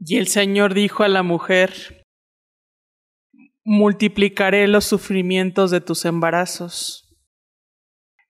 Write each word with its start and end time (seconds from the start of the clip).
Y 0.00 0.16
el 0.16 0.28
Señor 0.28 0.74
dijo 0.74 1.02
a 1.02 1.08
la 1.08 1.22
mujer, 1.22 2.04
multiplicaré 3.64 4.68
los 4.68 4.84
sufrimientos 4.84 5.70
de 5.70 5.80
tus 5.80 6.04
embarazos, 6.04 7.16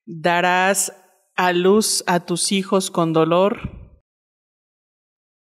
darás 0.05 0.93
a 1.35 1.53
luz 1.53 2.03
a 2.07 2.25
tus 2.25 2.51
hijos 2.51 2.91
con 2.91 3.13
dolor, 3.13 4.01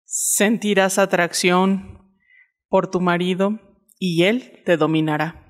sentirás 0.03 0.99
atracción 0.99 2.13
por 2.67 2.91
tu 2.91 2.99
marido 2.99 3.59
y 3.97 4.23
él 4.23 4.61
te 4.65 4.77
dominará. 4.77 5.46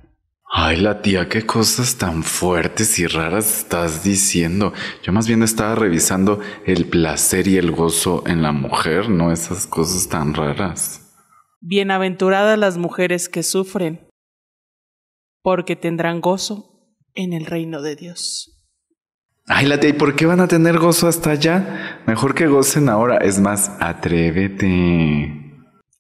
Ay, 0.50 0.78
la 0.78 1.02
tía, 1.02 1.28
qué 1.28 1.46
cosas 1.46 1.98
tan 1.98 2.24
fuertes 2.24 3.00
y 3.00 3.08
raras 3.08 3.60
estás 3.60 4.06
diciendo. 4.06 4.72
Yo 5.04 5.12
más 5.12 5.28
bien 5.28 5.44
estaba 5.44 5.76
revisando 5.76 6.40
el 6.66 6.86
placer 6.86 7.50
y 7.50 7.58
el 7.58 7.72
gozo 7.72 8.24
en 8.26 8.42
la 8.42 8.54
mujer, 8.54 9.10
no 9.10 9.34
esas 9.34 9.68
cosas 9.68 10.08
tan 10.08 10.34
raras. 10.34 11.14
Bienaventuradas 11.60 12.58
las 12.58 12.78
mujeres 12.78 13.28
que 13.28 13.44
sufren, 13.44 14.08
porque 15.42 15.76
tendrán 15.76 16.22
gozo 16.22 16.96
en 17.14 17.34
el 17.34 17.46
reino 17.46 17.82
de 17.82 17.98
Dios. 17.98 18.54
Ay, 19.48 19.66
la 19.66 19.82
tía, 19.82 19.90
¿y 19.90 19.94
por 19.94 20.16
qué 20.16 20.26
van 20.26 20.40
a 20.40 20.48
tener 20.48 20.78
gozo 20.78 21.10
hasta 21.10 21.32
allá? 21.32 22.04
Mejor 22.08 22.36
que 22.36 22.48
gocen 22.48 22.88
ahora. 22.88 23.18
Es 23.18 23.40
más, 23.40 23.72
atrévete. 23.82 24.68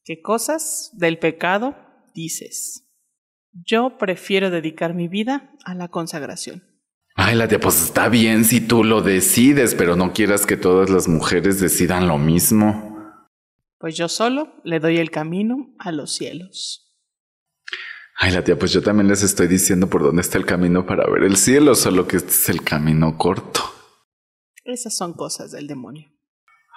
¿Qué 0.05 0.21
cosas 0.21 0.91
del 0.93 1.19
pecado 1.19 1.75
dices? 2.13 2.86
Yo 3.65 3.97
prefiero 3.97 4.49
dedicar 4.49 4.93
mi 4.93 5.07
vida 5.07 5.51
a 5.65 5.73
la 5.73 5.87
consagración. 5.87 6.63
Ay, 7.15 7.35
la 7.35 7.47
tía, 7.47 7.59
pues 7.59 7.81
está 7.81 8.09
bien 8.09 8.45
si 8.45 8.61
tú 8.61 8.83
lo 8.83 9.01
decides, 9.01 9.73
pero 9.73 9.95
no 9.95 10.13
quieras 10.13 10.45
que 10.45 10.57
todas 10.57 10.89
las 10.89 11.07
mujeres 11.07 11.59
decidan 11.59 12.07
lo 12.07 12.19
mismo. 12.19 12.95
Pues 13.79 13.97
yo 13.97 14.07
solo 14.07 14.53
le 14.63 14.79
doy 14.79 14.97
el 14.97 15.09
camino 15.09 15.73
a 15.79 15.91
los 15.91 16.13
cielos. 16.13 16.95
Ay, 18.19 18.31
la 18.31 18.43
tía, 18.43 18.57
pues 18.57 18.71
yo 18.71 18.81
también 18.81 19.07
les 19.07 19.23
estoy 19.23 19.47
diciendo 19.47 19.87
por 19.87 20.03
dónde 20.03 20.21
está 20.21 20.37
el 20.37 20.45
camino 20.45 20.85
para 20.85 21.09
ver 21.09 21.23
el 21.23 21.37
cielo, 21.37 21.73
solo 21.75 22.07
que 22.07 22.17
este 22.17 22.29
es 22.31 22.49
el 22.49 22.63
camino 22.63 23.17
corto. 23.17 23.61
Esas 24.63 24.95
son 24.95 25.13
cosas 25.13 25.51
del 25.51 25.65
demonio. 25.67 26.09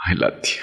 Ay, 0.04 0.16
la 0.16 0.40
tía. 0.40 0.62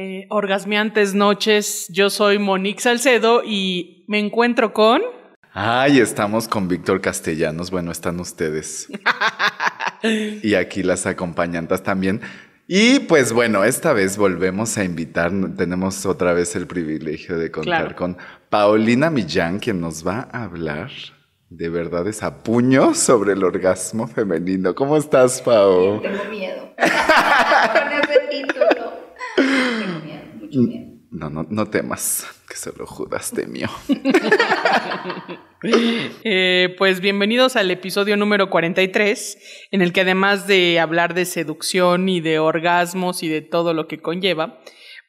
Eh, 0.00 0.26
orgasmeantes 0.30 1.12
noches, 1.12 1.88
yo 1.88 2.08
soy 2.08 2.38
Monique 2.38 2.80
Salcedo 2.80 3.42
y 3.44 4.04
me 4.06 4.20
encuentro 4.20 4.72
con... 4.72 5.02
Ay, 5.52 5.98
estamos 5.98 6.46
con 6.46 6.68
Víctor 6.68 7.00
Castellanos. 7.00 7.72
Bueno, 7.72 7.90
están 7.90 8.20
ustedes. 8.20 8.86
y 10.04 10.54
aquí 10.54 10.84
las 10.84 11.04
acompañantes 11.06 11.82
también. 11.82 12.20
Y 12.68 13.00
pues 13.00 13.32
bueno, 13.32 13.64
esta 13.64 13.92
vez 13.92 14.16
volvemos 14.16 14.78
a 14.78 14.84
invitar, 14.84 15.32
tenemos 15.56 16.06
otra 16.06 16.32
vez 16.32 16.54
el 16.54 16.68
privilegio 16.68 17.36
de 17.36 17.50
contar 17.50 17.80
Claro. 17.80 17.96
con 17.96 18.18
Paulina 18.50 19.10
Millán, 19.10 19.58
quien 19.58 19.80
nos 19.80 20.06
va 20.06 20.28
a 20.30 20.44
hablar 20.44 20.92
de 21.50 21.68
verdades 21.70 22.22
a 22.22 22.44
puño 22.44 22.94
sobre 22.94 23.32
el 23.32 23.42
orgasmo 23.42 24.06
femenino. 24.06 24.76
¿Cómo 24.76 24.96
estás, 24.96 25.42
Pau? 25.42 26.00
Tengo 26.00 26.22
miedo. 26.30 26.72
Con 26.78 27.92
ese 27.92 28.20
título. 28.30 28.68
No, 30.50 31.30
no, 31.30 31.46
no 31.48 31.66
temas, 31.66 32.26
que 32.48 32.56
solo 32.56 32.86
Judas 32.86 33.32
temió. 33.34 33.68
Eh, 35.60 36.76
pues 36.78 37.00
bienvenidos 37.00 37.56
al 37.56 37.68
episodio 37.72 38.16
número 38.16 38.48
43, 38.48 39.68
en 39.72 39.82
el 39.82 39.92
que 39.92 40.02
además 40.02 40.46
de 40.46 40.78
hablar 40.78 41.14
de 41.14 41.24
seducción 41.24 42.08
y 42.08 42.20
de 42.20 42.38
orgasmos 42.38 43.24
y 43.24 43.28
de 43.28 43.40
todo 43.40 43.74
lo 43.74 43.88
que 43.88 43.98
conlleva, 43.98 44.60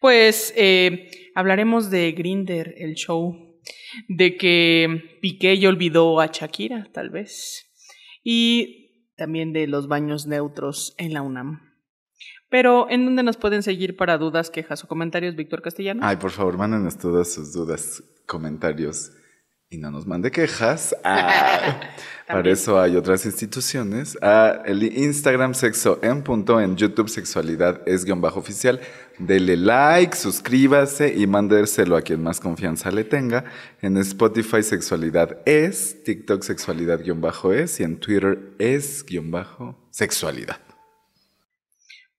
pues 0.02 0.52
eh, 0.58 1.12
hablaremos 1.36 1.92
de 1.92 2.14
Grinder, 2.14 2.74
el 2.80 2.96
show, 2.96 3.60
de 4.08 4.38
que 4.38 5.20
Piqué 5.22 5.68
olvidó 5.68 6.20
a 6.20 6.32
Shakira, 6.34 6.90
tal 6.92 7.12
vez, 7.12 7.70
y 8.24 9.14
también 9.18 9.54
de 9.54 9.68
los 9.68 9.88
baños 9.88 10.26
neutros 10.26 10.96
en 10.98 11.14
la 11.14 11.22
UNAM. 11.22 11.69
Pero, 12.50 12.90
¿en 12.90 13.06
dónde 13.06 13.24
nos 13.24 13.38
pueden 13.38 13.64
seguir 13.64 13.96
para 13.96 14.18
dudas, 14.18 14.50
quejas 14.50 14.84
o 14.84 14.88
comentarios, 14.88 15.36
Víctor 15.36 15.62
Castellano? 15.62 16.02
Ay, 16.04 16.18
por 16.18 16.32
favor, 16.32 16.58
mándenos 16.58 16.98
todas 16.98 17.32
sus 17.32 17.54
dudas, 17.54 18.04
comentarios 18.26 19.12
y 19.72 19.78
no 19.78 19.92
nos 19.92 20.08
mande 20.08 20.32
quejas. 20.32 20.96
Ah, 21.04 21.80
para 22.28 22.50
eso 22.50 22.80
hay 22.80 22.96
otras 22.96 23.26
instituciones. 23.26 24.18
Ah, 24.22 24.64
el 24.66 24.82
Instagram 24.82 25.54
sexo 25.54 26.00
en 26.02 26.24
punto, 26.24 26.60
en 26.60 26.76
YouTube 26.76 27.08
sexualidad 27.08 27.82
es 27.86 28.04
guion 28.04 28.20
bajo 28.20 28.40
oficial. 28.40 28.80
Dele 29.20 29.56
like, 29.56 30.16
suscríbase 30.16 31.14
y 31.16 31.28
mándeselo 31.28 31.98
a 31.98 32.02
quien 32.02 32.24
más 32.24 32.40
confianza 32.40 32.90
le 32.90 33.04
tenga. 33.04 33.46
En 33.82 33.98
Spotify 33.98 34.64
sexualidad 34.64 35.38
es, 35.46 36.04
TikTok 36.04 36.42
sexualidad 36.42 37.04
guion 37.04 37.22
bajo 37.22 37.54
es 37.54 37.80
y 37.80 37.84
en 37.84 38.00
Twitter 38.00 38.40
es 38.58 39.06
guion 39.06 39.30
bajo 39.30 39.76
sexualidad. 39.92 40.69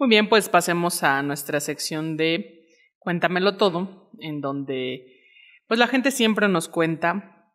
Muy 0.01 0.09
bien, 0.09 0.31
pues 0.31 0.49
pasemos 0.49 1.03
a 1.03 1.23
nuestra 1.23 1.61
sección 1.61 2.17
de 2.17 2.65
Cuéntamelo 2.99 3.59
todo, 3.59 4.11
en 4.19 4.41
donde 4.41 5.05
pues 5.69 5.79
la 5.79 5.89
gente 5.89 6.11
siempre 6.11 6.49
nos 6.49 6.69
cuenta 6.69 7.53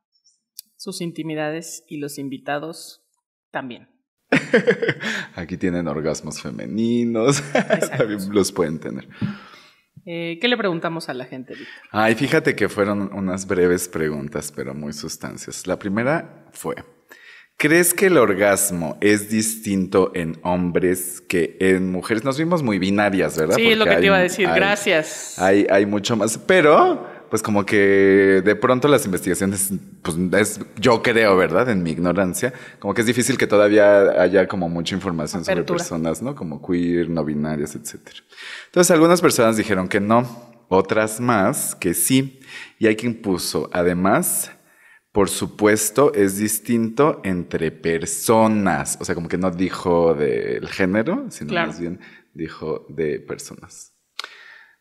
sus 0.77 1.01
intimidades 1.01 1.83
y 1.89 1.97
los 1.97 2.19
invitados 2.19 3.03
también. 3.49 3.89
Aquí 5.35 5.57
tienen 5.57 5.87
orgasmos 5.87 6.39
femeninos, 6.39 7.41
también 7.97 8.19
los 8.31 8.51
pueden 8.51 8.79
tener. 8.79 9.07
Eh, 10.05 10.37
¿Qué 10.39 10.47
le 10.47 10.55
preguntamos 10.55 11.09
a 11.09 11.15
la 11.15 11.25
gente? 11.25 11.55
Víctor? 11.55 11.89
Ay, 11.89 12.13
fíjate 12.13 12.55
que 12.55 12.69
fueron 12.69 13.11
unas 13.11 13.47
breves 13.47 13.87
preguntas, 13.87 14.53
pero 14.55 14.75
muy 14.75 14.93
sustancias. 14.93 15.65
La 15.65 15.79
primera 15.79 16.45
fue, 16.51 16.75
¿crees 17.57 17.93
que 17.93 18.07
el 18.07 18.17
orgasmo 18.17 18.97
es 19.01 19.29
distinto 19.29 20.11
en 20.15 20.37
hombres 20.43 21.21
que 21.21 21.57
en 21.59 21.91
mujeres? 21.91 22.23
Nos 22.23 22.37
vimos 22.37 22.63
muy 22.63 22.79
binarias, 22.79 23.37
¿verdad? 23.37 23.55
Sí, 23.55 23.67
es 23.71 23.77
lo 23.77 23.85
que 23.85 23.95
te 23.95 24.05
iba 24.05 24.17
a 24.17 24.21
decir. 24.21 24.47
hay- 24.47 24.55
Gracias. 24.55 25.39
Hay, 25.39 25.67
hay 25.69 25.85
mucho 25.85 26.15
más, 26.15 26.37
pero 26.37 27.13
pues 27.29 27.41
como 27.41 27.65
que 27.65 28.41
de 28.45 28.55
pronto 28.55 28.87
las 28.87 29.03
investigaciones, 29.05 29.71
pues 30.03 30.15
es, 30.39 30.59
yo 30.79 31.01
creo, 31.01 31.35
¿verdad? 31.35 31.69
En 31.69 31.81
mi 31.83 31.91
ignorancia, 31.91 32.53
como 32.79 32.93
que 32.93 33.01
es 33.01 33.07
difícil 33.07 33.37
que 33.37 33.47
todavía 33.47 34.21
haya 34.21 34.47
como 34.47 34.69
mucha 34.69 34.95
información 34.95 35.43
sobre 35.43 35.55
personas, 35.79 36.21
¿no? 36.21 36.35
Como 36.35 36.65
queer, 36.65 37.09
no 37.09 37.25
binarias, 37.25 37.75
etcétera. 37.75 38.17
Entonces 38.67 38.91
algunas 38.91 39.21
personas 39.21 39.57
dijeron 39.57 39.87
que 39.87 39.99
no, 39.99 40.53
otras 40.69 41.19
más 41.19 41.75
que 41.75 41.93
sí, 41.93 42.39
y 42.79 42.87
hay 42.87 42.95
quien 42.95 43.15
puso, 43.21 43.69
además, 43.73 44.51
por 45.15 45.29
supuesto, 45.29 46.11
es 46.13 46.37
distinto 46.37 47.21
entre 47.23 47.71
personas, 47.71 48.97
o 48.99 49.05
sea, 49.05 49.15
como 49.15 49.29
que 49.29 49.37
no 49.37 49.49
dijo 49.49 50.13
del 50.13 50.67
género, 50.67 51.27
sino 51.29 51.51
Claro. 51.51 51.67
más 51.67 51.79
bien 51.79 52.01
dijo 52.33 52.85
de 52.89 53.21
personas. 53.21 53.93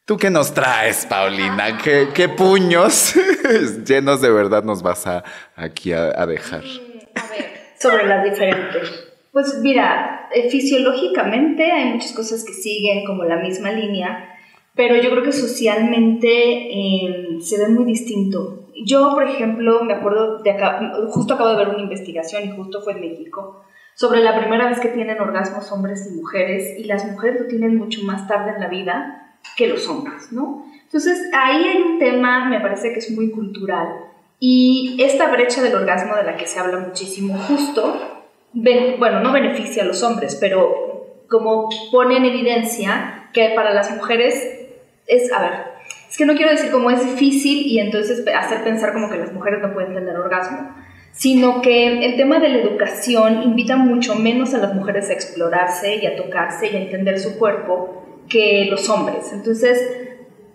¿Tú 0.04 0.16
qué 0.16 0.30
nos 0.30 0.52
traes, 0.52 1.06
Paulina? 1.06 1.78
¿Qué, 1.78 2.08
qué 2.12 2.28
puños 2.28 3.14
llenos 3.86 4.20
de 4.20 4.30
verdad 4.32 4.64
nos 4.64 4.82
vas 4.82 5.06
a 5.06 5.22
aquí 5.54 5.92
a, 5.92 6.06
a 6.20 6.26
dejar? 6.26 6.64
A 7.14 7.30
ver, 7.30 7.52
sobre 7.80 8.04
las 8.04 8.24
diferentes. 8.24 8.90
Pues 9.30 9.60
mira, 9.62 10.28
eh, 10.34 10.50
fisiológicamente 10.50 11.70
hay 11.70 11.92
muchas 11.92 12.12
cosas 12.12 12.42
que 12.44 12.54
siguen 12.54 13.04
como 13.04 13.22
la 13.22 13.36
misma 13.36 13.70
línea, 13.70 14.34
pero 14.74 14.96
yo 14.96 15.10
creo 15.12 15.22
que 15.22 15.32
socialmente 15.32 16.28
eh, 16.28 17.38
se 17.40 17.56
ve 17.56 17.68
muy 17.68 17.84
distinto. 17.84 18.63
Yo, 18.84 19.10
por 19.14 19.24
ejemplo, 19.24 19.82
me 19.84 19.94
acuerdo 19.94 20.38
de 20.38 20.50
acá, 20.50 20.92
justo 21.10 21.34
acabo 21.34 21.50
de 21.50 21.56
ver 21.56 21.68
una 21.68 21.82
investigación 21.82 22.44
y 22.44 22.56
justo 22.56 22.82
fue 22.82 22.94
en 22.94 23.00
México, 23.00 23.64
sobre 23.94 24.20
la 24.20 24.36
primera 24.38 24.68
vez 24.68 24.80
que 24.80 24.88
tienen 24.88 25.20
orgasmos 25.20 25.70
hombres 25.70 26.10
y 26.10 26.16
mujeres, 26.16 26.78
y 26.78 26.84
las 26.84 27.04
mujeres 27.04 27.42
lo 27.42 27.46
tienen 27.46 27.76
mucho 27.76 28.02
más 28.02 28.26
tarde 28.26 28.52
en 28.54 28.60
la 28.60 28.68
vida 28.68 29.36
que 29.56 29.68
los 29.68 29.86
hombres, 29.88 30.32
¿no? 30.32 30.66
Entonces, 30.82 31.30
ahí 31.32 31.64
hay 31.64 31.82
un 31.82 31.98
tema, 31.98 32.48
me 32.48 32.60
parece 32.60 32.92
que 32.92 32.98
es 32.98 33.10
muy 33.10 33.30
cultural, 33.30 33.88
Y 34.40 34.96
esta 34.98 35.30
brecha 35.30 35.62
del 35.62 35.74
orgasmo 35.74 36.16
de 36.16 36.24
la 36.24 36.36
que 36.36 36.46
se 36.46 36.58
habla 36.58 36.78
muchísimo, 36.78 37.38
justo, 37.48 37.98
bueno, 38.52 39.20
no 39.20 39.32
beneficia 39.32 39.82
a 39.82 39.86
los 39.86 40.02
hombres, 40.02 40.36
pero 40.38 41.22
como 41.30 41.68
pone 41.90 42.16
en 42.16 42.24
evidencia 42.26 43.30
que 43.32 43.52
para 43.54 43.72
las 43.72 43.90
mujeres 43.90 44.34
es, 45.06 45.32
a 45.32 45.40
ver, 45.40 45.73
es 46.08 46.16
que 46.16 46.26
no 46.26 46.34
quiero 46.34 46.50
decir 46.50 46.70
como 46.70 46.90
es 46.90 47.04
difícil 47.04 47.66
y 47.66 47.80
entonces 47.80 48.24
hacer 48.36 48.62
pensar 48.62 48.92
como 48.92 49.10
que 49.10 49.18
las 49.18 49.32
mujeres 49.32 49.60
no 49.60 49.72
pueden 49.72 49.94
tener 49.94 50.16
orgasmo, 50.16 50.74
sino 51.12 51.62
que 51.62 52.04
el 52.04 52.16
tema 52.16 52.40
de 52.40 52.48
la 52.48 52.58
educación 52.58 53.42
invita 53.42 53.76
mucho 53.76 54.16
menos 54.16 54.54
a 54.54 54.58
las 54.58 54.74
mujeres 54.74 55.10
a 55.10 55.12
explorarse 55.12 55.96
y 55.96 56.06
a 56.06 56.16
tocarse 56.16 56.70
y 56.70 56.76
a 56.76 56.80
entender 56.80 57.18
su 57.20 57.38
cuerpo 57.38 58.04
que 58.28 58.66
los 58.70 58.88
hombres. 58.88 59.32
Entonces, 59.32 59.80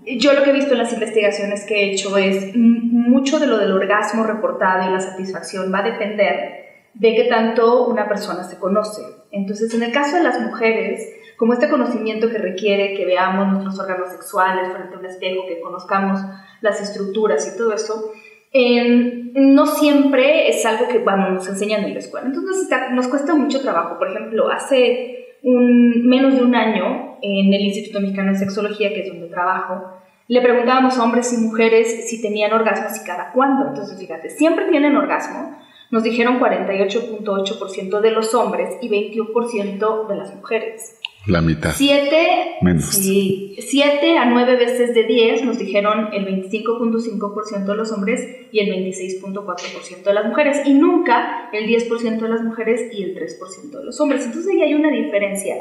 yo 0.05 0.33
lo 0.33 0.43
que 0.43 0.49
he 0.49 0.53
visto 0.53 0.73
en 0.73 0.79
las 0.79 0.93
investigaciones 0.93 1.65
que 1.65 1.75
he 1.75 1.91
hecho 1.91 2.17
es 2.17 2.55
mucho 2.55 3.39
de 3.39 3.47
lo 3.47 3.57
del 3.57 3.71
orgasmo 3.71 4.23
reportado 4.23 4.89
y 4.89 4.93
la 4.93 4.99
satisfacción 4.99 5.73
va 5.73 5.79
a 5.79 5.83
depender 5.83 6.59
de 6.93 7.15
qué 7.15 7.25
tanto 7.25 7.87
una 7.87 8.07
persona 8.07 8.43
se 8.43 8.57
conoce. 8.57 9.01
Entonces, 9.31 9.73
en 9.73 9.83
el 9.83 9.91
caso 9.91 10.17
de 10.17 10.23
las 10.23 10.41
mujeres, 10.41 11.07
como 11.39 11.53
este 11.53 11.69
conocimiento 11.69 12.29
que 12.29 12.37
requiere 12.37 12.95
que 12.95 13.05
veamos 13.05 13.47
nuestros 13.47 13.79
órganos 13.79 14.09
sexuales 14.09 14.73
frente 14.73 14.93
a 14.93 14.99
un 14.99 15.05
espejo, 15.05 15.47
que 15.47 15.61
conozcamos 15.61 16.19
las 16.59 16.81
estructuras 16.81 17.47
y 17.47 17.57
todo 17.57 17.71
eso, 17.71 18.11
em, 18.51 19.31
no 19.33 19.65
siempre 19.65 20.49
es 20.49 20.65
algo 20.65 20.89
que 20.89 20.99
bueno, 20.99 21.29
nos 21.29 21.47
enseñan 21.47 21.85
en 21.85 21.93
la 21.93 21.99
escuela. 21.99 22.27
Entonces 22.27 22.67
nos 22.91 23.07
cuesta 23.07 23.33
mucho 23.35 23.61
trabajo. 23.61 23.97
Por 23.97 24.09
ejemplo, 24.09 24.51
hace 24.51 25.37
un, 25.43 26.05
menos 26.09 26.35
de 26.35 26.43
un 26.43 26.55
año 26.55 27.17
en 27.21 27.53
el 27.53 27.61
Instituto 27.61 28.01
Mexicano 28.01 28.33
de 28.33 28.37
Sexología, 28.37 28.89
que 28.89 29.03
es 29.03 29.07
donde 29.07 29.29
trabajo, 29.29 29.93
le 30.27 30.41
preguntábamos 30.41 30.97
a 30.97 31.03
hombres 31.03 31.31
y 31.31 31.37
mujeres 31.37 32.09
si 32.09 32.21
tenían 32.21 32.51
orgasmos 32.51 33.01
y 33.01 33.05
cada 33.05 33.31
cuándo. 33.31 33.69
Entonces, 33.69 33.97
fíjate, 33.97 34.29
siempre 34.29 34.65
tienen 34.65 34.97
orgasmo. 34.97 35.57
Nos 35.89 36.03
dijeron 36.03 36.37
48.8% 36.37 38.01
de 38.01 38.11
los 38.11 38.35
hombres 38.35 38.77
y 38.81 38.89
21% 38.89 40.07
de 40.07 40.15
las 40.15 40.35
mujeres. 40.35 40.98
La 41.29 41.41
mitad. 41.41 41.73
Siete, 41.75 42.57
Sí, 42.79 43.55
siete 43.59 44.17
a 44.17 44.25
nueve 44.25 44.55
veces 44.55 44.95
de 44.95 45.03
10 45.03 45.43
nos 45.43 45.59
dijeron 45.59 46.09
el 46.11 46.25
25.5% 46.25 47.65
de 47.65 47.75
los 47.75 47.91
hombres 47.91 48.27
y 48.51 48.59
el 48.59 48.69
26.4% 48.69 50.03
de 50.03 50.13
las 50.13 50.25
mujeres. 50.25 50.61
Y 50.65 50.73
nunca 50.73 51.49
el 51.53 51.67
10% 51.67 52.19
de 52.19 52.29
las 52.29 52.41
mujeres 52.41 52.91
y 52.91 53.03
el 53.03 53.15
3% 53.15 53.77
de 53.77 53.85
los 53.85 53.99
hombres. 54.01 54.25
Entonces 54.25 54.51
ahí 54.51 54.63
hay 54.63 54.73
una 54.73 54.91
diferencia 54.91 55.55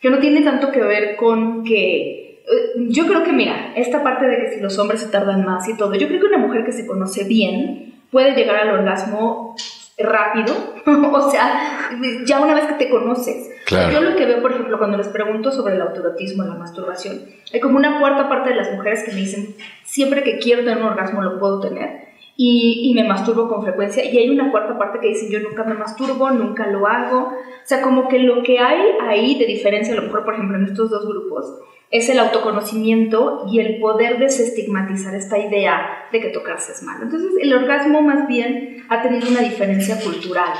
que 0.00 0.10
no 0.10 0.18
tiene 0.18 0.40
tanto 0.40 0.72
que 0.72 0.80
ver 0.80 1.16
con 1.16 1.62
que... 1.62 2.42
Eh, 2.44 2.86
yo 2.88 3.06
creo 3.06 3.22
que, 3.22 3.32
mira, 3.32 3.74
esta 3.76 4.02
parte 4.02 4.26
de 4.26 4.38
que 4.38 4.48
si 4.48 4.60
los 4.60 4.78
hombres 4.78 5.00
se 5.00 5.08
tardan 5.08 5.44
más 5.44 5.68
y 5.68 5.76
todo, 5.76 5.94
yo 5.94 6.08
creo 6.08 6.20
que 6.20 6.26
una 6.26 6.38
mujer 6.38 6.64
que 6.64 6.72
se 6.72 6.86
conoce 6.86 7.24
bien 7.24 8.02
puede 8.10 8.34
llegar 8.34 8.56
al 8.56 8.70
orgasmo 8.70 9.54
rápido, 10.02 10.54
o 11.12 11.30
sea, 11.30 11.90
ya 12.24 12.40
una 12.40 12.54
vez 12.54 12.66
que 12.66 12.74
te 12.74 12.90
conoces. 12.90 13.50
Yo 13.70 14.00
lo 14.00 14.16
que 14.16 14.26
veo, 14.26 14.42
por 14.42 14.52
ejemplo, 14.52 14.78
cuando 14.78 14.98
les 14.98 15.08
pregunto 15.08 15.50
sobre 15.50 15.74
el 15.74 15.82
autorotismo, 15.82 16.42
la 16.42 16.54
masturbación, 16.54 17.20
hay 17.52 17.60
como 17.60 17.76
una 17.76 18.00
cuarta 18.00 18.28
parte 18.28 18.50
de 18.50 18.56
las 18.56 18.72
mujeres 18.72 19.04
que 19.04 19.12
me 19.12 19.18
dicen, 19.18 19.54
siempre 19.84 20.22
que 20.22 20.38
quiero 20.38 20.62
tener 20.62 20.78
un 20.78 20.84
orgasmo 20.84 21.22
lo 21.22 21.38
puedo 21.38 21.60
tener. 21.60 22.12
Y, 22.34 22.90
y, 22.90 22.94
me 22.94 23.06
masturbo 23.06 23.46
con 23.46 23.62
frecuencia. 23.62 24.02
Y 24.04 24.16
hay 24.16 24.30
una 24.30 24.50
cuarta 24.50 24.78
parte 24.78 24.98
que 25.00 25.08
dicen, 25.08 25.30
yo 25.30 25.38
nunca 25.40 25.64
me 25.64 25.74
masturbo, 25.74 26.30
nunca 26.30 26.66
lo 26.66 26.86
hago. 26.86 27.28
O 27.28 27.64
sea, 27.64 27.82
como 27.82 28.08
que 28.08 28.20
lo 28.20 28.42
que 28.42 28.58
hay 28.58 28.80
ahí 29.02 29.38
de 29.38 29.44
diferencia, 29.44 29.92
a 29.92 29.96
lo 29.96 30.04
mejor, 30.04 30.24
por 30.24 30.34
ejemplo, 30.34 30.56
en 30.56 30.64
estos 30.64 30.90
dos 30.90 31.06
grupos, 31.06 31.60
es 31.92 32.08
el 32.08 32.18
autoconocimiento 32.18 33.44
y 33.52 33.60
el 33.60 33.78
poder 33.78 34.18
desestigmatizar 34.18 35.14
esta 35.14 35.38
idea 35.38 36.08
de 36.10 36.20
que 36.20 36.30
tocarse 36.30 36.72
es 36.72 36.82
malo. 36.82 37.04
Entonces, 37.04 37.30
el 37.40 37.52
orgasmo 37.52 38.00
más 38.00 38.26
bien 38.26 38.86
ha 38.88 39.02
tenido 39.02 39.28
una 39.28 39.42
diferencia 39.42 40.00
cultural 40.00 40.54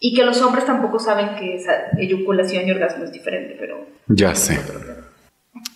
y 0.00 0.14
que 0.14 0.24
los 0.24 0.40
hombres 0.40 0.64
tampoco 0.64 0.98
saben 0.98 1.36
que 1.36 1.56
esa 1.56 1.90
eyaculación 1.98 2.66
y 2.66 2.70
orgasmo 2.70 3.04
es 3.04 3.12
diferente, 3.12 3.54
pero... 3.60 3.86
Ya 4.08 4.34
sé. 4.34 4.58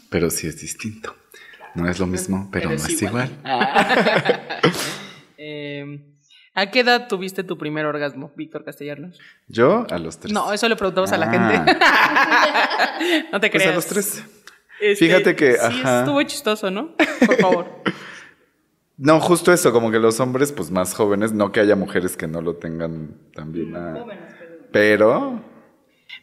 Pero 0.08 0.30
sí 0.30 0.46
es 0.46 0.58
distinto. 0.58 1.14
No 1.74 1.86
es 1.86 2.00
lo 2.00 2.06
mismo, 2.06 2.48
pero, 2.50 2.70
no 2.70 2.76
es 2.76 3.02
igual. 3.02 3.30
Em, 5.42 6.02
¿A 6.52 6.70
qué 6.70 6.80
edad 6.80 7.08
tuviste 7.08 7.44
tu 7.44 7.56
primer 7.56 7.86
orgasmo, 7.86 8.30
Víctor 8.36 8.62
Castellanos? 8.62 9.18
Yo 9.48 9.86
a 9.88 9.98
los 9.98 10.20
tres. 10.20 10.34
No, 10.34 10.52
eso 10.52 10.68
le 10.68 10.76
preguntamos 10.76 11.10
a 11.12 11.16
la 11.16 11.30
gente. 11.30 11.78
Ah. 11.80 12.98
no 13.32 13.40
te 13.40 13.50
creas. 13.50 13.72
Pues 13.72 13.72
a 13.72 13.74
los 13.74 13.86
tres. 13.86 14.39
Este, 14.80 15.06
Fíjate 15.06 15.36
que. 15.36 15.52
Sí, 15.52 15.82
estuvo 15.84 16.22
chistoso, 16.22 16.70
¿no? 16.70 16.94
Por 17.26 17.36
favor. 17.36 17.66
no, 18.96 19.20
justo 19.20 19.52
eso, 19.52 19.72
como 19.72 19.90
que 19.90 19.98
los 19.98 20.20
hombres, 20.20 20.52
pues 20.52 20.70
más 20.70 20.94
jóvenes, 20.94 21.32
no 21.32 21.52
que 21.52 21.60
haya 21.60 21.76
mujeres 21.76 22.16
que 22.16 22.26
no 22.26 22.40
lo 22.40 22.56
tengan 22.56 23.14
también. 23.34 23.74
Ah, 23.76 24.04
pero. 24.72 25.44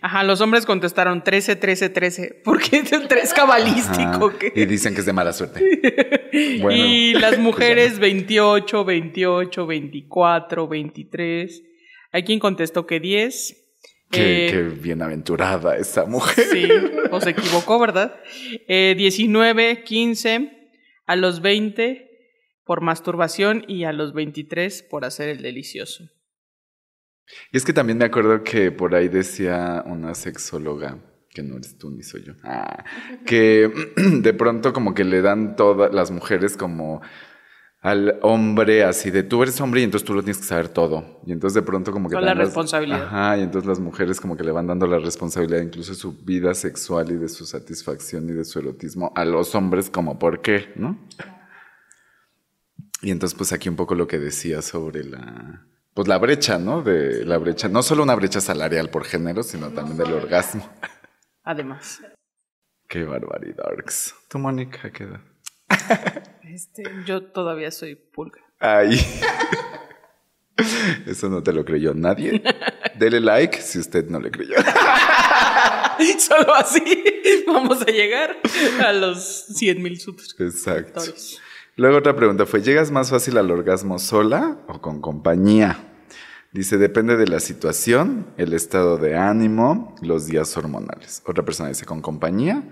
Ajá, 0.01 0.23
los 0.23 0.41
hombres 0.41 0.65
contestaron 0.65 1.23
13, 1.23 1.55
13, 1.55 1.89
13. 1.89 2.41
Porque 2.43 2.77
es 2.77 2.91
el 2.91 3.07
3 3.07 3.33
cabalístico. 3.33 4.33
Y 4.53 4.65
dicen 4.65 4.93
que 4.93 4.99
es 4.99 5.05
de 5.05 5.13
mala 5.13 5.33
suerte. 5.33 5.61
y 6.33 7.13
las 7.13 7.31
pues 7.31 7.39
mujeres 7.39 7.99
28, 7.99 8.85
28, 8.85 9.65
24, 9.65 10.67
23. 10.67 11.63
Hay 12.11 12.23
quien 12.23 12.39
contestó 12.39 12.85
que 12.85 12.99
10. 12.99 13.66
Qué, 14.09 14.49
eh, 14.49 14.63
bienaventurada 14.69 15.77
esa 15.77 16.05
mujer. 16.05 16.45
Sí, 16.45 16.67
o 17.11 17.19
se 17.19 17.31
equivocó, 17.31 17.79
¿verdad? 17.79 18.15
19, 18.67 19.83
15, 19.83 20.71
a 21.05 21.15
los 21.15 21.41
20 21.41 22.07
por 22.63 22.81
masturbación 22.81 23.63
y 23.67 23.85
a 23.85 23.93
los 23.93 24.13
23 24.13 24.83
por 24.83 25.05
hacer 25.05 25.29
el 25.29 25.41
delicioso. 25.41 26.03
Y 27.51 27.57
es 27.57 27.65
que 27.65 27.73
también 27.73 27.97
me 27.97 28.05
acuerdo 28.05 28.43
que 28.43 28.71
por 28.71 28.93
ahí 28.93 29.07
decía 29.07 29.83
una 29.85 30.13
sexóloga, 30.13 30.99
que 31.29 31.43
no 31.43 31.55
eres 31.55 31.77
tú 31.77 31.91
ni 31.91 32.03
soy 32.03 32.23
yo, 32.23 32.33
ah, 32.43 32.85
que 33.25 33.71
de 33.97 34.33
pronto 34.33 34.73
como 34.73 34.93
que 34.93 35.03
le 35.03 35.21
dan 35.21 35.55
todas 35.55 35.93
las 35.93 36.11
mujeres 36.11 36.55
como 36.55 37.01
al 37.81 38.19
hombre 38.23 38.83
así 38.83 39.11
de 39.11 39.23
tú 39.23 39.43
eres 39.43 39.61
hombre 39.61 39.81
y 39.81 39.83
entonces 39.83 40.05
tú 40.05 40.13
lo 40.13 40.23
tienes 40.23 40.39
que 40.39 40.45
saber 40.45 40.69
todo. 40.69 41.21
Y 41.25 41.31
entonces 41.31 41.53
de 41.55 41.61
pronto 41.61 41.91
como 41.91 42.09
que... 42.09 42.15
Con 42.15 42.25
la 42.25 42.33
responsabilidad. 42.33 43.03
Ajá, 43.03 43.37
y 43.37 43.43
entonces 43.43 43.67
las 43.67 43.79
mujeres 43.79 44.19
como 44.19 44.35
que 44.35 44.43
le 44.43 44.51
van 44.51 44.67
dando 44.67 44.87
la 44.87 44.99
responsabilidad 44.99 45.61
incluso 45.61 45.91
de 45.91 45.97
su 45.97 46.17
vida 46.23 46.53
sexual 46.53 47.11
y 47.11 47.15
de 47.15 47.29
su 47.29 47.45
satisfacción 47.45 48.29
y 48.29 48.33
de 48.33 48.45
su 48.45 48.59
erotismo 48.59 49.11
a 49.15 49.25
los 49.25 49.53
hombres 49.55 49.89
como 49.89 50.17
por 50.17 50.41
qué, 50.41 50.73
¿no? 50.75 50.97
Y 53.01 53.11
entonces 53.11 53.37
pues 53.37 53.53
aquí 53.53 53.69
un 53.69 53.75
poco 53.75 53.95
lo 53.95 54.07
que 54.07 54.17
decía 54.17 54.61
sobre 54.61 55.03
la... 55.03 55.65
Pues 55.93 56.07
la 56.07 56.17
brecha, 56.19 56.59
¿no? 56.59 56.83
De 56.83 57.25
la 57.25 57.37
brecha, 57.37 57.69
no 57.69 57.81
solo 57.81 58.03
una 58.03 58.13
brecha 58.15 58.39
salarial 58.39 58.89
por 58.89 59.03
género, 59.03 59.41
sino 59.41 59.69
también 59.69 59.97
del 59.97 60.13
orgasmo. 60.13 60.67
Además. 61.43 62.01
Qué 62.87 63.03
barbaridad. 63.03 63.65
¿Tu 64.29 64.37
Mónica 64.37 64.91
qué 64.91 65.05
edad? 65.05 65.21
Este, 66.57 66.81
yo 67.05 67.21
todavía 67.21 67.69
soy 67.69 67.93
pulga. 67.93 68.41
Ay. 68.57 68.99
Eso 71.05 71.29
no 71.29 71.43
te 71.43 71.53
lo 71.53 71.63
creyó 71.63 71.93
nadie. 71.93 72.41
Dele 72.97 73.19
like 73.19 73.61
si 73.61 73.77
usted 73.77 74.09
no 74.09 74.19
le 74.19 74.31
creyó. 74.31 74.55
Solo 76.17 76.55
así 76.55 76.81
vamos 77.45 77.83
a 77.83 77.91
llegar 77.91 78.37
a 78.83 78.91
los 78.91 79.45
100 79.55 79.83
mil 79.83 79.99
suscriptores. 79.99 80.55
Exacto. 80.55 81.01
Luego 81.75 81.97
otra 81.97 82.15
pregunta 82.15 82.47
fue, 82.47 82.63
¿llegas 82.63 82.89
más 82.89 83.11
fácil 83.11 83.37
al 83.37 83.51
orgasmo 83.51 83.99
sola 83.99 84.57
o 84.67 84.81
con 84.81 84.99
compañía? 84.99 85.77
Dice, 86.53 86.79
depende 86.79 87.17
de 87.17 87.27
la 87.27 87.39
situación, 87.39 88.33
el 88.37 88.53
estado 88.53 88.97
de 88.97 89.15
ánimo, 89.15 89.95
los 90.01 90.25
días 90.25 90.57
hormonales. 90.57 91.21
Otra 91.27 91.45
persona 91.45 91.69
dice, 91.69 91.85
con 91.85 92.01
compañía 92.01 92.63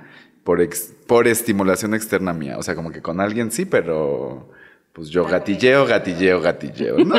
por, 0.45 0.59
por 1.07 1.27
estimulación 1.27 1.95
externa 1.95 2.31
mía. 2.31 2.59
O 2.59 2.63
sea, 2.63 2.75
como 2.75 2.91
que 2.91 3.01
con 3.01 3.19
alguien 3.19 3.51
sí, 3.51 3.65
pero 3.65 4.51
pues 4.93 5.09
yo 5.09 5.25
gatilleo, 5.25 5.87
gatilleo, 5.87 6.39
gatilleo, 6.39 6.99
¿no? 6.99 7.15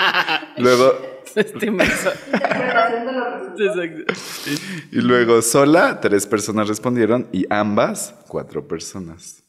luego... 0.56 1.10
y 4.90 5.00
luego 5.00 5.42
sola, 5.42 6.00
tres 6.00 6.26
personas 6.26 6.66
respondieron 6.66 7.28
y 7.30 7.46
ambas, 7.50 8.16
cuatro 8.26 8.66
personas. 8.66 9.44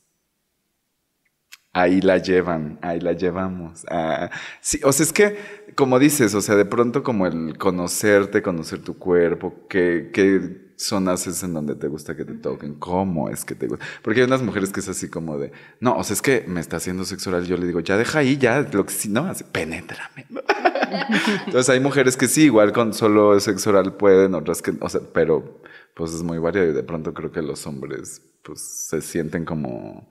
Ahí 1.74 2.02
la 2.02 2.18
llevan, 2.18 2.78
ahí 2.82 3.00
la 3.00 3.14
llevamos. 3.14 3.86
Ah, 3.90 4.30
sí, 4.60 4.82
o 4.84 4.92
sea, 4.92 5.06
es 5.06 5.14
que, 5.14 5.38
como 5.76 5.98
dices, 5.98 6.36
o 6.36 6.42
sea, 6.42 6.56
de 6.56 6.66
pronto 6.66 7.02
como 7.02 7.26
el 7.26 7.58
conocerte, 7.58 8.42
conocer 8.42 8.84
tu 8.84 8.98
cuerpo, 8.98 9.66
que, 9.68 10.12
que 10.14 10.71
zonas 10.84 11.28
es 11.28 11.44
en 11.44 11.54
donde 11.54 11.76
te 11.76 11.88
gusta 11.88 12.16
que 12.16 12.26
te 12.26 12.34
toquen, 12.34 12.76
cómo 12.76 13.30
es 13.30 13.46
que 13.46 13.56
te 13.56 13.68
gusta. 13.68 13.86
Porque 14.02 14.22
hay 14.22 14.26
unas 14.28 14.42
mujeres 14.42 14.72
que 14.72 14.80
es 14.80 14.90
así 14.90 15.10
como 15.10 15.38
de, 15.38 15.52
no, 15.80 15.96
o 15.96 16.04
sea, 16.04 16.14
es 16.14 16.22
que 16.22 16.44
me 16.48 16.60
está 16.60 16.78
haciendo 16.78 17.06
sexo 17.06 17.30
oral. 17.30 17.46
Yo 17.46 17.58
le 17.58 17.66
digo, 17.68 17.80
ya 17.80 17.98
deja 17.98 18.20
ahí, 18.20 18.38
ya, 18.38 18.62
lo 18.72 18.86
que 18.86 18.94
sí, 18.94 19.10
no, 19.10 19.26
hace, 19.26 19.44
penétrame. 19.46 20.26
Entonces 21.46 21.70
hay 21.70 21.80
mujeres 21.80 22.18
que 22.18 22.28
sí, 22.28 22.44
igual 22.44 22.72
con 22.74 22.94
solo 22.94 23.40
sexo 23.40 23.70
oral 23.70 23.94
pueden, 23.94 24.36
otras 24.36 24.62
que, 24.62 24.74
o 24.80 24.90
sea, 24.90 25.02
pero 25.14 25.62
pues 25.94 26.14
es 26.14 26.24
muy 26.24 26.38
variado 26.38 26.70
y 26.70 26.74
de 26.74 26.84
pronto 26.84 27.14
creo 27.14 27.32
que 27.32 27.42
los 27.42 27.66
hombres 27.68 28.22
pues 28.44 28.62
se 28.62 29.02
sienten 29.02 29.46
como 29.46 30.10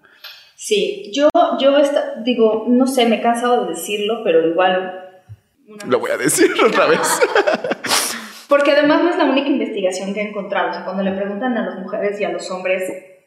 Sí, 0.56 1.10
yo, 1.14 1.28
yo 1.58 1.78
esta- 1.78 2.16
digo, 2.22 2.66
no 2.68 2.86
sé, 2.86 3.06
me 3.06 3.16
he 3.16 3.22
cansado 3.22 3.64
de 3.64 3.70
decirlo, 3.70 4.20
pero 4.22 4.46
igual... 4.46 5.08
Lo 5.86 5.98
voy 6.00 6.10
a 6.10 6.18
decir 6.18 6.52
otra 6.62 6.86
vez. 6.86 7.00
Porque 8.50 8.72
además 8.72 9.04
no 9.04 9.10
es 9.10 9.16
la 9.16 9.26
única 9.26 9.48
investigación 9.48 10.12
que 10.12 10.20
he 10.20 10.28
encontrado. 10.28 10.70
O 10.70 10.72
sea, 10.74 10.84
cuando 10.84 11.04
le 11.04 11.12
preguntan 11.12 11.56
a 11.56 11.64
las 11.64 11.78
mujeres 11.78 12.20
y 12.20 12.24
a 12.24 12.32
los 12.32 12.50
hombres 12.50 12.82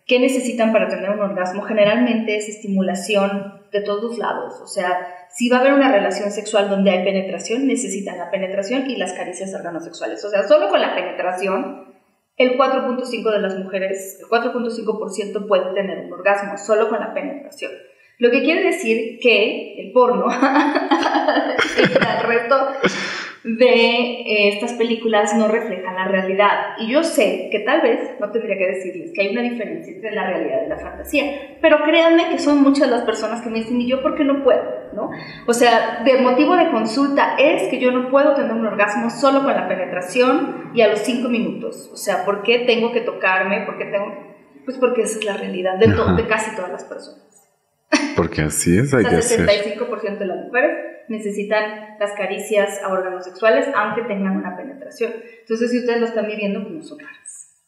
qué 0.05 0.19
necesitan 0.19 0.73
para 0.73 0.89
tener 0.89 1.09
un 1.09 1.21
orgasmo, 1.21 1.61
generalmente 1.61 2.35
es 2.35 2.49
estimulación 2.49 3.61
de 3.71 3.81
todos 3.81 4.17
lados. 4.17 4.59
O 4.61 4.67
sea, 4.67 5.07
si 5.29 5.47
va 5.47 5.57
a 5.57 5.59
haber 5.61 5.73
una 5.73 5.89
relación 5.93 6.29
sexual 6.29 6.69
donde 6.69 6.91
hay 6.91 7.05
penetración, 7.05 7.65
necesitan 7.67 8.17
la 8.17 8.29
penetración 8.31 8.89
y 8.89 8.97
las 8.97 9.13
caricias 9.13 9.55
organosexuales. 9.55 10.23
O 10.25 10.29
sea, 10.29 10.43
solo 10.43 10.67
con 10.67 10.81
la 10.81 10.93
penetración, 10.93 11.95
el 12.35 12.57
4.5 12.57 13.31
de 13.31 13.39
las 13.39 13.57
mujeres, 13.57 14.19
el 14.19 14.27
4.5% 14.27 15.47
puede 15.47 15.73
tener 15.73 15.99
un 15.99 16.11
orgasmo, 16.11 16.57
solo 16.57 16.89
con 16.89 16.99
la 16.99 17.13
penetración. 17.13 17.71
Lo 18.19 18.29
que 18.29 18.43
quiere 18.43 18.61
decir 18.61 19.19
que 19.21 19.81
el 19.81 19.93
porno 19.93 20.25
el 21.77 22.27
resto 22.27 22.67
de 23.43 23.65
eh, 23.65 24.49
estas 24.49 24.73
películas 24.73 25.35
no 25.35 25.47
reflejan 25.47 25.95
la 25.95 26.07
realidad. 26.07 26.75
Y 26.79 26.91
yo 26.91 27.03
sé 27.03 27.49
que 27.51 27.59
tal 27.59 27.81
vez 27.81 28.15
no 28.19 28.31
tendría 28.31 28.57
que 28.57 28.67
decirles 28.67 29.11
que 29.13 29.21
hay 29.21 29.33
una 29.33 29.41
diferencia 29.41 29.93
entre 29.93 30.11
la 30.11 30.27
realidad 30.27 30.61
y 30.65 30.69
la 30.69 30.77
fantasía, 30.77 31.57
pero 31.61 31.83
créanme 31.83 32.29
que 32.29 32.39
son 32.39 32.61
muchas 32.61 32.89
las 32.89 33.01
personas 33.03 33.41
que 33.41 33.49
me 33.49 33.59
dicen, 33.59 33.81
¿y 33.81 33.89
yo 33.89 34.01
por 34.01 34.15
qué 34.15 34.23
no 34.23 34.43
puedo? 34.43 34.63
¿no? 34.93 35.09
O 35.47 35.53
sea, 35.53 36.03
de 36.05 36.21
motivo 36.21 36.55
de 36.55 36.69
consulta 36.71 37.35
es 37.37 37.69
que 37.69 37.79
yo 37.79 37.91
no 37.91 38.09
puedo 38.09 38.33
tener 38.35 38.51
un 38.51 38.65
orgasmo 38.65 39.09
solo 39.09 39.43
con 39.43 39.53
la 39.53 39.67
penetración 39.67 40.71
y 40.73 40.81
a 40.81 40.87
los 40.87 40.99
cinco 40.99 41.29
minutos. 41.29 41.89
O 41.91 41.97
sea, 41.97 42.23
¿por 42.25 42.43
qué 42.43 42.59
tengo 42.59 42.91
que 42.91 43.01
tocarme? 43.01 43.65
¿Por 43.65 43.77
qué 43.77 43.85
tengo...? 43.85 44.33
Pues 44.65 44.77
porque 44.77 45.01
esa 45.01 45.19
es 45.19 45.25
la 45.25 45.35
realidad 45.35 45.77
de 45.77 46.27
casi 46.27 46.55
todas 46.55 46.71
las 46.71 46.85
personas. 46.85 47.42
Porque 48.23 48.41
así 48.41 48.77
es, 48.77 48.93
hay 48.93 49.05
O 49.05 49.09
que 49.09 49.21
sea, 49.21 49.43
hacer. 49.43 49.47
65% 49.47 50.17
de 50.19 50.25
las 50.25 50.45
mujeres 50.45 50.71
necesitan 51.09 51.97
las 51.99 52.11
caricias 52.13 52.81
a 52.83 52.89
órganos 52.89 53.25
sexuales 53.25 53.67
aunque 53.75 54.03
tengan 54.03 54.37
una 54.37 54.55
penetración. 54.55 55.13
Entonces, 55.41 55.71
si 55.71 55.79
ustedes 55.79 55.99
lo 55.99 56.07
están 56.07 56.27
viviendo, 56.27 56.61
pues 56.61 56.73
no 56.73 56.83
son 56.83 56.99
raras. 56.99 57.63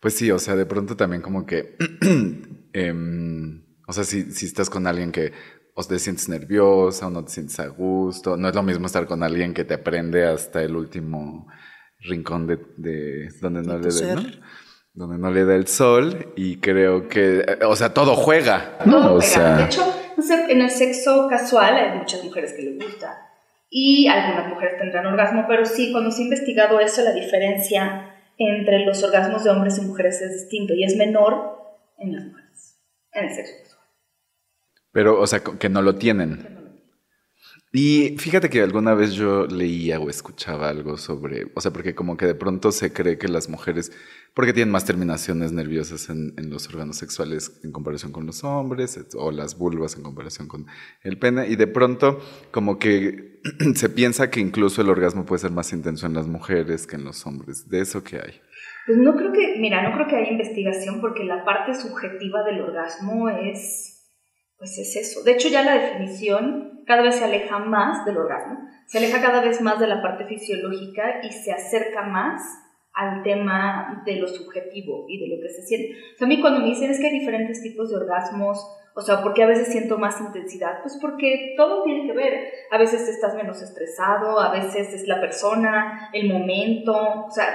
Pues 0.00 0.14
sí, 0.14 0.30
o 0.30 0.38
sea, 0.38 0.56
de 0.56 0.64
pronto 0.64 0.96
también 0.96 1.22
como 1.22 1.44
que, 1.44 1.76
em, 2.72 3.64
o 3.86 3.92
sea, 3.92 4.04
si, 4.04 4.30
si 4.32 4.46
estás 4.46 4.70
con 4.70 4.86
alguien 4.86 5.12
que 5.12 5.32
o 5.74 5.84
te 5.84 5.98
sientes 6.00 6.28
nerviosa 6.28 7.06
o 7.06 7.10
no 7.10 7.24
te 7.24 7.30
sientes 7.30 7.60
a 7.60 7.68
gusto, 7.68 8.36
no 8.36 8.48
es 8.48 8.54
lo 8.54 8.64
mismo 8.64 8.86
estar 8.86 9.06
con 9.06 9.22
alguien 9.22 9.54
que 9.54 9.64
te 9.64 9.74
aprende 9.74 10.26
hasta 10.26 10.60
el 10.62 10.74
último 10.74 11.46
rincón 12.00 12.48
de, 12.48 12.58
de 12.76 13.28
donde 13.40 13.62
no 13.62 13.78
De 13.78 13.90
le 13.92 14.06
da, 14.06 14.14
¿no? 14.16 14.22
Donde 14.98 15.16
no 15.16 15.30
le 15.30 15.44
da 15.44 15.54
el 15.54 15.68
sol 15.68 16.32
y 16.34 16.56
creo 16.56 17.08
que, 17.08 17.44
o 17.64 17.76
sea, 17.76 17.94
todo 17.94 18.16
juega, 18.16 18.76
¿no? 18.84 19.00
Todo 19.00 19.14
o 19.14 19.20
sea, 19.20 19.56
De 19.56 19.64
hecho, 19.64 19.84
en 20.48 20.60
el 20.60 20.70
sexo 20.70 21.28
casual 21.30 21.76
hay 21.76 21.98
muchas 21.98 22.24
mujeres 22.24 22.52
que 22.52 22.62
les 22.62 22.84
gusta 22.84 23.16
y 23.70 24.08
algunas 24.08 24.48
mujeres 24.48 24.76
tendrán 24.76 25.06
orgasmo, 25.06 25.44
pero 25.46 25.64
sí, 25.64 25.92
cuando 25.92 26.10
se 26.10 26.22
ha 26.22 26.24
investigado 26.24 26.80
eso, 26.80 27.02
la 27.02 27.12
diferencia 27.12 28.12
entre 28.38 28.84
los 28.84 29.00
orgasmos 29.04 29.44
de 29.44 29.50
hombres 29.50 29.78
y 29.78 29.82
mujeres 29.82 30.20
es 30.20 30.32
distinto 30.32 30.74
y 30.74 30.82
es 30.82 30.96
menor 30.96 31.58
en 31.98 32.14
las 32.14 32.24
mujeres, 32.24 32.80
en 33.12 33.24
el 33.24 33.30
sexo 33.30 33.54
casual. 33.62 33.86
pero, 34.90 35.20
o 35.20 35.26
sea, 35.28 35.40
que 35.40 35.68
no 35.68 35.80
lo 35.80 35.94
tienen. 35.94 36.57
Y 37.70 38.16
fíjate 38.18 38.48
que 38.48 38.62
alguna 38.62 38.94
vez 38.94 39.12
yo 39.12 39.46
leía 39.46 40.00
o 40.00 40.08
escuchaba 40.08 40.70
algo 40.70 40.96
sobre, 40.96 41.52
o 41.54 41.60
sea, 41.60 41.70
porque 41.70 41.94
como 41.94 42.16
que 42.16 42.24
de 42.24 42.34
pronto 42.34 42.72
se 42.72 42.94
cree 42.94 43.18
que 43.18 43.28
las 43.28 43.50
mujeres, 43.50 43.92
porque 44.34 44.54
tienen 44.54 44.72
más 44.72 44.86
terminaciones 44.86 45.52
nerviosas 45.52 46.08
en, 46.08 46.34
los 46.48 46.66
órganos 46.68 46.96
sexuales 46.96 47.60
en 47.62 47.72
comparación 47.72 48.10
con 48.10 48.24
los 48.24 48.42
hombres, 48.42 48.98
o 49.16 49.30
las 49.30 49.58
vulvas 49.58 49.96
en 49.96 50.02
comparación 50.02 50.48
con 50.48 50.66
el 51.02 51.18
pene, 51.18 51.46
y 51.48 51.56
de 51.56 51.66
pronto 51.66 52.20
como 52.52 52.78
que 52.78 53.42
se 53.74 53.90
piensa 53.90 54.30
que 54.30 54.40
incluso 54.40 54.80
el 54.80 54.88
orgasmo 54.88 55.26
puede 55.26 55.40
ser 55.40 55.50
más 55.50 55.70
intenso 55.74 56.06
en 56.06 56.14
las 56.14 56.26
mujeres 56.26 56.86
que 56.86 56.96
en 56.96 57.04
los 57.04 57.26
hombres. 57.26 57.68
De 57.68 57.80
eso 57.80 58.02
que 58.02 58.16
hay. 58.16 58.40
Pues 58.86 58.96
no 58.96 59.14
creo 59.14 59.30
que, 59.32 59.56
mira, 59.58 59.86
no 59.86 59.94
creo 59.94 60.08
que 60.08 60.16
haya 60.16 60.30
investigación 60.30 61.02
porque 61.02 61.22
la 61.22 61.44
parte 61.44 61.74
subjetiva 61.74 62.42
del 62.44 62.62
orgasmo 62.62 63.28
es, 63.28 63.97
pues 64.58 64.76
es 64.78 64.96
eso. 64.96 65.22
De 65.22 65.32
hecho, 65.32 65.48
ya 65.48 65.62
la 65.62 65.74
definición 65.74 66.82
cada 66.86 67.02
vez 67.02 67.16
se 67.16 67.24
aleja 67.24 67.58
más 67.58 68.04
del 68.04 68.16
orgasmo, 68.16 68.68
se 68.86 68.98
aleja 68.98 69.20
cada 69.20 69.40
vez 69.40 69.60
más 69.60 69.78
de 69.78 69.86
la 69.86 70.02
parte 70.02 70.24
fisiológica 70.24 71.20
y 71.22 71.30
se 71.30 71.52
acerca 71.52 72.02
más 72.02 72.42
al 72.92 73.22
tema 73.22 74.02
de 74.04 74.16
lo 74.16 74.26
subjetivo 74.26 75.06
y 75.08 75.20
de 75.20 75.36
lo 75.36 75.40
que 75.40 75.50
se 75.50 75.62
siente. 75.62 75.96
O 76.14 76.18
sea, 76.18 76.26
a 76.26 76.28
mí 76.28 76.40
cuando 76.40 76.60
me 76.60 76.66
dicen 76.66 76.90
es 76.90 76.98
que 76.98 77.06
hay 77.06 77.18
diferentes 77.18 77.62
tipos 77.62 77.90
de 77.90 77.96
orgasmos, 77.96 78.58
o 78.94 79.00
sea, 79.00 79.22
¿por 79.22 79.32
qué 79.32 79.44
a 79.44 79.46
veces 79.46 79.68
siento 79.68 79.98
más 79.98 80.20
intensidad? 80.20 80.80
Pues 80.82 80.98
porque 81.00 81.54
todo 81.56 81.84
tiene 81.84 82.08
que 82.08 82.12
ver. 82.14 82.50
A 82.72 82.78
veces 82.78 83.08
estás 83.08 83.36
menos 83.36 83.62
estresado, 83.62 84.40
a 84.40 84.50
veces 84.50 84.92
es 84.92 85.06
la 85.06 85.20
persona, 85.20 86.10
el 86.12 86.28
momento, 86.32 87.26
o 87.26 87.30
sea, 87.30 87.46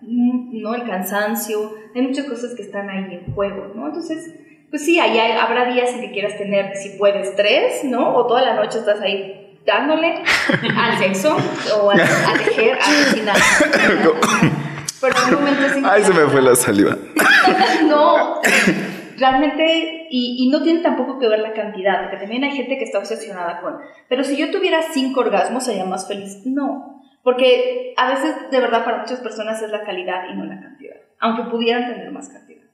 mm, 0.00 0.60
¿no? 0.60 0.74
El 0.74 0.84
cansancio, 0.84 1.72
hay 1.94 2.02
muchas 2.02 2.26
cosas 2.26 2.56
que 2.56 2.62
están 2.62 2.90
ahí 2.90 3.14
en 3.14 3.32
juego, 3.32 3.70
¿no? 3.76 3.86
Entonces, 3.86 4.34
pues 4.70 4.84
sí, 4.84 4.98
ahí 5.00 5.18
hay- 5.18 5.32
habrá 5.38 5.64
días 5.72 5.90
en 5.90 6.00
que 6.00 6.10
quieras 6.12 6.36
tener, 6.36 6.76
si 6.76 6.90
puedes, 6.98 7.34
tres, 7.36 7.84
¿no? 7.84 8.14
O 8.14 8.26
toda 8.26 8.42
la 8.42 8.54
noche 8.54 8.78
estás 8.78 9.00
ahí 9.00 9.56
dándole 9.66 10.22
al 10.76 10.98
sexo 10.98 11.36
o 11.80 11.90
a, 11.90 11.94
a 11.94 12.32
tejer, 12.44 12.74
a 12.74 13.04
cocinar. 13.04 13.36
Pero 15.00 15.14
hay 15.16 15.32
momentos 15.32 15.72
en 15.76 15.82
que- 15.84 15.88
Ay, 15.88 16.02
se 16.02 16.12
me 16.12 16.26
fue 16.26 16.42
la 16.42 16.54
saliva. 16.56 16.96
no, 17.86 18.40
realmente, 19.16 20.06
y, 20.10 20.36
y 20.44 20.50
no 20.50 20.62
tiene 20.62 20.80
tampoco 20.80 21.18
que 21.18 21.28
ver 21.28 21.38
la 21.40 21.52
cantidad, 21.52 22.02
porque 22.02 22.16
también 22.18 22.44
hay 22.44 22.52
gente 22.52 22.78
que 22.78 22.84
está 22.84 22.98
obsesionada 22.98 23.60
con, 23.60 23.78
pero 24.08 24.24
si 24.24 24.36
yo 24.36 24.50
tuviera 24.50 24.80
cinco 24.92 25.20
orgasmos 25.20 25.64
sería 25.64 25.84
más 25.84 26.08
feliz. 26.08 26.40
No, 26.44 27.00
porque 27.22 27.94
a 27.96 28.08
veces 28.10 28.34
de 28.50 28.60
verdad 28.60 28.84
para 28.84 28.98
muchas 28.98 29.20
personas 29.20 29.62
es 29.62 29.70
la 29.70 29.84
calidad 29.84 30.24
y 30.30 30.34
no 30.36 30.44
la 30.44 30.60
cantidad, 30.60 30.96
aunque 31.20 31.44
pudieran 31.50 31.86
tener 31.92 32.10
más 32.10 32.28
cantidad. 32.28 32.64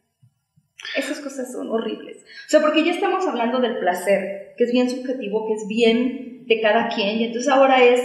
Esas 0.97 1.21
cosas 1.21 1.53
son 1.53 1.71
horribles. 1.71 2.19
O 2.19 2.49
sea, 2.49 2.61
porque 2.61 2.85
ya 2.85 2.93
estamos 2.93 3.27
hablando 3.27 3.61
del 3.61 3.79
placer, 3.79 4.55
que 4.57 4.65
es 4.65 4.73
bien 4.73 4.89
subjetivo, 4.91 5.47
que 5.47 5.55
es 5.55 5.67
bien 5.67 6.45
de 6.47 6.61
cada 6.61 6.89
quien, 6.89 7.19
y 7.19 7.25
entonces 7.25 7.51
ahora 7.51 7.83
es, 7.83 8.01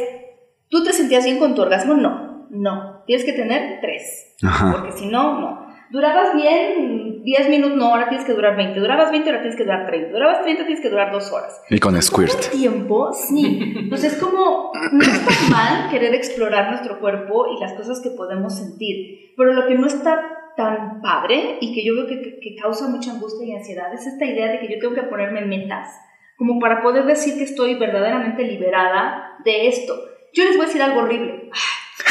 ¿tú 0.70 0.84
te 0.84 0.94
sentías 0.94 1.26
bien 1.26 1.40
con 1.40 1.56
tu 1.56 1.62
orgasmo? 1.62 1.94
No, 1.94 2.48
no, 2.50 3.04
tienes 3.06 3.26
que 3.26 3.34
tener 3.34 3.80
tres. 3.82 4.36
Ajá. 4.42 4.72
Porque 4.72 4.98
si 4.98 5.06
no, 5.08 5.40
no. 5.40 5.70
Durabas 5.92 6.36
bien 6.36 7.24
10 7.24 7.50
minutos, 7.50 7.78
no, 7.78 7.88
ahora 7.88 8.10
tienes 8.10 8.26
que 8.26 8.34
durar 8.34 8.56
20. 8.56 8.80
Durabas 8.80 9.12
20, 9.12 9.28
ahora 9.28 9.42
tienes 9.42 9.58
que 9.58 9.64
durar 9.64 9.88
30. 9.88 10.12
Durabas 10.12 10.44
30, 10.44 10.66
tienes 10.66 10.82
que 10.82 10.90
durar 10.90 11.12
2 11.12 11.32
horas. 11.32 11.62
Y 11.70 11.80
con 11.80 12.00
squirt. 12.02 12.52
tiempo, 12.52 13.12
sí. 13.12 13.88
Pues 13.90 14.04
es 14.04 14.16
como, 14.18 14.72
no 14.92 15.02
está 15.02 15.32
mal 15.50 15.90
querer 15.90 16.14
explorar 16.14 16.70
nuestro 16.70 17.00
cuerpo 17.00 17.48
y 17.56 17.60
las 17.60 17.74
cosas 17.74 18.02
que 18.02 18.12
podemos 18.12 18.56
sentir, 18.56 19.34
pero 19.36 19.54
lo 19.54 19.68
que 19.68 19.76
no 19.76 19.88
está 19.88 20.39
tan 20.56 21.02
padre 21.02 21.58
y 21.62 21.74
que 21.74 21.84
yo 21.86 21.96
veo 21.96 22.08
que, 22.08 22.40
que- 22.40 22.56
causa 22.56 22.88
mucha 22.90 23.12
angustia 23.12 23.46
y 23.48 23.54
ansiedad 23.54 23.94
es 23.94 24.06
esta 24.06 24.26
idea 24.26 24.52
de 24.52 24.60
que 24.60 24.68
yo 24.74 24.80
tengo 24.80 24.94
que 24.96 25.04
ponerme 25.04 25.42
metas 25.46 25.88
como 26.36 26.60
para 26.60 26.82
poder 26.82 27.06
decir 27.06 27.38
que 27.38 27.44
estoy 27.44 27.76
verdaderamente 27.76 28.44
liberada 28.44 29.36
de 29.44 29.68
esto. 29.68 29.94
Yo 30.34 30.46
les 30.46 30.56
voy 30.56 30.64
a 30.64 30.68
decir 30.68 30.82
algo 30.82 31.02
horrible. 31.02 31.50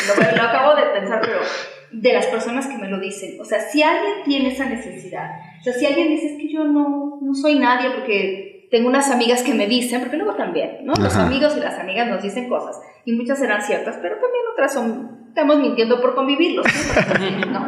Lo, 0.07 0.37
lo 0.37 0.42
acabo 0.42 0.75
de 0.76 0.83
pensar, 0.99 1.21
pero 1.23 1.38
de 1.92 2.12
las 2.12 2.26
personas 2.26 2.66
que 2.66 2.76
me 2.76 2.88
lo 2.88 3.00
dicen. 3.00 3.40
O 3.40 3.45
sea, 3.45 3.61
si 3.61 3.83
alguien 3.83 4.25
tiene 4.25 4.50
esa 4.50 4.66
necesidad, 4.66 5.30
o 5.61 5.62
sea, 5.64 5.73
si 5.73 5.87
alguien 5.87 6.09
dice, 6.09 6.26
es 6.26 6.37
que 6.38 6.52
yo 6.52 6.64
no, 6.64 7.18
no 7.23 7.35
soy 7.35 7.59
nadie 7.59 7.90
porque 7.90 8.47
tengo 8.70 8.88
unas 8.88 9.10
amigas 9.10 9.42
que 9.42 9.54
me 9.54 9.66
dicen, 9.66 10.00
porque 10.00 10.16
luego 10.16 10.34
también, 10.34 10.78
¿no? 10.84 10.92
Los 10.94 11.14
Ajá. 11.14 11.26
amigos 11.26 11.54
y 11.56 11.60
las 11.60 11.78
amigas 11.78 12.08
nos 12.08 12.22
dicen 12.22 12.48
cosas 12.48 12.78
y 13.04 13.12
muchas 13.12 13.38
serán 13.38 13.62
ciertas, 13.62 13.96
pero 14.02 14.16
también 14.16 14.42
otras 14.52 14.75
son, 14.75 15.26
estamos 15.28 15.58
mintiendo 15.58 16.00
por 16.00 16.14
convivirlos. 16.14 16.66
¿no? 17.50 17.66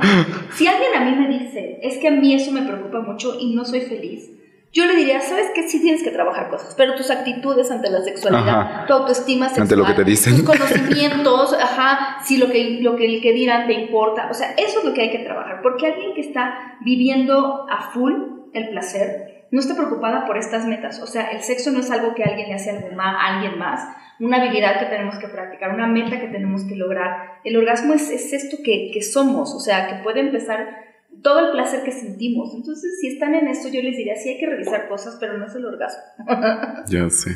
Si 0.54 0.66
alguien 0.66 0.94
a 0.94 1.00
mí 1.04 1.16
me 1.16 1.28
dice, 1.38 1.78
es 1.82 1.98
que 1.98 2.08
a 2.08 2.10
mí 2.10 2.34
eso 2.34 2.52
me 2.52 2.62
preocupa 2.62 3.00
mucho 3.00 3.36
y 3.40 3.54
no 3.54 3.64
soy 3.64 3.80
feliz, 3.80 4.30
yo 4.72 4.86
le 4.86 4.94
diría, 4.94 5.20
¿sabes 5.20 5.48
qué? 5.52 5.68
Sí 5.68 5.80
tienes 5.80 6.04
que 6.04 6.10
trabajar 6.10 6.48
cosas, 6.48 6.74
pero 6.76 6.94
tus 6.94 7.10
actitudes 7.10 7.70
ante 7.72 7.90
la 7.90 8.02
sexualidad, 8.02 8.60
Ajá. 8.60 8.86
tu 8.86 8.92
autoestima 8.92 9.46
sexual, 9.46 9.62
Ante 9.64 9.74
lo 9.76 9.84
que 9.84 9.94
te 9.94 10.04
dicen. 10.04 10.36
tus 10.36 10.44
conocimientos, 10.58 11.54
ajá, 11.54 12.18
si 12.22 12.36
lo 12.36 12.50
que, 12.50 12.78
lo 12.80 12.94
que 12.94 13.06
el 13.16 13.20
que 13.20 13.32
dirán 13.32 13.66
te 13.66 13.72
importa, 13.72 14.28
o 14.30 14.34
sea, 14.34 14.52
eso 14.56 14.78
es 14.78 14.84
lo 14.84 14.94
que 14.94 15.00
hay 15.02 15.10
que 15.10 15.18
trabajar, 15.20 15.60
porque 15.62 15.86
alguien 15.86 16.14
que 16.14 16.20
está 16.20 16.76
viviendo 16.82 17.66
a 17.68 17.90
full 17.90 18.12
el 18.52 18.68
placer, 18.70 19.39
no 19.50 19.60
está 19.60 19.74
preocupada 19.74 20.26
por 20.26 20.36
estas 20.38 20.66
metas, 20.66 21.00
o 21.00 21.06
sea, 21.06 21.30
el 21.30 21.42
sexo 21.42 21.70
no 21.70 21.80
es 21.80 21.90
algo 21.90 22.14
que 22.14 22.24
alguien 22.24 22.48
le 22.48 22.54
hace 22.54 22.70
a 22.70 23.34
alguien 23.34 23.58
más, 23.58 23.80
una 24.20 24.36
habilidad 24.36 24.78
que 24.78 24.86
tenemos 24.86 25.16
que 25.16 25.28
practicar, 25.28 25.74
una 25.74 25.86
meta 25.86 26.20
que 26.20 26.28
tenemos 26.28 26.64
que 26.64 26.76
lograr, 26.76 27.40
el 27.44 27.56
orgasmo 27.56 27.94
es, 27.94 28.10
es 28.10 28.32
esto 28.32 28.58
que, 28.64 28.90
que 28.92 29.02
somos, 29.02 29.54
o 29.54 29.60
sea, 29.60 29.88
que 29.88 30.02
puede 30.02 30.20
empezar 30.20 30.90
todo 31.22 31.46
el 31.46 31.52
placer 31.52 31.82
que 31.82 31.92
sentimos. 31.92 32.54
Entonces, 32.54 32.98
si 33.00 33.08
están 33.08 33.34
en 33.34 33.48
esto, 33.48 33.68
yo 33.68 33.82
les 33.82 33.96
diría, 33.96 34.16
sí 34.16 34.30
hay 34.30 34.38
que 34.38 34.46
revisar 34.46 34.88
cosas, 34.88 35.16
pero 35.20 35.36
no 35.38 35.46
es 35.46 35.54
el 35.54 35.66
orgasmo. 35.66 36.02
Yo 36.88 37.10
sé. 37.10 37.30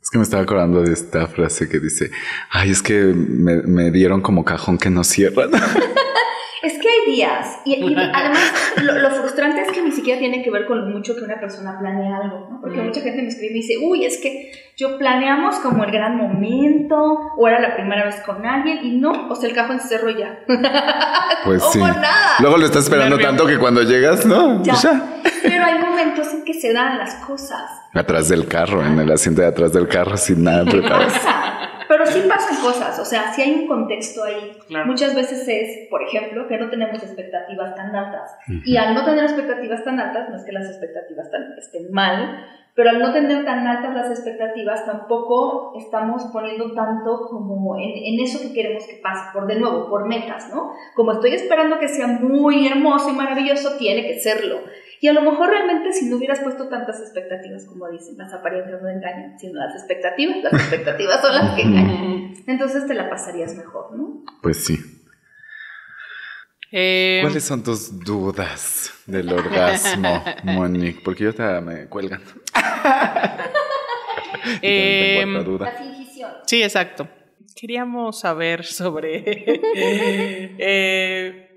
Es 0.00 0.10
que 0.10 0.18
me 0.18 0.24
estaba 0.24 0.42
acordando 0.42 0.82
de 0.82 0.92
esta 0.92 1.26
frase 1.26 1.68
que 1.68 1.80
dice, 1.80 2.10
ay, 2.50 2.70
es 2.70 2.82
que 2.82 2.94
me, 2.94 3.62
me 3.62 3.90
dieron 3.90 4.22
como 4.22 4.44
cajón 4.44 4.78
que 4.78 4.90
no 4.90 5.04
cierran. 5.04 5.50
Es 6.62 6.72
que 6.74 6.88
hay 6.88 7.14
días, 7.14 7.60
y, 7.64 7.74
y 7.74 7.94
además 8.14 8.52
lo, 8.82 8.98
lo 8.98 9.10
frustrante 9.10 9.60
es 9.62 9.70
que 9.70 9.80
ni 9.82 9.92
siquiera 9.92 10.18
tiene 10.18 10.42
que 10.42 10.50
ver 10.50 10.66
con 10.66 10.80
lo 10.80 10.86
mucho 10.96 11.14
que 11.14 11.22
una 11.22 11.38
persona 11.38 11.78
planea 11.78 12.16
algo, 12.16 12.48
¿no? 12.50 12.60
Porque 12.60 12.78
Mm. 12.80 12.86
mucha 12.86 13.00
gente 13.00 13.22
me 13.22 13.28
escribe 13.28 13.52
y 13.52 13.56
dice, 13.62 13.74
uy, 13.82 14.04
es 14.04 14.18
que 14.18 14.50
yo 14.76 14.98
planeamos 14.98 15.56
como 15.56 15.84
el 15.84 15.90
gran 15.90 16.16
momento, 16.16 16.96
o 17.36 17.48
era 17.48 17.60
la 17.60 17.74
primera 17.74 18.04
vez 18.04 18.16
con 18.26 18.44
alguien, 18.46 18.78
y 18.84 18.90
no, 18.98 19.28
o 19.28 19.34
sea, 19.36 19.48
el 19.48 19.54
cajón 19.54 19.80
se 19.80 19.88
cerró 19.88 20.10
ya. 20.10 20.40
Pues 21.44 21.62
sí. 21.72 21.78
nada. 21.78 22.34
Luego 22.40 22.56
lo 22.58 22.66
estás 22.66 22.84
esperando 22.84 23.16
Nervio. 23.16 23.26
tanto 23.28 23.46
que 23.46 23.58
cuando 23.58 23.82
llegas, 23.82 24.26
¿no? 24.26 24.62
Ya. 24.62 24.72
Pues 24.72 24.82
ya. 24.82 25.02
Pero 25.42 25.64
hay 25.64 25.78
momentos 25.78 26.32
en 26.34 26.44
que 26.44 26.52
se 26.54 26.72
dan 26.72 26.98
las 26.98 27.14
cosas. 27.16 27.62
Atrás 27.94 28.28
del 28.28 28.46
carro, 28.48 28.84
en 28.84 28.98
el 28.98 29.10
asiento 29.10 29.40
de 29.42 29.46
atrás 29.48 29.72
del 29.72 29.86
carro, 29.88 30.16
sin 30.16 30.42
nada 30.44 30.64
preparado. 30.70 31.06
Pero 31.88 32.04
sí 32.06 32.20
pasan 32.28 32.56
cosas, 32.62 32.98
o 32.98 33.04
sea, 33.04 33.32
sí 33.32 33.42
hay 33.42 33.54
un 33.54 33.66
contexto 33.66 34.22
ahí. 34.24 34.56
Claro. 34.68 34.86
Muchas 34.86 35.14
veces 35.14 35.48
es, 35.48 35.88
por 35.88 36.02
ejemplo, 36.02 36.46
que 36.46 36.58
no 36.58 36.68
tenemos 36.68 37.02
expectativas 37.02 37.74
tan 37.74 37.96
altas. 37.96 38.36
Y 38.64 38.76
al 38.76 38.94
no 38.94 39.04
tener 39.04 39.24
expectativas 39.24 39.82
tan 39.84 39.98
altas, 39.98 40.28
no 40.28 40.36
es 40.36 40.44
que 40.44 40.52
las 40.52 40.66
expectativas 40.66 41.30
tan- 41.30 41.54
estén 41.58 41.90
mal, 41.90 42.44
pero 42.74 42.90
al 42.90 42.98
no 43.00 43.12
tener 43.12 43.44
tan 43.44 43.66
altas 43.66 43.92
las 43.94 44.10
expectativas, 44.10 44.86
tampoco 44.86 45.72
estamos 45.78 46.24
poniendo 46.32 46.74
tanto 46.74 47.26
como 47.28 47.76
en, 47.76 47.90
en 47.90 48.20
eso 48.20 48.40
que 48.40 48.52
queremos 48.52 48.84
que 48.86 49.00
pase, 49.02 49.24
por 49.32 49.46
de 49.46 49.58
nuevo, 49.58 49.88
por 49.88 50.06
metas, 50.06 50.48
¿no? 50.54 50.72
Como 50.94 51.12
estoy 51.12 51.32
esperando 51.34 51.78
que 51.80 51.88
sea 51.88 52.06
muy 52.06 52.68
hermoso 52.68 53.10
y 53.10 53.14
maravilloso, 53.14 53.76
tiene 53.78 54.06
que 54.06 54.20
serlo. 54.20 54.60
Y 55.00 55.08
a 55.08 55.12
lo 55.12 55.22
mejor 55.22 55.50
realmente 55.50 55.92
si 55.92 56.06
no 56.06 56.16
hubieras 56.16 56.40
puesto 56.40 56.68
tantas 56.68 57.00
expectativas, 57.00 57.64
como 57.66 57.88
dicen, 57.88 58.16
las 58.18 58.32
apariencias 58.32 58.82
no 58.82 58.88
engañan, 58.88 59.38
sino 59.38 59.58
las 59.58 59.74
expectativas, 59.74 60.42
las 60.42 60.52
expectativas 60.54 61.20
son 61.20 61.34
las 61.34 61.54
que 61.54 61.62
engañan. 61.62 62.34
Entonces 62.46 62.86
te 62.86 62.94
la 62.94 63.08
pasarías 63.08 63.54
mejor, 63.54 63.96
¿no? 63.96 64.24
Pues 64.42 64.64
sí. 64.64 64.76
Eh, 66.70 67.20
¿Cuáles 67.22 67.44
son 67.44 67.62
tus 67.62 67.98
dudas 68.00 68.92
del 69.06 69.32
orgasmo, 69.32 70.22
Monique? 70.44 71.00
Porque 71.02 71.24
yo 71.24 71.34
te 71.34 71.60
me 71.60 71.86
cuelgan. 71.88 72.20
Y 74.44 74.58
eh, 74.62 75.18
también 75.20 75.44
tengo 75.44 75.56
otra 75.56 75.70
duda. 75.70 75.78
fingición. 75.78 76.30
sí, 76.46 76.62
exacto. 76.62 77.08
Queríamos 77.54 78.20
saber 78.20 78.64
sobre 78.64 79.24
eh, 80.58 81.48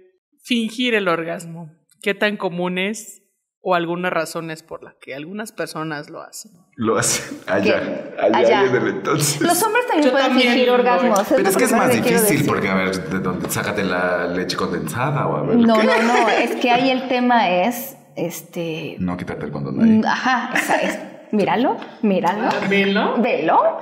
fingir 0.44 0.96
el 0.96 1.08
orgasmo. 1.08 1.72
¿Qué 2.02 2.16
tan 2.16 2.38
común 2.38 2.80
es 2.80 3.21
o 3.64 3.76
algunas 3.76 4.12
razones 4.12 4.64
por 4.64 4.84
las 4.84 4.96
que 4.96 5.14
algunas 5.14 5.52
personas 5.52 6.10
lo 6.10 6.22
hacen? 6.22 6.52
Lo 6.76 6.98
hacen 6.98 7.38
allá, 7.48 7.78
allá, 8.20 8.38
Allá. 8.38 8.64
el 8.64 8.88
entonces. 8.88 9.40
Los 9.42 9.62
hombres 9.62 9.86
también 9.88 10.06
Yo 10.08 10.12
pueden 10.12 10.28
también 10.30 10.52
fingir 10.54 10.70
orgasmos. 10.72 11.24
Pero 11.30 11.48
es 11.50 11.58
que 11.58 11.64
es 11.66 11.72
más 11.72 11.92
difícil 11.94 12.46
porque, 12.48 12.70
a 12.70 12.76
ver, 12.76 13.10
¿de 13.10 13.20
dónde 13.20 13.50
sácate 13.52 13.84
la 13.84 14.26
leche 14.28 14.58
condensada 14.58 15.28
o 15.28 15.38
a 15.38 15.42
ver 15.44 15.58
No, 15.58 15.76
qué? 15.80 15.84
no, 15.86 16.02
no. 16.02 16.30
Es 16.40 16.56
que 16.56 16.72
ahí 16.72 16.90
el 16.90 17.08
tema 17.08 17.50
es, 17.50 17.96
este, 18.16 18.96
No, 19.00 19.16
quítate 19.18 19.46
el 19.46 19.52
condón 19.52 19.80
ahí. 19.82 20.02
ajá, 20.08 20.52
esa 20.56 20.76
es, 20.82 20.98
míralo, 21.32 21.78
míralo, 22.02 22.50
Velo. 22.68 23.16
velo. 23.22 23.78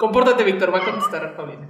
Compórtate, 0.00 0.44
Víctor, 0.44 0.72
va 0.74 0.78
a 0.78 0.84
contestar 0.84 1.36
Paulina. 1.36 1.68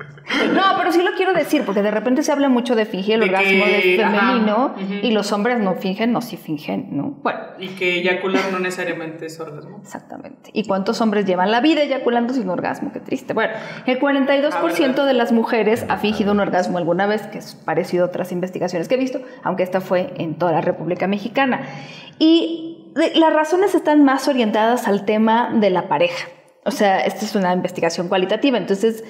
No, 0.55 0.63
pero 0.79 0.93
sí 0.93 1.03
lo 1.03 1.11
quiero 1.17 1.33
decir 1.33 1.65
porque 1.67 1.83
de 1.83 1.91
repente 1.91 2.23
se 2.23 2.31
habla 2.31 2.49
mucho 2.49 2.77
de 2.77 2.87
fingir 2.87 3.15
el 3.15 3.21
De 3.23 3.27
orgasmo 3.27 3.65
que- 3.65 3.97
de 3.97 4.05
ajá, 4.05 4.21
femenino 4.21 4.75
y 5.03 5.11
los 5.11 5.33
hombres 5.33 5.59
no 5.59 5.75
fingen, 5.75 6.13
no 6.13 6.21
sí 6.23 6.37
fingen, 6.37 6.97
¿no? 6.97 7.19
Bueno, 7.25 7.41
Y 7.59 7.71
que 7.71 7.97
eyacular 7.99 8.45
no 8.53 8.61
necesariamente 8.61 9.27
es 9.27 9.41
orgasmo. 9.41 9.79
Exactamente. 9.83 10.51
¿Y 10.53 10.65
cuántos 10.69 11.01
hombres 11.01 11.27
llevan 11.27 11.51
la 11.51 11.61
vida 11.61 11.83
eyaculando 11.83 12.33
sin 12.33 12.49
orgasmo? 12.49 12.93
Qué 12.93 13.01
triste. 13.01 13.35
Bueno, 13.35 13.53
el 13.87 13.99
42% 13.99 15.05
de 15.05 15.13
las 15.15 15.33
mujeres 15.33 15.85
ha 15.89 15.97
fingido 15.97 16.31
un 16.31 16.39
orgasmo 16.39 16.79
alguna 16.79 17.07
vez, 17.07 17.23
que 17.27 17.39
es 17.39 17.57
parecido 17.57 18.05
a 18.05 18.07
otras 18.09 18.31
investigaciones 18.31 18.87
que 18.87 18.95
he 18.95 18.99
visto, 18.99 19.21
aunque 19.43 19.65
esta 19.65 19.81
fue 19.81 20.13
en 20.17 20.37
toda 20.39 20.53
la 20.53 20.61
República 20.61 21.09
Mexicana. 21.09 21.63
Y 22.21 22.93
de- 22.95 23.19
las 23.19 23.33
razones 23.33 23.75
están 23.75 24.05
más 24.05 24.29
orientadas 24.29 24.87
al 24.87 25.05
tema 25.05 25.51
de 25.53 25.71
la 25.71 25.89
pareja. 25.89 26.29
O 26.65 26.71
sea, 26.71 27.01
esta 27.01 27.25
es 27.25 27.35
una 27.35 27.53
investigación 27.55 28.09
cualitativa, 28.09 28.59
entonces 28.59 29.03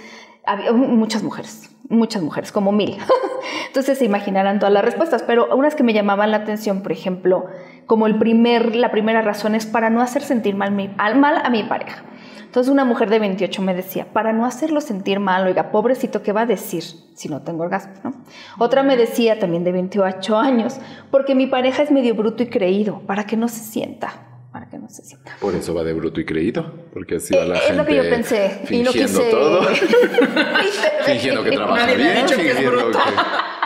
había 0.46 0.72
muchas 0.72 1.22
mujeres, 1.22 1.70
muchas 1.88 2.22
mujeres, 2.22 2.52
como 2.52 2.72
mil. 2.72 2.96
Entonces 3.66 3.98
se 3.98 4.04
imaginarán 4.04 4.58
todas 4.58 4.72
las 4.72 4.84
respuestas, 4.84 5.22
pero 5.22 5.54
unas 5.56 5.74
que 5.74 5.82
me 5.82 5.92
llamaban 5.92 6.30
la 6.30 6.38
atención, 6.38 6.82
por 6.82 6.92
ejemplo, 6.92 7.46
como 7.86 8.06
el 8.06 8.18
primer, 8.18 8.74
la 8.76 8.90
primera 8.90 9.22
razón 9.22 9.54
es 9.54 9.66
para 9.66 9.90
no 9.90 10.00
hacer 10.00 10.22
sentir 10.22 10.54
mal, 10.56 10.70
mi- 10.72 10.94
al- 10.98 11.18
mal 11.18 11.40
a 11.44 11.50
mi 11.50 11.62
pareja. 11.64 12.02
Entonces 12.44 12.70
una 12.72 12.84
mujer 12.84 13.10
de 13.10 13.18
28 13.20 13.62
me 13.62 13.74
decía, 13.74 14.06
para 14.12 14.32
no 14.32 14.44
hacerlo 14.44 14.80
sentir 14.80 15.20
mal, 15.20 15.46
oiga, 15.46 15.70
pobrecito, 15.70 16.22
¿qué 16.22 16.32
va 16.32 16.42
a 16.42 16.46
decir 16.46 16.82
si 17.14 17.28
no 17.28 17.42
tengo 17.42 17.62
orgasmo? 17.62 17.92
¿no? 18.02 18.12
Otra 18.58 18.82
me 18.82 18.96
decía, 18.96 19.38
también 19.38 19.62
de 19.64 19.70
28 19.72 20.36
años, 20.36 20.78
porque 21.12 21.34
mi 21.36 21.46
pareja 21.46 21.82
es 21.84 21.90
medio 21.92 22.14
bruto 22.16 22.42
y 22.42 22.46
creído, 22.48 23.00
para 23.06 23.24
que 23.24 23.36
no 23.36 23.46
se 23.48 23.60
sienta, 23.60 24.26
que 24.70 24.78
no 24.78 24.88
se 24.88 25.02
sienta. 25.02 25.32
Por 25.40 25.54
eso 25.54 25.74
va 25.74 25.82
de 25.84 25.92
bruto 25.92 26.20
y 26.20 26.24
creído. 26.24 26.72
Porque 26.92 27.16
así 27.16 27.34
va 27.34 27.42
Eh, 27.44 27.48
la 27.48 27.54
es 27.56 27.60
gente. 27.62 27.76
lo 27.76 27.86
que 27.86 27.96
yo 27.96 28.02
pensé 28.10 28.60
y 28.70 28.82
no 28.82 28.92
fingiendo 28.92 29.18
quise 29.20 29.30
todo. 29.30 29.62
fingiendo 31.04 31.42
que 31.44 31.52
trabaja 31.52 31.86
Nadie 31.86 31.96
bien. 31.96 32.14
dicho 32.26 32.36
que 32.36 32.50
es 32.50 32.56
fingiendo 32.56 32.70
bruto. 32.82 32.98
que- 32.98 33.60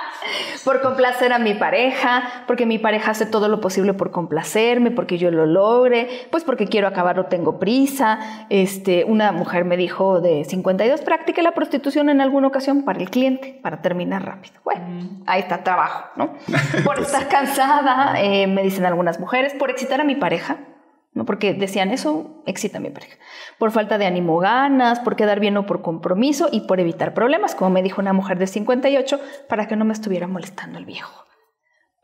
por 0.64 0.80
complacer 0.80 1.30
a 1.34 1.38
mi 1.38 1.52
pareja, 1.52 2.44
porque 2.46 2.64
mi 2.64 2.78
pareja 2.78 3.10
hace 3.10 3.26
todo 3.26 3.48
lo 3.48 3.60
posible 3.60 3.92
por 3.92 4.10
complacerme, 4.10 4.90
porque 4.90 5.18
yo 5.18 5.30
lo 5.30 5.44
logre, 5.44 6.08
pues 6.30 6.42
porque 6.42 6.66
quiero 6.66 6.88
acabar 6.88 7.18
o 7.20 7.26
tengo 7.26 7.58
prisa. 7.58 8.46
Este, 8.48 9.04
una 9.04 9.30
mujer 9.30 9.66
me 9.66 9.76
dijo 9.76 10.22
de 10.22 10.42
52, 10.46 11.02
practique 11.02 11.42
la 11.42 11.52
prostitución 11.52 12.08
en 12.08 12.22
alguna 12.22 12.46
ocasión 12.48 12.82
para 12.86 12.98
el 13.00 13.10
cliente, 13.10 13.60
para 13.62 13.82
terminar 13.82 14.24
rápido. 14.24 14.54
Bueno, 14.64 15.20
ahí 15.26 15.40
está 15.42 15.62
trabajo, 15.62 16.06
¿no? 16.16 16.32
Por 16.84 16.98
estar 16.98 17.28
cansada, 17.28 18.14
eh, 18.22 18.46
me 18.46 18.62
dicen 18.62 18.86
algunas 18.86 19.20
mujeres, 19.20 19.52
por 19.58 19.68
excitar 19.70 20.00
a 20.00 20.04
mi 20.04 20.14
pareja. 20.14 20.56
¿No? 21.14 21.24
Porque 21.24 21.54
decían 21.54 21.90
eso, 21.90 22.42
excita 22.46 22.78
a 22.78 22.80
mi 22.80 22.90
pareja. 22.90 23.16
Por 23.58 23.70
falta 23.70 23.98
de 23.98 24.06
ánimo, 24.06 24.38
ganas, 24.38 25.00
por 25.00 25.16
quedar 25.16 25.40
bien 25.40 25.56
o 25.56 25.64
por 25.66 25.80
compromiso 25.80 26.48
y 26.52 26.62
por 26.62 26.80
evitar 26.80 27.14
problemas, 27.14 27.54
como 27.54 27.70
me 27.70 27.82
dijo 27.82 28.00
una 28.00 28.12
mujer 28.12 28.38
de 28.38 28.46
58, 28.46 29.20
para 29.48 29.66
que 29.68 29.76
no 29.76 29.84
me 29.84 29.92
estuviera 29.92 30.26
molestando 30.26 30.78
el 30.78 30.84
viejo. 30.84 31.24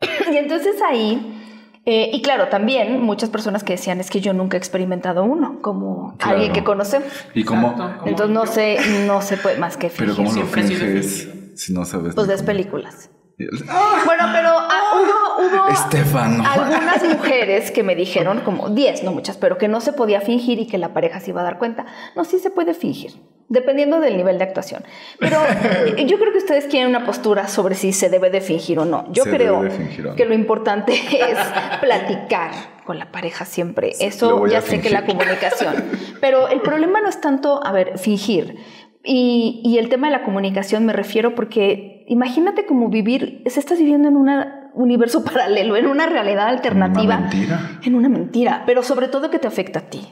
y 0.33 0.37
entonces 0.37 0.77
ahí, 0.88 1.42
eh, 1.87 2.11
y 2.12 2.23
claro, 2.23 2.49
también 2.49 3.01
muchas 3.03 3.31
personas 3.31 3.64
que 3.64 3.73
decían, 3.73 4.01
es 4.01 4.11
que 4.11 4.20
yo 4.20 4.33
nunca 4.33 4.57
he 4.57 4.59
experimentado 4.59 5.25
uno, 5.25 5.59
como 5.61 6.14
Claro. 6.18 6.35
alguien 6.37 6.53
que 6.53 6.62
conocemos. 6.64 7.09
¿Y. 7.35 7.44
¿Cómo? 7.44 7.75
Entonces 8.07 8.35
no 8.35 8.46
sé, 8.46 8.77
no 9.07 9.23
se 9.23 9.37
puede 9.38 9.59
más 9.59 9.77
que 9.77 9.88
Pero 9.88 10.14
fingir. 10.14 10.16
¿cómo 10.16 10.29
lo 10.29 10.35
Siempre 10.35 10.61
he 10.62 10.66
sido 10.66 10.81
finges 10.81 11.29
si 11.61 11.73
no 11.75 11.85
sabes? 11.85 12.14
Pues 12.14 12.27
ves 12.29 12.37
cómo? 12.42 12.46
películas. 12.46 13.11
Bueno, 14.05 14.24
pero 14.33 14.48
ah, 14.50 14.83
hubo, 14.94 15.46
hubo 15.46 15.68
Estefano. 15.68 16.44
algunas 16.46 17.03
mujeres 17.16 17.70
que 17.70 17.83
me 17.83 17.94
dijeron, 17.94 18.40
como 18.40 18.70
10, 18.70 19.05
no 19.05 19.12
muchas, 19.12 19.37
pero 19.37 19.59
que 19.59 19.68
no 19.68 19.81
se 19.81 19.92
podía 19.92 20.20
fingir 20.20 20.59
y 20.59 20.66
que 20.66 20.79
la 20.79 20.92
pareja 20.92 21.20
se 21.20 21.31
iba 21.31 21.40
a 21.40 21.44
dar 21.44 21.59
cuenta. 21.59 21.87
No, 22.16 22.24
sí 22.24 22.38
se 22.38 22.50
puede 22.50 22.74
fingir, 22.74 23.12
dependiendo 23.48 24.00
del 24.00 24.16
nivel 24.16 24.38
de 24.38 24.44
actuación. 24.44 24.85
Pero 25.18 25.38
yo 26.07 26.18
creo 26.18 26.33
que 26.33 26.38
ustedes 26.38 26.66
quieren 26.66 26.88
una 26.88 27.05
postura 27.05 27.48
sobre 27.48 27.74
si 27.74 27.92
se 27.92 28.09
debe 28.11 28.31
de 28.31 28.40
fingir 28.40 28.79
o 28.79 28.85
no. 28.85 29.07
Yo 29.12 29.24
Se 29.24 29.31
creo 29.31 29.62
no. 29.62 30.14
que 30.16 30.24
lo 30.24 30.35
importante 30.35 30.92
es 30.92 31.38
platicar 31.81 32.50
con 32.85 32.98
la 32.98 33.12
pareja 33.12 33.44
siempre. 33.44 33.92
Eso 34.00 34.46
ya 34.46 34.61
sé 34.61 34.81
que 34.81 34.90
la 34.90 35.05
comunicación. 35.05 35.85
Pero 36.20 36.48
el 36.48 36.61
problema 36.61 37.00
no 37.00 37.09
es 37.09 37.20
tanto, 37.20 37.64
a 37.64 37.72
ver, 37.72 37.98
fingir. 37.98 38.57
Y, 39.03 39.62
y 39.64 39.79
el 39.79 39.88
tema 39.88 40.09
de 40.09 40.12
la 40.18 40.24
comunicación 40.24 40.85
me 40.85 40.92
refiero 40.92 41.35
porque 41.35 42.00
imagínate 42.11 42.66
como 42.66 42.88
vivir, 42.88 43.42
se 43.46 43.61
estás 43.61 43.79
viviendo 43.79 44.09
en 44.09 44.16
un 44.16 44.29
universo 44.75 45.25
paralelo, 45.25 45.77
en 45.77 45.87
una 45.87 46.07
realidad 46.07 46.49
alternativa. 46.49 47.16
¿Una 47.16 47.29
mentira? 47.29 47.81
En 47.83 47.94
una 47.94 48.09
mentira, 48.09 48.64
pero 48.66 48.83
sobre 48.83 49.09
todo 49.09 49.31
que 49.31 49.38
te 49.38 49.46
afecta 49.46 49.79
a 49.79 49.90
ti. 49.90 50.07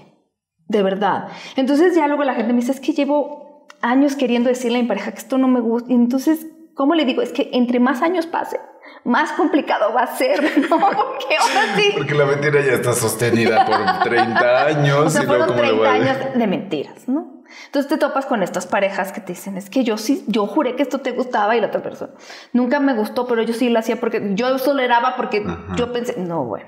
De 0.68 0.82
verdad. 0.82 1.28
Entonces 1.56 1.96
ya 1.96 2.06
luego 2.06 2.24
la 2.24 2.34
gente 2.34 2.52
me 2.52 2.60
dice, 2.60 2.72
es 2.72 2.80
que 2.80 2.92
llevo 2.92 3.66
años 3.82 4.16
queriendo 4.16 4.48
decirle 4.48 4.78
a 4.78 4.82
mi 4.82 4.88
pareja 4.88 5.12
que 5.12 5.18
esto 5.18 5.38
no 5.38 5.48
me 5.48 5.60
gusta. 5.60 5.90
Y 5.90 5.96
entonces, 5.96 6.46
¿cómo 6.78 6.94
le 6.94 7.04
digo? 7.04 7.20
Es 7.20 7.32
que 7.32 7.50
entre 7.52 7.78
más 7.80 8.00
años 8.00 8.26
pase, 8.26 8.58
más 9.04 9.32
complicado 9.32 9.92
va 9.92 10.02
a 10.04 10.16
ser, 10.16 10.40
¿no? 10.70 10.78
Porque 10.78 11.36
ahora 11.38 11.76
sí. 11.76 11.92
Porque 11.98 12.14
la 12.14 12.24
mentira 12.24 12.62
ya 12.64 12.72
está 12.72 12.94
sostenida 12.94 13.66
por 13.66 13.76
30 14.08 14.64
años. 14.64 14.98
O 15.06 15.10
sea, 15.10 15.24
y 15.24 15.26
luego, 15.26 15.44
fueron 15.44 15.48
¿cómo 15.48 15.60
le 15.62 15.68
30 15.68 15.76
voy 15.78 15.86
a- 15.88 16.12
años 16.22 16.38
de 16.38 16.46
mentiras, 16.46 17.06
¿no? 17.08 17.34
Entonces 17.66 17.88
te 17.90 17.96
topas 17.96 18.26
con 18.26 18.42
estas 18.42 18.66
parejas 18.66 19.10
que 19.10 19.20
te 19.22 19.32
dicen, 19.32 19.56
es 19.56 19.70
que 19.70 19.82
yo 19.82 19.96
sí, 19.98 20.22
yo 20.28 20.46
juré 20.46 20.76
que 20.76 20.82
esto 20.82 21.00
te 21.00 21.12
gustaba 21.12 21.56
y 21.56 21.60
la 21.60 21.66
otra 21.68 21.82
persona. 21.82 22.12
Nunca 22.52 22.78
me 22.78 22.94
gustó, 22.94 23.26
pero 23.26 23.42
yo 23.42 23.54
sí 23.54 23.68
lo 23.70 23.78
hacía 23.78 23.98
porque 23.98 24.30
yo 24.34 24.54
toleraba 24.58 25.16
porque 25.16 25.42
Ajá. 25.46 25.74
yo 25.74 25.92
pensé, 25.92 26.14
no, 26.18 26.44
bueno. 26.44 26.66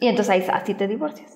Y 0.00 0.08
entonces 0.08 0.30
ahí 0.30 0.44
así 0.52 0.74
te 0.74 0.88
divorcias. 0.88 1.33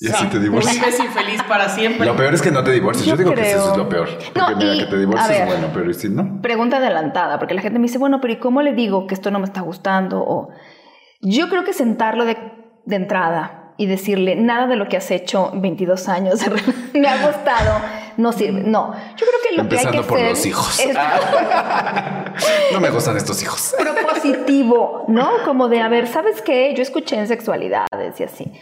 Y 0.00 0.08
así 0.08 0.26
te 0.26 0.40
divorcias. 0.40 0.74
vives 0.76 0.98
infeliz 0.98 1.42
para 1.44 1.68
siempre. 1.68 2.06
Lo 2.06 2.16
peor 2.16 2.34
es 2.34 2.42
que 2.42 2.50
no 2.50 2.64
te 2.64 2.72
divorcies. 2.72 3.06
Yo, 3.06 3.12
Yo 3.12 3.18
digo 3.18 3.34
que 3.34 3.42
eso 3.42 3.58
creo. 3.60 3.70
es 3.72 3.76
lo 3.78 3.88
peor. 3.88 4.08
Porque 4.34 4.40
No, 4.40 4.56
mira, 4.56 4.74
y, 4.74 4.78
que 4.80 4.86
te 4.86 4.98
divorcies, 4.98 5.28
ver. 5.28 5.46
bueno, 5.46 5.68
pero 5.72 5.90
¿y 5.90 5.94
si 5.94 6.08
no? 6.08 6.40
Pregunta 6.42 6.78
adelantada, 6.78 7.38
porque 7.38 7.54
la 7.54 7.60
gente 7.62 7.78
me 7.78 7.86
dice, 7.86 7.98
bueno, 7.98 8.20
pero 8.20 8.32
¿y 8.32 8.36
cómo 8.38 8.62
le 8.62 8.72
digo 8.72 9.06
que 9.06 9.14
esto 9.14 9.30
no 9.30 9.38
me 9.38 9.44
está 9.44 9.60
gustando? 9.60 10.20
O 10.20 10.48
yo 11.20 11.48
creo 11.48 11.62
que 11.62 11.72
sentarlo 11.72 12.24
de, 12.24 12.36
de 12.84 12.96
entrada 12.96 13.74
y 13.76 13.86
decirle, 13.86 14.34
nada 14.36 14.66
de 14.66 14.76
lo 14.76 14.88
que 14.88 14.96
has 14.96 15.10
hecho 15.10 15.50
en 15.52 15.62
22 15.62 16.08
años 16.08 16.40
me 16.94 17.08
ha 17.08 17.26
gustado, 17.26 17.80
no 18.16 18.32
sirve. 18.32 18.62
No, 18.64 18.92
yo 19.16 19.26
creo 19.26 19.40
que 19.48 19.56
lo 19.56 19.62
Empezando 19.62 19.90
que 19.92 19.96
hay 19.98 20.02
que 20.02 20.08
por 20.08 20.18
ser 20.18 20.28
los 20.30 20.46
hijos. 20.46 20.80
es 20.80 20.96
No 22.72 22.80
me 22.80 22.90
gustan 22.90 23.16
estos 23.16 23.40
hijos. 23.42 23.74
propositivo, 23.78 25.04
¿no? 25.08 25.28
Como 25.44 25.68
de, 25.68 25.80
a 25.80 25.88
ver, 25.88 26.06
¿sabes 26.08 26.42
qué? 26.42 26.74
Yo 26.74 26.82
escuché 26.82 27.16
en 27.18 27.28
sexualidades 27.28 28.18
y 28.18 28.24
así. 28.24 28.52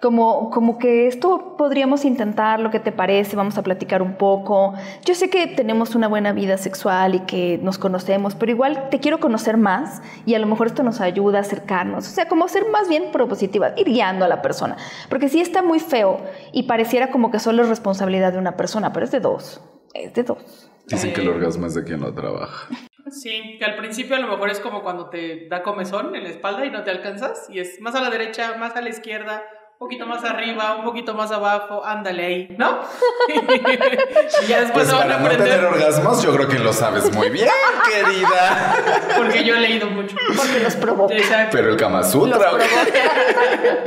Como, 0.00 0.50
como 0.50 0.78
que 0.78 1.08
esto 1.08 1.56
podríamos 1.56 2.04
intentar, 2.04 2.60
lo 2.60 2.70
que 2.70 2.78
te 2.78 2.92
parece, 2.92 3.34
vamos 3.34 3.58
a 3.58 3.62
platicar 3.62 4.00
un 4.00 4.14
poco. 4.14 4.74
Yo 5.04 5.14
sé 5.14 5.28
que 5.28 5.48
tenemos 5.48 5.96
una 5.96 6.06
buena 6.06 6.32
vida 6.32 6.56
sexual 6.56 7.16
y 7.16 7.20
que 7.20 7.58
nos 7.62 7.78
conocemos, 7.78 8.36
pero 8.36 8.52
igual 8.52 8.90
te 8.90 9.00
quiero 9.00 9.18
conocer 9.18 9.56
más 9.56 10.00
y 10.24 10.34
a 10.34 10.38
lo 10.38 10.46
mejor 10.46 10.68
esto 10.68 10.84
nos 10.84 11.00
ayuda 11.00 11.38
a 11.38 11.40
acercarnos. 11.40 12.06
O 12.06 12.10
sea, 12.10 12.28
como 12.28 12.46
ser 12.46 12.68
más 12.68 12.88
bien 12.88 13.10
propositiva, 13.10 13.72
ir 13.76 13.86
guiando 13.86 14.24
a 14.24 14.28
la 14.28 14.40
persona. 14.40 14.76
Porque 15.08 15.28
sí 15.28 15.40
está 15.40 15.62
muy 15.62 15.80
feo 15.80 16.20
y 16.52 16.64
pareciera 16.64 17.10
como 17.10 17.32
que 17.32 17.40
solo 17.40 17.62
es 17.62 17.68
responsabilidad 17.68 18.32
de 18.32 18.38
una 18.38 18.56
persona, 18.56 18.92
pero 18.92 19.04
es 19.04 19.10
de 19.10 19.20
dos. 19.20 19.60
Es 19.94 20.14
de 20.14 20.22
dos. 20.22 20.70
Dicen 20.86 21.12
que 21.12 21.20
el 21.20 21.28
orgasmo 21.28 21.66
es 21.66 21.74
de 21.74 21.84
quien 21.84 22.00
lo 22.00 22.14
trabaja. 22.14 22.68
Sí, 23.10 23.56
que 23.58 23.64
al 23.64 23.76
principio 23.76 24.16
a 24.16 24.20
lo 24.20 24.28
mejor 24.28 24.50
es 24.50 24.60
como 24.60 24.82
cuando 24.82 25.08
te 25.10 25.48
da 25.48 25.62
comezón 25.62 26.14
en 26.14 26.24
la 26.24 26.30
espalda 26.30 26.64
y 26.64 26.70
no 26.70 26.84
te 26.84 26.90
alcanzas. 26.90 27.48
Y 27.50 27.58
es 27.58 27.80
más 27.80 27.94
a 27.94 28.00
la 28.00 28.10
derecha, 28.10 28.56
más 28.58 28.76
a 28.76 28.80
la 28.80 28.88
izquierda, 28.88 29.42
un 29.80 29.86
poquito 29.86 30.06
más 30.06 30.24
arriba, 30.24 30.74
un 30.74 30.84
poquito 30.84 31.14
más 31.14 31.30
abajo, 31.30 31.84
ándale 31.86 32.26
ahí, 32.26 32.56
¿no? 32.58 32.80
y 34.42 34.46
ya 34.48 34.62
después 34.62 34.88
Pues 34.88 34.92
van 34.92 35.12
a 35.12 35.22
para 35.22 35.36
no 35.38 35.44
tener 35.44 35.64
orgasmos, 35.64 36.20
yo 36.20 36.34
creo 36.34 36.48
que 36.48 36.58
lo 36.58 36.72
sabes 36.72 37.12
muy 37.14 37.30
bien, 37.30 37.46
querida. 37.88 38.74
Porque 39.16 39.44
yo 39.44 39.54
he 39.54 39.60
leído 39.60 39.86
mucho. 39.88 40.16
Porque 40.36 40.58
los 40.64 40.74
provoca. 40.74 41.14
Exacto. 41.14 41.56
Pero 41.56 41.70
el 41.70 41.76
Kama 41.76 41.98
Los 41.98 42.10
Sutra. 42.10 42.38
provoca. 42.38 42.64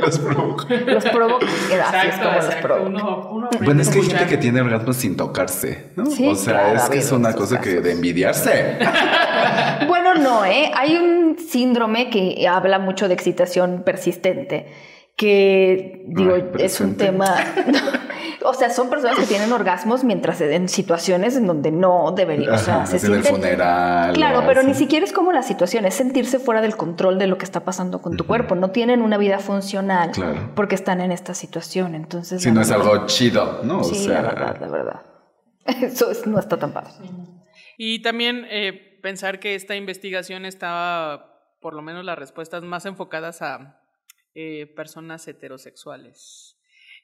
Los 0.00 0.18
provoca. 0.18 0.74
Los 0.86 1.04
provoca. 1.04 1.46
Así 1.46 1.62
es 1.66 1.72
Exacto, 1.74 2.22
como 2.24 2.36
los 2.36 2.44
exacto. 2.46 2.68
provoca. 2.68 2.88
Uno, 2.88 3.28
uno 3.30 3.50
Bueno, 3.60 3.82
es 3.82 3.90
que 3.90 3.98
hay 3.98 4.06
gente 4.06 4.26
que 4.26 4.36
tiene 4.38 4.62
orgasmos 4.62 4.96
sin 4.96 5.14
tocarse, 5.16 5.90
¿no? 5.96 6.06
Sí, 6.06 6.26
o 6.26 6.34
sea, 6.34 6.54
claro, 6.54 6.76
es 6.76 6.88
que 6.88 6.98
es 6.98 7.12
una 7.12 7.34
cosa 7.34 7.60
que 7.60 7.82
de 7.82 7.92
envidiarse. 7.92 8.78
Bueno, 9.86 10.14
no, 10.14 10.44
¿eh? 10.44 10.70
Hay 10.74 10.96
un 10.96 11.36
síndrome 11.38 12.08
que 12.08 12.46
habla 12.48 12.78
mucho 12.78 13.08
de 13.08 13.14
excitación 13.14 13.82
persistente, 13.84 14.66
que, 15.16 16.04
digo, 16.08 16.34
Ay, 16.34 16.50
es 16.58 16.80
un 16.80 16.96
tema... 16.96 17.26
o 18.44 18.54
sea, 18.54 18.70
son 18.70 18.90
personas 18.90 19.18
que 19.18 19.26
tienen 19.26 19.52
orgasmos 19.52 20.02
mientras 20.04 20.40
en 20.40 20.68
situaciones 20.68 21.36
en 21.36 21.46
donde 21.46 21.70
no 21.70 22.10
deberían, 22.12 22.54
o 22.54 22.58
sea, 22.58 22.86
se 22.86 22.96
el 22.96 23.02
sienten- 23.22 23.30
funeral. 23.30 24.14
Claro, 24.14 24.40
o 24.40 24.46
pero 24.46 24.60
así. 24.60 24.68
ni 24.68 24.74
siquiera 24.74 25.04
es 25.06 25.12
como 25.12 25.30
la 25.32 25.42
situación, 25.42 25.84
es 25.84 25.94
sentirse 25.94 26.38
fuera 26.40 26.60
del 26.60 26.76
control 26.76 27.18
de 27.18 27.26
lo 27.28 27.38
que 27.38 27.44
está 27.44 27.64
pasando 27.64 28.02
con 28.02 28.16
tu 28.16 28.26
cuerpo. 28.26 28.54
No 28.56 28.70
tienen 28.70 29.00
una 29.02 29.16
vida 29.16 29.38
funcional 29.38 30.10
Claro. 30.10 30.50
porque 30.56 30.74
están 30.74 31.00
en 31.00 31.12
esta 31.12 31.34
situación. 31.34 31.94
Entonces, 31.94 32.42
Si 32.42 32.50
no 32.50 32.60
es 32.62 32.70
algo 32.72 33.06
chido, 33.06 33.60
¿no? 33.62 33.80
O 33.80 33.84
Sí, 33.84 33.94
sea, 34.06 34.22
la 34.22 34.28
verdad, 34.30 34.56
la 34.60 34.68
verdad. 34.68 35.00
Eso 35.82 36.10
es- 36.10 36.26
no 36.26 36.38
está 36.40 36.56
tan 36.56 36.72
padre. 36.72 36.90
Y 37.78 38.02
también 38.02 38.44
eh, 38.50 38.98
pensar 39.02 39.38
que 39.40 39.54
esta 39.54 39.76
investigación 39.76 40.44
está, 40.46 41.26
por 41.60 41.74
lo 41.74 41.82
menos 41.82 42.04
las 42.04 42.18
respuestas, 42.18 42.62
más 42.64 42.86
enfocadas 42.86 43.40
a 43.42 43.78
eh, 44.34 44.66
personas 44.74 45.26
heterosexuales. 45.28 46.56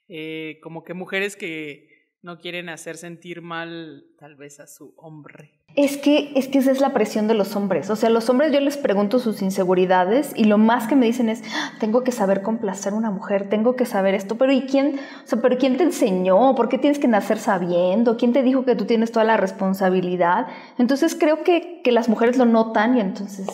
Eh, 0.08 0.58
como 0.62 0.84
que 0.84 0.94
mujeres 0.94 1.36
que 1.36 1.88
no 2.22 2.38
quieren 2.40 2.68
hacer 2.68 2.96
sentir 2.96 3.42
mal 3.42 4.04
tal 4.18 4.34
vez 4.34 4.58
a 4.58 4.66
su 4.66 4.92
hombre. 4.96 5.52
Es 5.76 5.96
que, 5.96 6.32
es 6.34 6.48
que 6.48 6.58
esa 6.58 6.72
es 6.72 6.80
la 6.80 6.92
presión 6.92 7.28
de 7.28 7.34
los 7.34 7.54
hombres. 7.54 7.90
O 7.90 7.96
sea, 7.96 8.10
los 8.10 8.28
hombres 8.28 8.52
yo 8.52 8.58
les 8.60 8.76
pregunto 8.76 9.20
sus 9.20 9.40
inseguridades 9.42 10.32
y 10.34 10.44
lo 10.44 10.58
más 10.58 10.88
que 10.88 10.96
me 10.96 11.06
dicen 11.06 11.28
es, 11.28 11.42
"Ah, 11.54 11.74
tengo 11.78 12.02
que 12.02 12.10
saber 12.10 12.42
complacer 12.42 12.92
a 12.92 12.96
una 12.96 13.10
mujer, 13.10 13.48
tengo 13.48 13.76
que 13.76 13.86
saber 13.86 14.14
esto, 14.14 14.36
pero 14.36 14.50
¿y 14.52 14.62
quién? 14.62 14.98
O 15.24 15.26
sea, 15.26 15.40
pero 15.40 15.58
¿quién 15.58 15.76
te 15.76 15.84
enseñó? 15.84 16.54
¿Por 16.56 16.68
qué 16.68 16.78
tienes 16.78 16.98
que 16.98 17.06
nacer 17.06 17.38
sabiendo? 17.38 18.16
¿Quién 18.16 18.32
te 18.32 18.42
dijo 18.42 18.64
que 18.64 18.74
tú 18.74 18.86
tienes 18.86 19.12
toda 19.12 19.24
la 19.24 19.36
responsabilidad? 19.36 20.48
Entonces 20.78 21.14
creo 21.14 21.44
que, 21.44 21.82
que 21.84 21.92
las 21.92 22.08
mujeres 22.08 22.36
lo 22.36 22.46
notan 22.46 22.96
y 22.96 23.00
entonces. 23.00 23.46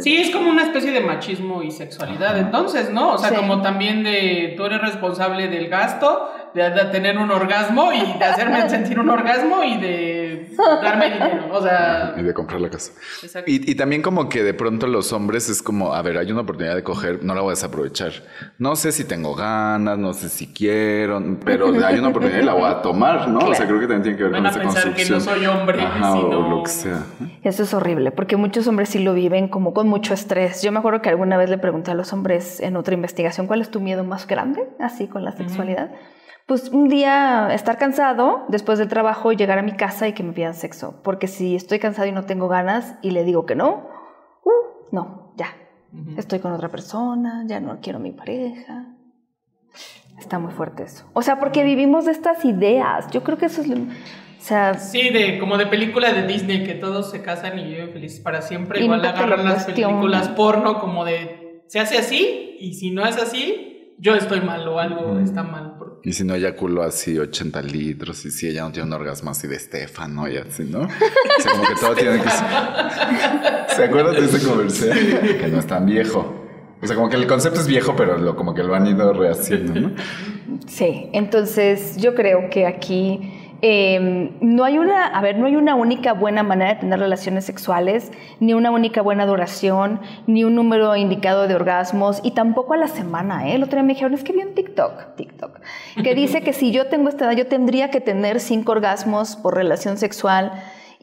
Sí, 0.00 0.16
es 0.16 0.30
como 0.30 0.50
una 0.50 0.64
especie 0.64 0.90
de 0.90 1.00
machismo 1.00 1.62
y 1.62 1.70
sexualidad, 1.70 2.36
entonces, 2.38 2.90
¿no? 2.90 3.12
O 3.14 3.18
sea, 3.18 3.28
Sí. 3.30 3.36
como 3.36 3.62
también 3.62 4.02
de 4.02 4.54
tú 4.56 4.64
eres 4.64 4.80
responsable 4.80 5.46
del 5.46 5.68
gasto, 5.68 6.28
de, 6.54 6.70
de 6.70 6.84
tener 6.86 7.18
un 7.18 7.30
orgasmo 7.30 7.92
y 7.92 8.18
de 8.18 8.24
hacerme 8.24 8.68
sentir 8.68 8.98
un 8.98 9.08
orgasmo 9.10 9.62
y 9.62 9.76
de 10.48 10.56
darme 10.82 11.10
dinero. 11.10 11.48
O 11.52 11.62
sea, 11.62 12.14
y 12.16 12.22
de 12.22 12.34
comprar 12.34 12.60
la 12.60 12.70
casa. 12.70 12.92
exacto. 13.22 13.50
Y, 13.50 13.70
y 13.70 13.74
también 13.74 14.02
como 14.02 14.28
que 14.28 14.42
de 14.42 14.54
pronto 14.54 14.86
los 14.86 15.12
hombres 15.12 15.48
es 15.48 15.62
como, 15.62 15.94
a 15.94 16.02
ver, 16.02 16.16
hay 16.18 16.30
una 16.32 16.42
oportunidad 16.42 16.74
de 16.74 16.82
coger, 16.82 17.22
no 17.24 17.34
la 17.34 17.40
voy 17.40 17.50
a 17.50 17.54
desaprovechar. 17.54 18.12
No 18.58 18.76
sé 18.76 18.92
si 18.92 19.04
tengo 19.04 19.34
ganas, 19.34 19.98
no 19.98 20.12
sé 20.12 20.28
si 20.28 20.46
quiero, 20.52 21.22
pero 21.44 21.66
hay 21.86 21.98
una 21.98 22.08
oportunidad 22.08 22.40
y 22.42 22.44
la 22.44 22.54
voy 22.54 22.70
a 22.70 22.82
tomar, 22.82 23.28
¿no? 23.28 23.38
O 23.40 23.54
sea, 23.54 23.66
creo 23.66 23.80
que 23.80 23.86
también 23.86 24.02
tiene 24.02 24.16
que 24.18 24.24
ver 24.24 24.32
Van 24.32 24.42
con 24.42 24.46
a 24.46 24.50
esa 24.50 24.60
pensar 24.60 24.82
que 24.94 25.06
construcción. 25.06 25.18
no 25.18 25.24
soy 25.24 25.46
hombre, 25.46 25.82
Ajá, 25.82 26.14
o 26.14 26.48
lo 26.50 26.62
que 26.62 26.70
sea. 26.70 27.02
Eso 27.42 27.62
es 27.62 27.74
horrible, 27.74 28.10
porque 28.12 28.36
muchos 28.36 28.66
hombres 28.66 28.88
sí 28.90 28.98
lo 28.98 29.14
viven 29.14 29.48
como 29.48 29.74
con 29.74 29.88
mucho 29.88 30.14
estrés. 30.14 30.62
Yo 30.62 30.72
me 30.72 30.78
acuerdo 30.78 31.02
que 31.02 31.08
alguna 31.08 31.36
vez 31.36 31.50
le 31.50 31.58
pregunté 31.58 31.90
a 31.90 31.94
los 31.94 32.12
hombres 32.12 32.60
en 32.60 32.76
otra 32.76 32.94
investigación, 32.94 33.46
¿cuál 33.46 33.60
es 33.60 33.70
tu 33.70 33.80
miedo 33.80 34.04
más 34.04 34.26
grande? 34.26 34.62
Así 34.78 35.06
con 35.06 35.24
la 35.24 35.32
sexualidad. 35.32 35.90
Pues 36.50 36.68
un 36.70 36.88
día 36.88 37.54
estar 37.54 37.78
cansado 37.78 38.44
después 38.48 38.80
del 38.80 38.88
trabajo, 38.88 39.30
llegar 39.30 39.60
a 39.60 39.62
mi 39.62 39.70
casa 39.70 40.08
y 40.08 40.14
que 40.14 40.24
me 40.24 40.32
pidan 40.32 40.54
sexo. 40.54 41.00
Porque 41.04 41.28
si 41.28 41.54
estoy 41.54 41.78
cansado 41.78 42.08
y 42.08 42.12
no 42.12 42.24
tengo 42.24 42.48
ganas 42.48 42.96
y 43.02 43.12
le 43.12 43.22
digo 43.22 43.46
que 43.46 43.54
no, 43.54 43.86
uh, 44.42 44.50
no, 44.90 45.32
ya. 45.36 45.54
Estoy 46.16 46.40
con 46.40 46.50
otra 46.50 46.68
persona, 46.68 47.44
ya 47.46 47.60
no 47.60 47.78
quiero 47.80 48.00
a 48.00 48.02
mi 48.02 48.10
pareja. 48.10 48.86
Está 50.18 50.40
muy 50.40 50.50
fuerte 50.50 50.82
eso. 50.82 51.04
O 51.12 51.22
sea, 51.22 51.38
porque 51.38 51.62
vivimos 51.62 52.06
de 52.06 52.10
estas 52.10 52.44
ideas. 52.44 53.08
Yo 53.12 53.22
creo 53.22 53.38
que 53.38 53.46
eso 53.46 53.60
es... 53.60 53.68
lo- 53.68 53.76
O 53.76 54.40
sea, 54.40 54.74
Sí, 54.74 55.10
de, 55.10 55.38
como 55.38 55.56
de 55.56 55.66
película 55.68 56.12
de 56.12 56.26
Disney, 56.26 56.64
que 56.64 56.74
todos 56.74 57.12
se 57.12 57.22
casan 57.22 57.60
y 57.60 57.64
viven 57.64 57.92
felices 57.92 58.18
para 58.18 58.42
siempre. 58.42 58.80
Y 58.80 58.84
Igual 58.86 59.04
agarran 59.04 59.44
las 59.44 59.66
películas 59.66 60.28
porno 60.30 60.80
como 60.80 61.04
de, 61.04 61.62
se 61.68 61.78
hace 61.78 61.96
así, 61.96 62.56
y 62.58 62.74
si 62.74 62.90
no 62.90 63.06
es 63.06 63.18
así, 63.22 63.94
yo 64.00 64.16
estoy 64.16 64.40
mal 64.40 64.66
o 64.66 64.80
algo 64.80 65.20
está 65.20 65.44
mal. 65.44 65.69
Y 66.02 66.14
si 66.14 66.24
no 66.24 66.34
eyaculó 66.34 66.82
así 66.82 67.18
80 67.18 67.62
litros, 67.62 68.24
y 68.24 68.30
si 68.30 68.48
ella 68.48 68.62
no 68.62 68.72
tiene 68.72 68.86
un 68.86 68.92
orgasmo 68.94 69.30
así 69.30 69.46
de 69.46 69.56
Estefano 69.56 70.28
y 70.28 70.38
así, 70.38 70.64
¿no? 70.64 70.80
O 70.80 71.42
sea, 71.42 71.52
como 71.52 71.64
que 71.64 71.74
todo 71.74 71.94
tiene 71.94 72.22
que 72.22 72.30
ser. 72.30 72.46
¿Se 73.76 73.84
acuerdan 73.84 74.14
de 74.14 74.24
ese 74.24 74.46
comercial? 74.46 75.38
Que 75.38 75.48
no 75.48 75.58
es 75.58 75.66
tan 75.66 75.86
viejo. 75.86 76.40
O 76.82 76.86
sea, 76.86 76.96
como 76.96 77.10
que 77.10 77.16
el 77.16 77.26
concepto 77.26 77.60
es 77.60 77.66
viejo, 77.66 77.94
pero 77.94 78.16
lo, 78.16 78.34
como 78.34 78.54
que 78.54 78.62
lo 78.62 78.74
han 78.74 78.86
ido 78.86 79.12
rehaciendo, 79.12 79.78
¿no? 79.78 79.92
Sí, 80.66 81.10
entonces 81.12 81.96
yo 81.98 82.14
creo 82.14 82.48
que 82.48 82.66
aquí 82.66 83.39
eh, 83.62 84.32
no 84.40 84.64
hay 84.64 84.78
una, 84.78 85.06
a 85.06 85.20
ver, 85.20 85.38
no 85.38 85.46
hay 85.46 85.56
una 85.56 85.74
única 85.74 86.12
buena 86.12 86.42
manera 86.42 86.74
de 86.74 86.80
tener 86.80 86.98
relaciones 86.98 87.44
sexuales, 87.44 88.10
ni 88.38 88.54
una 88.54 88.70
única 88.70 89.02
buena 89.02 89.26
duración, 89.26 90.00
ni 90.26 90.44
un 90.44 90.54
número 90.54 90.96
indicado 90.96 91.46
de 91.46 91.54
orgasmos, 91.54 92.20
y 92.22 92.30
tampoco 92.30 92.74
a 92.74 92.76
la 92.76 92.88
semana, 92.88 93.48
¿eh? 93.48 93.54
El 93.54 93.62
otro 93.62 93.76
día 93.76 93.82
me 93.82 93.92
dijeron, 93.92 94.14
es 94.14 94.24
que 94.24 94.32
vi 94.32 94.42
un 94.42 94.54
TikTok, 94.54 95.16
TikTok, 95.16 95.60
que 96.02 96.14
dice 96.14 96.42
que 96.42 96.52
si 96.52 96.70
yo 96.70 96.86
tengo 96.86 97.08
esta 97.08 97.26
edad, 97.26 97.36
yo 97.36 97.46
tendría 97.46 97.90
que 97.90 98.00
tener 98.00 98.40
cinco 98.40 98.72
orgasmos 98.72 99.36
por 99.36 99.54
relación 99.54 99.98
sexual. 99.98 100.52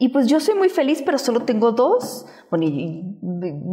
Y 0.00 0.10
pues 0.10 0.28
yo 0.28 0.38
soy 0.38 0.54
muy 0.54 0.68
feliz, 0.68 1.02
pero 1.04 1.18
solo 1.18 1.40
tengo 1.40 1.72
dos. 1.72 2.24
Bueno, 2.50 2.66
y, 2.66 2.68
y- 2.68 3.02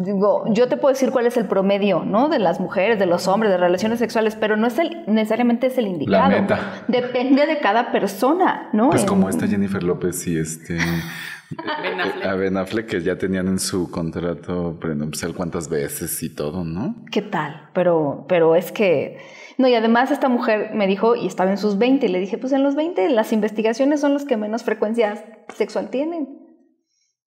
digo, 0.03 0.43
yo 0.51 0.67
te 0.67 0.75
puedo 0.75 0.91
decir 0.91 1.11
cuál 1.11 1.27
es 1.27 1.37
el 1.37 1.45
promedio, 1.47 2.03
¿no? 2.03 2.29
De 2.29 2.39
las 2.39 2.59
mujeres, 2.59 2.97
de 2.97 3.05
los 3.05 3.27
hombres, 3.27 3.51
de 3.51 3.57
relaciones 3.57 3.99
sexuales, 3.99 4.35
pero 4.35 4.57
no 4.57 4.65
es 4.65 4.79
el, 4.79 5.03
necesariamente 5.07 5.67
es 5.67 5.77
el 5.77 5.85
indicado. 5.87 6.29
meta. 6.29 6.83
Depende 6.87 7.45
de 7.45 7.59
cada 7.59 7.91
persona, 7.91 8.69
¿no? 8.73 8.89
Pues 8.89 9.03
En- 9.03 9.07
como 9.07 9.29
esta 9.29 9.47
Jennifer 9.47 9.83
López 9.83 10.25
y 10.27 10.37
este... 10.39 10.77
Ben 11.83 12.01
Affleck. 12.01 12.25
A 12.25 12.33
Ben 12.33 12.57
Affleck, 12.57 12.85
que 12.87 13.01
ya 13.01 13.17
tenían 13.19 13.47
en 13.47 13.59
su 13.59 13.91
contrato 13.91 14.79
prenupcial 14.79 15.35
cuántas 15.35 15.69
veces 15.69 16.23
y 16.23 16.33
todo, 16.33 16.63
¿no? 16.63 16.95
¿Qué 17.11 17.21
tal? 17.21 17.69
Pero, 17.73 18.25
pero 18.27 18.55
es 18.55 18.71
que... 18.71 19.17
No, 19.57 19.67
y 19.67 19.75
además 19.75 20.11
esta 20.11 20.27
mujer 20.29 20.71
me 20.73 20.87
dijo, 20.87 21.15
y 21.15 21.27
estaba 21.27 21.49
en 21.51 21.57
sus 21.57 21.77
20, 21.77 22.05
y 22.05 22.09
le 22.09 22.19
dije, 22.19 22.37
pues 22.37 22.51
en 22.53 22.63
los 22.63 22.75
20 22.75 23.09
las 23.09 23.31
investigaciones 23.33 24.01
son 24.01 24.13
los 24.13 24.25
que 24.25 24.37
menos 24.37 24.63
frecuencia 24.63 25.23
sexual 25.55 25.89
tienen. 25.89 26.41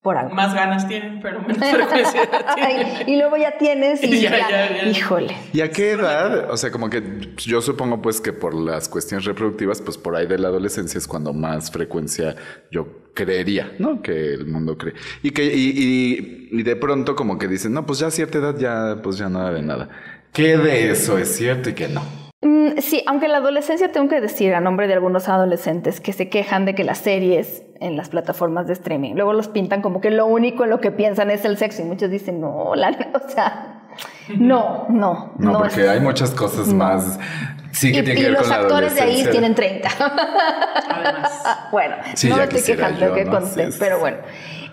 Por 0.03 0.15
algo. 0.15 0.35
Más 0.35 0.53
ganas 0.53 0.87
tienen, 0.87 1.19
pero 1.21 1.41
menos 1.41 1.57
frecuencia 1.71 2.21
tienen. 2.55 3.09
Y 3.09 3.17
luego 3.17 3.35
ya 3.35 3.57
tienes 3.57 4.01
y 4.03 4.21
Ya, 4.21 4.29
ya, 4.31 4.49
ya, 4.49 4.83
ya. 4.83 4.89
híjole. 4.89 5.35
¿Y 5.53 5.61
a 5.61 5.71
qué 5.71 5.91
edad? 5.91 6.49
O 6.51 6.55
sea, 6.55 6.71
como 6.71 6.89
que 6.89 7.01
yo 7.37 7.61
supongo 7.61 8.01
pues 8.01 8.21
que 8.21 8.31
por 8.31 8.53
las 8.53 8.87
cuestiones 8.87 9.25
reproductivas, 9.25 9.81
pues 9.81 9.97
por 9.97 10.15
ahí 10.15 10.27
de 10.27 10.37
la 10.37 10.49
adolescencia 10.49 10.97
es 10.99 11.07
cuando 11.07 11.33
más 11.33 11.71
frecuencia 11.71 12.35
yo 12.71 12.87
creería, 13.15 13.71
¿no? 13.79 14.01
Que 14.03 14.33
el 14.35 14.45
mundo 14.45 14.77
cree. 14.77 14.93
Y 15.23 15.31
que, 15.31 15.43
y, 15.45 15.71
y- 15.75 16.49
y 16.51 16.63
de 16.63 16.75
pronto 16.75 17.15
como 17.15 17.37
que 17.39 17.47
dicen, 17.47 17.73
no, 17.73 17.85
pues 17.85 17.99
ya 17.99 18.07
a 18.07 18.11
cierta 18.11 18.37
edad 18.37 18.55
ya, 18.57 19.01
pues 19.01 19.17
ya 19.17 19.27
nada 19.29 19.51
de 19.51 19.63
nada. 19.63 19.89
¿Qué 20.37 20.55
de 20.55 20.91
eso 20.91 21.17
es 21.17 21.35
cierto 21.35 21.71
y 21.71 21.73
qué 21.73 21.87
no? 21.87 22.03
Mm, 22.43 22.77
Sí, 22.79 23.01
aunque 23.07 23.25
en 23.25 23.31
la 23.31 23.39
adolescencia 23.39 23.91
tengo 23.91 24.07
que 24.07 24.21
decir 24.21 24.53
a 24.53 24.61
nombre 24.61 24.85
de 24.87 24.93
algunos 24.93 25.27
adolescentes 25.29 25.99
que 25.99 26.13
se 26.13 26.29
quejan 26.29 26.65
de 26.65 26.75
que 26.75 26.83
las 26.83 26.99
series 26.99 27.63
en 27.79 27.97
las 27.97 28.09
plataformas 28.09 28.67
de 28.67 28.73
streaming 28.73 29.15
luego 29.15 29.33
los 29.33 29.47
pintan 29.47 29.81
como 29.81 29.99
que 29.99 30.11
lo 30.11 30.27
único 30.27 30.63
en 30.63 30.69
lo 30.69 30.79
que 30.79 30.91
piensan 30.91 31.31
es 31.31 31.43
el 31.43 31.57
sexo 31.57 31.81
y 31.81 31.85
muchos 31.85 32.11
dicen, 32.11 32.39
no, 32.39 32.75
la, 32.75 32.89
o 33.15 33.29
sea, 33.29 33.81
No, 34.37 34.85
no. 34.89 35.33
No, 35.39 35.57
porque 35.57 35.81
es- 35.85 35.89
hay 35.89 36.01
muchas 36.01 36.29
cosas 36.29 36.67
más. 36.67 37.17
Sí, 37.71 37.91
que 37.91 37.99
y, 37.99 38.03
tiene 38.03 38.19
y 38.19 38.23
que 38.23 38.29
ver 38.29 38.33
los 38.33 38.41
con 38.43 38.49
la 38.51 38.55
actores 38.57 38.93
de 38.93 39.01
ahí 39.01 39.25
tienen 39.31 39.55
30. 39.55 39.89
Además. 40.87 41.43
bueno, 41.71 41.95
Sí, 42.13 42.29
no 42.29 42.37
me 42.37 42.43
estoy 42.43 42.61
quejando 42.75 43.07
yo, 43.07 43.13
que 43.15 43.25
¿no? 43.25 43.31
conté, 43.31 43.69
pero 43.79 43.97
bueno. 43.99 44.17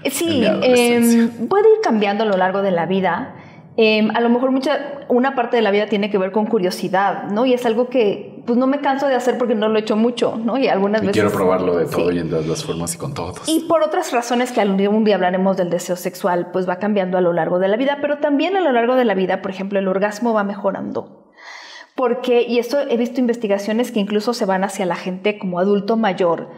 En 0.02 0.10
Sí, 0.12 0.44
em, 0.62 1.48
puede 1.48 1.70
ir 1.72 1.80
cambiando 1.82 2.24
a 2.24 2.26
lo 2.26 2.36
largo 2.36 2.60
de 2.60 2.70
la 2.70 2.84
vida. 2.84 3.34
Em, 3.76 4.10
a 4.14 4.20
lo 4.20 4.28
mejor 4.28 4.52
mucha, 4.52 5.04
una 5.08 5.34
parte 5.34 5.56
de 5.56 5.62
la 5.62 5.72
vida 5.72 5.86
tiene 5.86 6.08
que 6.08 6.16
ver 6.16 6.30
con 6.30 6.46
curiosidad, 6.46 7.24
¿no? 7.24 7.44
Y 7.44 7.54
es 7.54 7.66
algo 7.66 7.88
que 7.88 8.32
pues 8.46 8.56
no 8.58 8.66
me 8.68 8.78
canso 8.80 9.08
de 9.08 9.14
hacer 9.16 9.36
porque 9.38 9.54
no 9.54 9.68
lo 9.68 9.78
he 9.78 9.80
hecho 9.80 9.96
mucho, 9.96 10.36
¿no? 10.36 10.58
Y 10.58 10.68
algunas 10.68 11.02
Y 11.02 11.06
veces... 11.06 11.22
quiero 11.22 11.36
probarlo 11.36 11.76
de 11.76 11.86
Sí. 11.86 11.92
todo 11.96 12.12
y 12.12 12.18
en 12.20 12.30
todas 12.30 12.46
las 12.46 12.62
formas 12.62 12.94
y 12.94 12.98
con 12.98 13.14
todos. 13.14 13.48
Y 13.48 13.60
por 13.60 13.82
otras 13.82 14.12
razones 14.12 14.52
que 14.52 14.60
algún 14.60 15.02
día, 15.04 15.14
hablaremos 15.16 15.56
del 15.56 15.70
deseo 15.70 15.96
sexual, 15.96 16.50
pues 16.52 16.68
va 16.68 16.76
cambiando 16.76 17.18
a 17.18 17.20
lo 17.20 17.32
largo 17.32 17.58
de 17.58 17.68
la 17.68 17.76
vida, 17.76 17.98
pero 18.00 18.18
también 18.18 18.56
a 18.56 18.60
lo 18.60 18.70
largo 18.70 18.94
de 18.96 19.04
la 19.06 19.14
vida, 19.14 19.42
por 19.42 19.50
ejemplo, 19.50 19.78
el 19.78 19.88
orgasmo 19.88 20.34
va 20.34 20.44
mejorando. 20.44 21.32
Porque, 21.96 22.42
y 22.42 22.58
esto 22.58 22.78
he 22.88 22.96
visto 22.96 23.18
investigaciones 23.20 23.92
que 23.92 24.00
incluso 24.00 24.34
se 24.34 24.46
van 24.46 24.62
hacia 24.64 24.84
la 24.84 24.96
gente 24.96 25.38
como 25.38 25.58
adulto 25.58 25.96
mayor, 25.96 26.48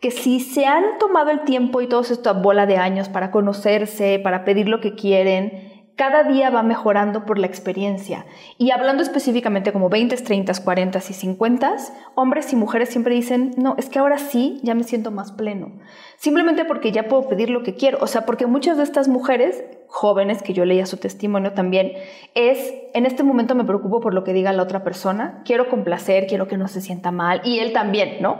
que 0.00 0.10
si 0.10 0.40
se 0.40 0.66
han 0.66 0.84
tomado 0.98 1.30
el 1.30 1.40
tiempo 1.44 1.80
y 1.80 1.86
todo 1.86 2.00
esta 2.02 2.32
bola 2.32 2.66
de 2.66 2.76
años 2.76 3.08
para 3.08 3.30
conocerse, 3.30 4.20
para 4.22 4.44
pedir 4.44 4.68
lo 4.68 4.80
que 4.80 4.94
quieren, 4.94 5.65
cada 5.96 6.24
día 6.24 6.50
va 6.50 6.62
mejorando 6.62 7.24
por 7.24 7.38
la 7.38 7.46
experiencia. 7.46 8.26
Y 8.58 8.70
hablando 8.70 9.02
específicamente 9.02 9.72
como 9.72 9.88
20, 9.88 10.14
30, 10.14 10.52
40 10.62 10.98
y 10.98 11.00
50, 11.00 11.76
hombres 12.14 12.52
y 12.52 12.56
mujeres 12.56 12.90
siempre 12.90 13.14
dicen, 13.14 13.54
no, 13.56 13.74
es 13.78 13.88
que 13.88 13.98
ahora 13.98 14.18
sí 14.18 14.60
ya 14.62 14.74
me 14.74 14.84
siento 14.84 15.10
más 15.10 15.32
pleno. 15.32 15.72
Simplemente 16.18 16.66
porque 16.66 16.92
ya 16.92 17.08
puedo 17.08 17.28
pedir 17.28 17.48
lo 17.48 17.62
que 17.62 17.74
quiero. 17.74 17.98
O 18.02 18.06
sea, 18.06 18.26
porque 18.26 18.46
muchas 18.46 18.76
de 18.76 18.82
estas 18.82 19.08
mujeres 19.08 19.64
jóvenes, 19.88 20.42
que 20.42 20.52
yo 20.52 20.66
leía 20.66 20.84
su 20.84 20.98
testimonio 20.98 21.52
también, 21.52 21.92
es, 22.34 22.74
en 22.92 23.06
este 23.06 23.22
momento 23.22 23.54
me 23.54 23.64
preocupo 23.64 24.00
por 24.00 24.12
lo 24.12 24.22
que 24.22 24.34
diga 24.34 24.52
la 24.52 24.62
otra 24.62 24.84
persona, 24.84 25.42
quiero 25.46 25.70
complacer, 25.70 26.26
quiero 26.26 26.46
que 26.46 26.58
no 26.58 26.68
se 26.68 26.82
sienta 26.82 27.10
mal, 27.10 27.40
y 27.44 27.60
él 27.60 27.72
también, 27.72 28.20
¿no? 28.20 28.38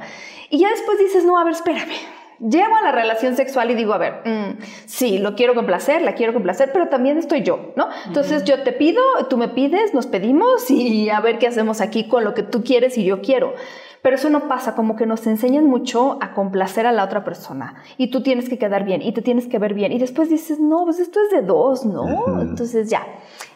Y 0.51 0.59
ya 0.59 0.69
después 0.71 0.99
dices, 0.99 1.25
no, 1.25 1.39
a 1.39 1.45
ver, 1.45 1.55
espérame. 1.55 2.16
Llego 2.39 2.77
a 2.77 2.83
la 2.83 2.93
relación 2.93 3.35
sexual 3.35 3.71
y 3.71 3.75
digo, 3.75 3.95
a 3.95 3.99
ver, 3.99 4.21
mm, 4.25 4.63
sí, 4.87 5.19
lo 5.19 5.35
quiero 5.35 5.55
complacer, 5.55 6.03
la 6.03 6.15
quiero 6.15 6.33
complacer, 6.33 6.71
pero 6.73 6.89
también 6.89 7.17
estoy 7.17 7.43
yo, 7.43 7.73
¿no? 7.77 7.89
Entonces 8.07 8.45
yo 8.45 8.63
te 8.63 8.73
pido, 8.73 9.03
tú 9.31 9.39
me 9.39 9.49
pides, 9.49 9.95
nos 9.95 10.07
pedimos 10.07 10.71
y 10.71 11.09
a 11.09 11.21
ver 11.21 11.39
qué 11.39 11.47
hacemos 11.47 11.81
aquí 11.81 12.09
con 12.09 12.25
lo 12.25 12.35
que 12.35 12.43
tú 12.43 12.63
quieres 12.63 12.99
y 12.99 13.05
yo 13.05 13.23
quiero. 13.23 13.55
Pero 14.03 14.17
eso 14.17 14.31
no 14.31 14.49
pasa, 14.49 14.75
como 14.75 14.97
que 14.97 15.07
nos 15.07 15.27
enseñan 15.27 15.67
mucho 15.67 16.19
a 16.21 16.33
complacer 16.33 16.87
a 16.87 16.93
la 16.93 17.05
otra 17.05 17.25
persona. 17.25 17.75
Y 17.97 18.11
tú 18.11 18.23
tienes 18.23 18.49
que 18.49 18.59
quedar 18.59 18.85
bien 18.85 19.03
y 19.03 19.13
te 19.13 19.23
tienes 19.23 19.47
que 19.47 19.59
ver 19.59 19.75
bien. 19.75 19.93
Y 19.93 19.99
después 19.99 20.29
dices, 20.29 20.61
no, 20.61 20.85
pues 20.85 20.99
esto 21.01 21.19
es 21.21 21.31
de 21.31 21.43
dos, 21.43 21.85
¿no? 21.85 22.41
Entonces 22.41 22.89
ya, 22.89 23.07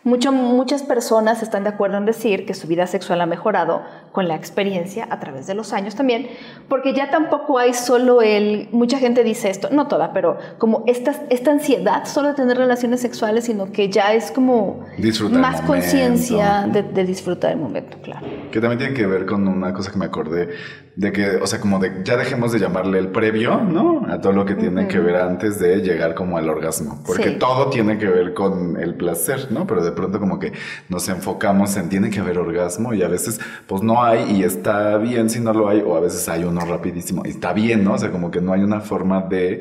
Mucho, 0.03 0.33
muchas 0.33 0.83
personas 0.83 1.42
están 1.42 1.62
de 1.62 1.68
acuerdo 1.68 1.98
en 1.98 2.07
decir 2.07 2.46
que 2.46 2.55
su 2.55 2.66
vida 2.66 2.87
sexual 2.87 3.20
ha 3.20 3.26
mejorado 3.26 3.83
con 4.12 4.29
la 4.29 4.35
experiencia 4.35 5.07
a 5.11 5.20
través 5.20 5.46
de 5.46 5.55
los 5.55 5.74
años 5.74 5.94
también, 5.94 6.26
porque 6.70 6.94
ya 6.94 7.11
tampoco 7.11 7.59
hay 7.59 7.74
solo 7.74 8.22
el, 8.22 8.70
mucha 8.72 8.98
gente 8.98 9.22
dice 9.24 9.50
esto, 9.50 9.68
no 9.70 9.88
toda, 9.88 10.14
pero 10.14 10.38
como 10.57 10.85
esta, 10.87 11.14
esta 11.29 11.50
ansiedad 11.50 12.07
solo 12.07 12.29
de 12.29 12.35
tener 12.35 12.57
relaciones 12.57 13.03
sexuales, 13.03 13.44
sino 13.44 13.72
que 13.72 13.90
ya 13.90 14.14
es 14.14 14.31
como 14.31 14.87
Disfrutar 14.96 15.38
más 15.38 15.61
conciencia 15.61 16.66
de, 16.66 16.83
de 16.83 17.05
disfrutar 17.05 17.53
el 17.53 17.59
momento, 17.59 17.98
claro. 18.03 18.26
Que 18.50 18.59
también 18.59 18.79
tiene 18.79 18.94
que 18.94 19.07
ver 19.07 19.26
con 19.26 19.46
una 19.46 19.74
cosa 19.74 19.92
que 19.92 19.98
me 19.98 20.07
acordé 20.07 20.30
de 20.31 21.12
que, 21.12 21.37
o 21.37 21.47
sea, 21.47 21.61
como 21.61 21.79
de 21.79 22.03
ya 22.05 22.16
dejemos 22.16 22.53
de 22.53 22.59
llamarle 22.59 22.99
el 22.99 23.09
previo, 23.09 23.61
¿no? 23.61 24.07
A 24.09 24.21
todo 24.21 24.33
lo 24.33 24.45
que 24.45 24.55
tiene 24.55 24.87
que 24.88 24.99
ver 24.99 25.16
antes 25.16 25.59
de 25.59 25.77
llegar 25.81 26.14
como 26.14 26.37
al 26.37 26.49
orgasmo. 26.49 27.03
Porque 27.07 27.31
Sí. 27.31 27.37
todo 27.38 27.71
tiene 27.71 27.97
que 27.97 28.07
ver 28.07 28.35
con 28.35 28.77
el 28.77 28.95
placer, 28.95 29.49
¿no? 29.51 29.66
Pero 29.66 29.85
de 29.85 29.93
pronto 29.93 30.19
como 30.21 30.38
que 30.38 30.53
nos 30.88 31.09
enfocamos 31.09 31.77
en 31.77 31.88
tiene 31.88 32.11
que 32.11 32.21
haber 32.21 32.38
orgasmo 32.38 32.93
y 32.93 33.03
a 33.03 33.09
veces 33.09 33.40
pues 33.66 33.83
no 33.83 34.03
hay 34.03 34.31
y 34.37 34.43
está 34.43 34.97
bien 34.99 35.31
si 35.31 35.40
no 35.40 35.53
lo 35.53 35.69
hay 35.69 35.81
o 35.81 35.97
a 35.97 36.01
veces 36.01 36.29
hay 36.29 36.45
uno 36.45 36.61
rapidísimo 36.66 37.23
y 37.25 37.31
está 37.31 37.53
bien, 37.53 37.83
¿no? 37.85 37.95
O 37.95 37.99
sea, 37.99 38.11
como 38.11 38.31
que 38.31 38.40
no 38.40 38.53
hay 38.53 38.62
una 38.62 38.81
forma 38.81 39.23
de 39.23 39.61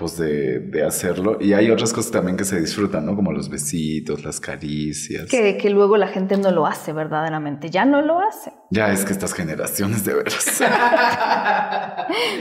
pues 0.00 0.16
de, 0.16 0.60
de 0.60 0.82
hacerlo 0.82 1.36
y 1.38 1.52
hay 1.52 1.70
otras 1.70 1.92
cosas 1.92 2.10
también 2.10 2.38
que 2.38 2.46
se 2.46 2.58
disfrutan, 2.58 3.04
¿no? 3.04 3.14
Como 3.14 3.32
los 3.32 3.50
besitos, 3.50 4.24
las 4.24 4.40
caricias. 4.40 5.28
Que, 5.28 5.58
que 5.58 5.68
luego 5.68 5.98
la 5.98 6.08
gente 6.08 6.38
no 6.38 6.50
lo 6.52 6.66
hace 6.66 6.94
verdaderamente, 6.94 7.68
ya 7.68 7.84
no 7.84 8.00
lo 8.00 8.18
hace. 8.18 8.50
Ya 8.70 8.90
es 8.90 9.04
que 9.04 9.12
estas 9.12 9.34
generaciones 9.34 10.02
de 10.06 10.14
veras. 10.14 10.62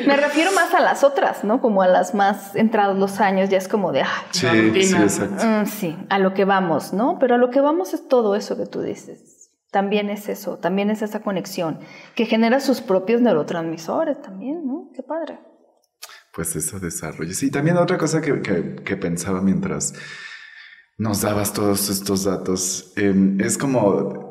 Me 0.08 0.16
refiero 0.16 0.54
más 0.54 0.74
a 0.74 0.80
las 0.80 1.04
otras, 1.04 1.44
¿no? 1.44 1.60
Como 1.60 1.82
a 1.82 1.90
las 1.90 2.16
más 2.16 2.56
entrados 2.56 2.98
los 2.98 3.20
años, 3.20 3.50
ya 3.50 3.58
es 3.58 3.68
como 3.68 3.92
de, 3.92 4.04
ay, 4.04 4.08
Sí, 4.32 4.48
sí, 4.82 4.96
exacto. 4.96 5.46
Mm, 5.46 5.66
sí, 5.66 5.98
a 6.08 6.18
lo 6.18 6.34
que 6.34 6.46
vamos, 6.46 6.94
¿no? 6.94 7.18
Pero 7.20 7.36
a 7.36 7.38
lo 7.38 7.50
que 7.50 7.60
vamos 7.60 7.94
es 7.94 8.08
todo 8.08 8.36
eso 8.36 8.56
que 8.56 8.68
tú 8.68 8.80
dices. 8.82 9.52
También 9.70 10.10
es 10.10 10.30
eso, 10.30 10.60
también 10.60 10.92
es 10.92 11.02
esa 11.02 11.20
conexión 11.20 11.80
que 12.16 12.26
genera 12.26 12.62
sus 12.62 12.80
propios 12.80 13.20
neurotransmisores 13.20 14.22
también, 14.22 14.66
¿no? 14.66 14.92
Qué 14.96 15.04
padre. 15.04 15.40
Pues 16.34 16.56
eso 16.56 16.80
desarrollo. 16.80 17.34
Sí, 17.34 17.50
también 17.52 17.78
otra 17.78 17.98
cosa 17.98 18.22
que, 18.22 18.42
que- 18.42 18.76
que 18.84 18.98
pensaba 18.98 19.42
mientras 19.42 19.94
nos 20.98 21.22
dabas 21.22 21.54
todos 21.54 21.90
estos 21.90 22.26
datos, 22.26 22.94
eh, 22.98 23.36
es 23.40 23.58
como 23.58 24.28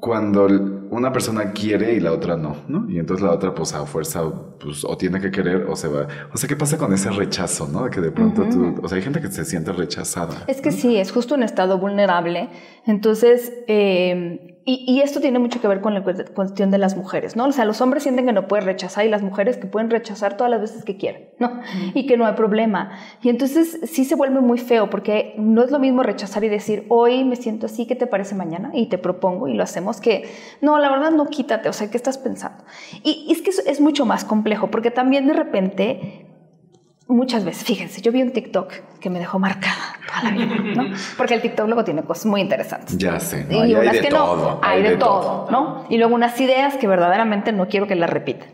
cuando 0.00 0.46
una 0.90 1.12
persona 1.12 1.52
quiere 1.52 1.94
y 1.94 2.00
la 2.00 2.12
otra 2.12 2.36
no, 2.36 2.56
¿no? 2.66 2.90
Y 2.90 2.98
entonces 2.98 3.24
la 3.24 3.32
otra, 3.32 3.54
pues 3.54 3.72
a 3.72 3.86
fuerza, 3.86 4.22
pues 4.58 4.84
o 4.84 4.96
tiene 4.96 5.20
que 5.20 5.30
querer 5.30 5.64
o 5.68 5.76
se 5.76 5.86
va. 5.88 6.08
O 6.34 6.36
sea, 6.36 6.48
¿qué 6.48 6.56
pasa 6.56 6.76
con 6.76 6.92
ese 6.92 7.08
rechazo, 7.10 7.68
no? 7.68 7.88
Que 7.88 8.00
de 8.00 8.10
pronto 8.10 8.42
tú, 8.50 8.80
o 8.82 8.88
sea, 8.88 8.96
hay 8.96 9.02
gente 9.02 9.20
que 9.20 9.28
se 9.30 9.44
siente 9.44 9.72
rechazada. 9.72 10.44
Es 10.48 10.60
que 10.60 10.72
sí, 10.72 10.96
es 10.96 11.12
justo 11.12 11.34
un 11.36 11.44
estado 11.44 11.78
vulnerable. 11.78 12.48
Entonces, 12.84 13.52
eh, 13.68 14.51
y, 14.64 14.84
y 14.86 15.00
esto 15.00 15.20
tiene 15.20 15.38
mucho 15.38 15.60
que 15.60 15.66
ver 15.68 15.80
con 15.80 15.92
la 15.94 16.02
cu- 16.04 16.12
cuestión 16.34 16.70
de 16.70 16.78
las 16.78 16.96
mujeres, 16.96 17.34
¿no? 17.36 17.46
O 17.46 17.52
sea, 17.52 17.64
los 17.64 17.80
hombres 17.80 18.02
sienten 18.04 18.26
que 18.26 18.32
no 18.32 18.46
pueden 18.46 18.64
rechazar 18.64 19.04
y 19.04 19.08
las 19.08 19.22
mujeres 19.22 19.56
que 19.56 19.66
pueden 19.66 19.90
rechazar 19.90 20.36
todas 20.36 20.50
las 20.50 20.60
veces 20.60 20.84
que 20.84 20.96
quieran, 20.96 21.22
¿no? 21.38 21.60
Y 21.94 22.06
que 22.06 22.16
no 22.16 22.26
hay 22.26 22.34
problema. 22.34 22.92
Y 23.22 23.28
entonces 23.28 23.80
sí 23.84 24.04
se 24.04 24.14
vuelve 24.14 24.40
muy 24.40 24.58
feo 24.58 24.88
porque 24.90 25.34
no 25.36 25.62
es 25.64 25.70
lo 25.70 25.78
mismo 25.78 26.02
rechazar 26.02 26.44
y 26.44 26.48
decir, 26.48 26.86
hoy 26.90 27.24
me 27.24 27.36
siento 27.36 27.66
así, 27.66 27.86
¿qué 27.86 27.96
te 27.96 28.06
parece 28.06 28.34
mañana? 28.34 28.70
Y 28.72 28.86
te 28.86 28.98
propongo 28.98 29.48
y 29.48 29.54
lo 29.54 29.62
hacemos 29.64 30.00
que, 30.00 30.30
no, 30.60 30.78
la 30.78 30.90
verdad 30.90 31.10
no 31.10 31.26
quítate, 31.26 31.68
o 31.68 31.72
sea, 31.72 31.90
¿qué 31.90 31.96
estás 31.96 32.18
pensando? 32.18 32.62
Y, 33.02 33.26
y 33.28 33.32
es 33.32 33.42
que 33.42 33.50
es, 33.50 33.58
es 33.66 33.80
mucho 33.80 34.06
más 34.06 34.24
complejo 34.24 34.70
porque 34.70 34.90
también 34.90 35.26
de 35.26 35.32
repente 35.34 36.26
muchas 37.08 37.44
veces, 37.44 37.64
fíjense, 37.64 38.00
yo 38.00 38.12
vi 38.12 38.22
un 38.22 38.30
TikTok 38.32 38.72
que 39.00 39.10
me 39.10 39.18
dejó 39.18 39.38
marcada 39.38 39.91
toda 40.20 40.30
la 40.30 40.36
vida, 40.36 40.82
¿no? 40.82 40.96
Porque 41.16 41.34
el 41.34 41.42
TikTok 41.42 41.66
luego 41.66 41.84
tiene 41.84 42.02
cosas 42.02 42.26
muy 42.26 42.40
interesantes. 42.40 42.96
Ya 42.98 43.18
sé, 43.20 43.44
¿no? 43.44 43.58
Y 43.58 43.60
hay 43.60 43.74
unas 43.74 43.92
de 43.92 44.00
que 44.00 44.08
todo, 44.08 44.36
no, 44.36 44.60
hay, 44.62 44.82
de, 44.82 44.96
todo, 44.96 45.48
¿no? 45.50 45.84
Y 45.88 45.98
luego 45.98 46.14
unas 46.14 46.40
ideas 46.40 46.76
que 46.76 46.86
verdaderamente 46.86 47.52
no 47.52 47.68
quiero 47.68 47.86
que 47.86 47.94
las 47.94 48.10
repitan. 48.10 48.48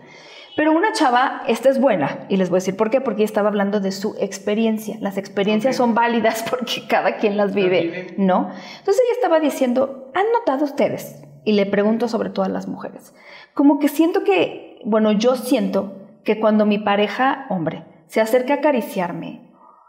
Pero 0.58 0.72
una 0.72 0.92
chava, 0.92 1.42
esta 1.46 1.68
es 1.68 1.80
buena, 1.80 2.26
y 2.28 2.36
les 2.36 2.50
voy 2.50 2.56
a 2.56 2.58
decir 2.58 2.76
por 2.76 2.90
qué, 2.90 3.00
porque 3.00 3.22
estaba 3.22 3.48
hablando 3.48 3.78
de 3.78 3.92
su 3.92 4.16
experiencia. 4.18 4.96
Las 5.00 5.16
experiencias 5.16 5.76
son 5.76 5.94
válidas 5.94 6.44
porque 6.50 6.84
cada 6.88 7.16
quien 7.16 7.36
las 7.36 7.54
vive, 7.54 7.82
vive. 7.82 8.14
¿no? 8.16 8.50
Entonces 8.78 9.00
ella 9.06 9.14
estaba 9.14 9.38
diciendo, 9.38 10.10
¿han 10.14 10.26
notado 10.32 10.64
ustedes? 10.64 11.22
Y 11.44 11.52
le 11.52 11.64
pregunto 11.64 12.08
sobre 12.08 12.30
todo 12.30 12.44
a 12.44 12.48
las 12.48 12.66
mujeres, 12.66 13.14
como 13.54 13.78
que 13.78 13.86
siento 13.88 14.24
que, 14.24 14.80
bueno, 14.84 15.12
yo 15.12 15.36
siento 15.36 15.92
que 16.24 16.40
cuando 16.40 16.66
mi 16.66 16.78
pareja, 16.78 17.46
hombre, 17.50 17.84
se 18.08 18.20
acerca 18.20 18.54
a 18.54 18.56
acariciarme, 18.56 19.47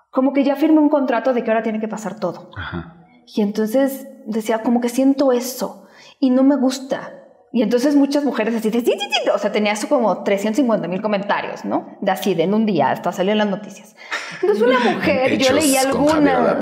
como 0.09 0.33
que 0.33 0.43
ya 0.43 0.55
firme 0.55 0.79
un 0.79 0.89
contrato 0.89 1.33
de 1.33 1.43
que 1.43 1.51
ahora 1.51 1.63
tiene 1.63 1.79
que 1.79 1.87
pasar 1.87 2.19
todo. 2.19 2.51
Ajá. 2.55 3.05
Y 3.35 3.41
entonces 3.41 4.07
decía, 4.25 4.63
como 4.63 4.81
que 4.81 4.89
siento 4.89 5.31
eso 5.31 5.87
y 6.19 6.29
no 6.29 6.43
me 6.43 6.55
gusta. 6.55 7.15
Y 7.51 7.63
entonces 7.63 7.95
muchas 7.95 8.23
mujeres 8.25 8.55
así, 8.55 8.69
de, 8.69 8.81
sí, 8.81 8.91
sí, 8.91 9.07
sí, 9.11 9.29
o 9.33 9.37
sea, 9.39 9.51
tenía 9.51 9.71
eso 9.71 9.89
como 9.89 10.23
350 10.23 10.87
mil 10.87 11.01
comentarios, 11.01 11.65
¿no? 11.65 11.97
De 11.99 12.11
así, 12.11 12.35
de 12.35 12.43
en 12.43 12.53
un 12.53 12.67
día, 12.67 12.91
hasta 12.91 13.11
salió 13.11 13.31
en 13.31 13.39
las 13.39 13.49
noticias. 13.49 13.95
Entonces 14.41 14.63
una 14.63 14.79
mujer, 14.93 15.37
yo 15.39 15.53
leí 15.53 15.75
algunas, 15.75 16.57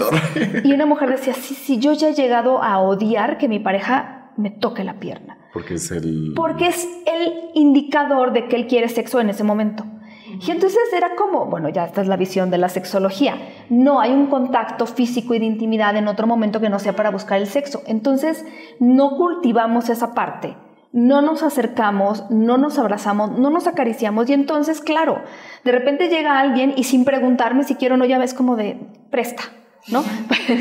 y 0.64 0.72
una 0.72 0.86
mujer 0.86 1.10
decía, 1.10 1.34
sí, 1.34 1.56
sí, 1.56 1.80
yo 1.80 1.92
ya 1.92 2.10
he 2.10 2.14
llegado 2.14 2.64
a 2.64 2.80
odiar 2.80 3.38
que 3.38 3.50
mi 3.50 3.60
pareja 3.60 4.32
me 4.38 4.50
toque 4.50 4.86
la 4.86 5.00
pierna. 5.00 5.38
Porque 5.52 5.74
es 5.74 5.92
el. 5.92 6.34
Porque 6.36 6.68
es 6.68 6.88
el 7.06 7.34
indicador 7.54 8.32
de 8.32 8.48
que 8.48 8.56
él 8.56 8.68
quiere 8.68 8.88
sexo 8.88 9.20
en 9.20 9.30
ese 9.30 9.44
momento. 9.44 9.86
Y 10.30 10.52
entonces 10.52 10.80
era 10.96 11.16
como, 11.16 11.46
bueno, 11.46 11.70
ya 11.70 11.86
esta 11.86 12.02
es 12.02 12.08
la 12.08 12.18
visión 12.18 12.52
de 12.52 12.58
la 12.58 12.70
sexología. 12.70 13.36
No 13.70 14.00
hay 14.02 14.12
un 14.12 14.28
contacto 14.28 14.86
físico 14.86 15.34
y 15.34 15.40
de 15.40 15.46
intimidad 15.46 15.96
en 15.96 16.08
otro 16.08 16.28
momento 16.28 16.60
que 16.60 16.70
no 16.70 16.80
sea 16.80 16.96
para 16.96 17.12
buscar 17.12 17.40
el 17.40 17.48
sexo. 17.48 17.82
Entonces 17.88 18.46
no 18.80 19.16
cultivamos 19.18 19.90
esa 19.90 20.14
parte. 20.14 20.56
No 20.92 21.22
nos 21.22 21.44
acercamos, 21.44 22.30
no 22.30 22.58
nos 22.58 22.80
abrazamos, 22.80 23.38
no 23.38 23.50
nos 23.50 23.68
acariciamos 23.68 24.30
y 24.30 24.34
entonces, 24.34 24.82
claro, 24.82 25.22
de 25.64 25.72
repente 25.72 26.08
llega 26.08 26.40
alguien 26.40 26.74
y 26.76 26.86
sin 26.86 27.06
preguntarme 27.06 27.64
si 27.64 27.76
quiero 27.76 27.96
o 27.96 27.98
no, 27.98 28.06
ya 28.06 28.18
ves 28.18 28.34
como 28.34 28.56
de 28.56 28.80
presta, 29.12 29.44
¿no? 29.90 30.04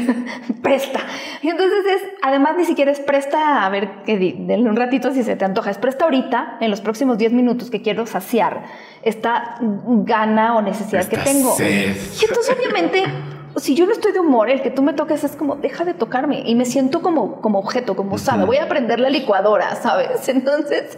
presta. 0.62 1.00
Y 1.42 1.48
entonces 1.48 1.78
es, 1.96 2.02
además 2.22 2.52
ni 2.56 2.64
siquiera 2.64 2.90
es 2.90 3.00
presta, 3.00 3.64
a 3.64 3.68
ver, 3.68 4.02
que 4.04 4.16
di- 4.16 4.36
denle 4.38 4.68
un 4.68 4.76
ratito 4.76 5.12
si 5.12 5.22
se 5.22 5.36
te 5.36 5.44
antoja, 5.44 5.70
es 5.70 5.78
presta 5.78 6.04
ahorita, 6.04 6.58
en 6.60 6.70
los 6.70 6.80
próximos 6.80 7.18
10 7.18 7.32
minutos 7.32 7.70
que 7.70 7.82
quiero 7.82 8.06
saciar 8.06 8.64
esta 9.02 9.56
gana 9.60 10.56
o 10.56 10.62
necesidad 10.62 11.06
que 11.06 11.18
tengo. 11.18 11.54
sed. 11.54 11.96
Y 12.20 12.24
entonces 12.24 12.56
obviamente 12.56 13.02
si 13.58 13.74
yo 13.74 13.86
no 13.86 13.92
estoy 13.92 14.12
de 14.12 14.20
humor, 14.20 14.50
el 14.50 14.60
que 14.60 14.70
tú 14.70 14.82
me 14.82 14.92
toques 14.92 15.24
es 15.24 15.32
como, 15.34 15.56
deja 15.56 15.86
de 15.86 15.94
tocarme. 15.94 16.42
Y 16.44 16.54
me 16.54 16.66
siento 16.66 17.00
como, 17.00 17.40
como 17.40 17.58
objeto, 17.58 17.96
como, 17.96 18.18
sabe, 18.18 18.44
voy 18.44 18.58
a 18.58 18.68
prender 18.68 19.00
la 19.00 19.08
licuadora, 19.08 19.74
¿sabes? 19.76 20.28
Entonces, 20.28 20.94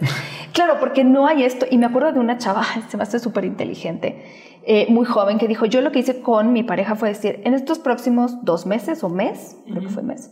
claro, 0.53 0.77
porque 0.79 1.03
no 1.03 1.27
hay 1.27 1.43
esto. 1.43 1.65
Y 1.69 1.77
me 1.77 1.85
acuerdo 1.85 2.11
de 2.11 2.19
una 2.19 2.37
chava, 2.37 2.63
se 2.89 2.97
me 2.97 3.03
hace 3.03 3.19
súper 3.19 3.45
inteligente, 3.45 4.23
eh, 4.65 4.87
muy 4.89 5.05
joven, 5.05 5.37
que 5.37 5.47
dijo, 5.47 5.65
yo 5.65 5.81
lo 5.81 5.91
que 5.91 5.99
hice 5.99 6.21
con 6.21 6.53
mi 6.53 6.63
pareja 6.63 6.95
fue 6.95 7.09
decir, 7.09 7.41
en 7.45 7.53
estos 7.53 7.79
próximos 7.79 8.43
dos 8.43 8.65
meses 8.65 9.03
o 9.03 9.09
mes, 9.09 9.57
creo 9.65 9.81
que 9.81 9.89
fue 9.89 10.03
mes, 10.03 10.31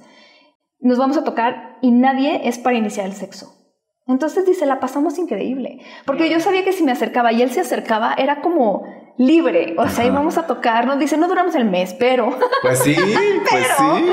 nos 0.79 0.97
vamos 0.97 1.17
a 1.17 1.23
tocar 1.23 1.77
y 1.81 1.91
nadie 1.91 2.47
es 2.47 2.59
para 2.59 2.77
iniciar 2.77 3.05
el 3.05 3.13
sexo. 3.13 3.53
Entonces 4.05 4.45
dice, 4.45 4.65
la 4.65 4.79
pasamos 4.79 5.17
increíble, 5.17 5.79
porque 6.05 6.29
yo 6.29 6.39
sabía 6.39 6.63
que 6.63 6.71
si 6.71 6.83
me 6.83 6.91
acercaba 6.91 7.33
y 7.33 7.41
él 7.41 7.51
se 7.51 7.61
acercaba, 7.61 8.13
era 8.13 8.41
como 8.41 8.83
libre, 9.17 9.73
o 9.77 9.87
sea, 9.89 10.05
íbamos 10.05 10.37
a 10.37 10.45
tocarnos, 10.45 10.99
dice, 10.99 11.17
no 11.17 11.27
duramos 11.27 11.55
el 11.55 11.65
mes, 11.65 11.95
pero... 11.97 12.37
Pues 12.61 12.79
sí, 12.79 12.95
pues 13.49 13.65
sí. 13.77 14.05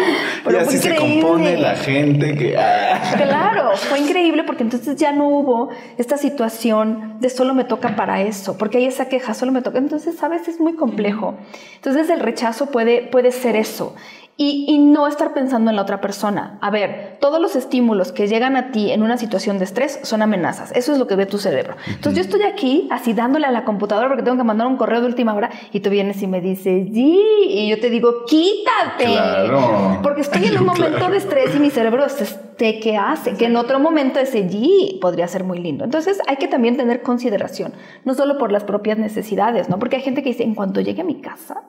pero 0.44 0.58
y 0.58 0.60
así 0.60 0.78
se 0.78 0.96
compone 0.96 1.58
la 1.58 1.76
gente 1.76 2.34
que... 2.34 2.56
ah. 2.56 3.00
Claro, 3.16 3.76
fue 3.76 3.98
increíble 3.98 4.44
porque 4.44 4.62
entonces 4.62 4.96
ya 4.96 5.12
no 5.12 5.28
hubo 5.28 5.68
esta 5.98 6.16
situación 6.16 7.18
de 7.20 7.28
solo 7.28 7.54
me 7.54 7.64
toca 7.64 7.96
para 7.96 8.22
eso, 8.22 8.56
porque 8.56 8.78
hay 8.78 8.86
esa 8.86 9.08
queja, 9.08 9.34
solo 9.34 9.52
me 9.52 9.62
toca. 9.62 9.78
Entonces, 9.78 10.22
a 10.22 10.28
veces 10.28 10.54
es 10.54 10.60
muy 10.60 10.74
complejo. 10.74 11.34
Entonces, 11.76 12.08
el 12.10 12.20
rechazo 12.20 12.66
puede, 12.66 13.02
puede 13.02 13.32
ser 13.32 13.56
eso. 13.56 13.94
Y, 14.36 14.66
y 14.68 14.78
no 14.78 15.06
estar 15.06 15.32
pensando 15.32 15.70
en 15.70 15.76
la 15.76 15.82
otra 15.82 16.00
persona. 16.00 16.58
A 16.60 16.70
ver, 16.70 17.18
todos 17.20 17.40
los 17.40 17.54
estímulos 17.54 18.10
que 18.10 18.26
llegan 18.26 18.56
a 18.56 18.72
ti 18.72 18.90
en 18.90 19.02
una 19.02 19.16
situación 19.16 19.58
de 19.58 19.64
estrés 19.64 20.00
son 20.02 20.22
amenazas. 20.22 20.72
Eso 20.74 20.92
es 20.92 20.98
lo 20.98 21.06
que 21.06 21.14
ve 21.14 21.26
tu 21.26 21.38
cerebro. 21.38 21.76
Entonces 21.86 22.14
yo 22.14 22.20
estoy 22.22 22.42
aquí 22.42 22.88
así 22.90 23.12
dándole 23.12 23.46
a 23.46 23.52
la 23.52 23.64
computadora 23.64 24.08
porque 24.08 24.22
tengo 24.22 24.36
que 24.36 24.44
mandar 24.44 24.66
un 24.66 24.76
correo 24.76 25.00
de 25.00 25.06
última 25.06 25.34
hora 25.34 25.50
y 25.72 25.80
tú 25.80 25.90
vienes 25.90 26.20
y 26.22 26.26
me 26.26 26.40
dices, 26.40 26.88
sí, 26.92 27.20
y 27.48 27.68
yo 27.68 27.80
te 27.80 27.90
digo, 27.90 28.24
quítate. 28.26 29.04
Claro. 29.04 30.00
Porque 30.02 30.22
estoy 30.22 30.44
en 30.46 30.58
un 30.58 30.66
momento 30.66 31.08
de 31.08 31.16
estrés 31.16 31.54
y 31.54 31.60
mi 31.60 31.70
cerebro 31.70 32.08
se 32.08 32.24
este, 32.54 32.78
¿qué 32.78 32.96
hace? 32.96 33.34
Que 33.34 33.46
en 33.46 33.56
otro 33.56 33.80
momento 33.80 34.20
ese 34.20 34.48
G 34.48 35.00
podría 35.00 35.26
ser 35.26 35.42
muy 35.42 35.58
lindo. 35.58 35.84
Entonces 35.84 36.20
hay 36.28 36.36
que 36.36 36.46
también 36.46 36.76
tener 36.76 37.02
consideración, 37.02 37.72
no 38.04 38.14
solo 38.14 38.38
por 38.38 38.52
las 38.52 38.62
propias 38.62 38.96
necesidades, 38.96 39.68
¿no? 39.68 39.80
Porque 39.80 39.96
hay 39.96 40.02
gente 40.02 40.22
que 40.22 40.28
dice, 40.28 40.44
en 40.44 40.54
cuanto 40.54 40.80
llegue 40.80 41.02
a 41.02 41.04
mi 41.04 41.20
casa, 41.20 41.62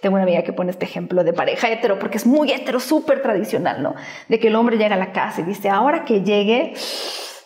tengo 0.00 0.14
una 0.14 0.24
amiga 0.24 0.42
que 0.42 0.52
pone 0.52 0.70
este 0.70 0.84
ejemplo 0.84 1.24
de 1.24 1.32
pareja 1.32 1.70
hetero, 1.70 1.98
porque 1.98 2.18
es 2.18 2.26
muy 2.26 2.52
hetero, 2.52 2.80
súper 2.80 3.22
tradicional, 3.22 3.82
¿no? 3.82 3.94
De 4.28 4.38
que 4.38 4.48
el 4.48 4.56
hombre 4.56 4.78
llega 4.78 4.94
a 4.94 4.98
la 4.98 5.12
casa 5.12 5.40
y 5.40 5.44
dice, 5.44 5.68
ahora 5.68 6.04
que 6.04 6.22
llegue, 6.22 6.74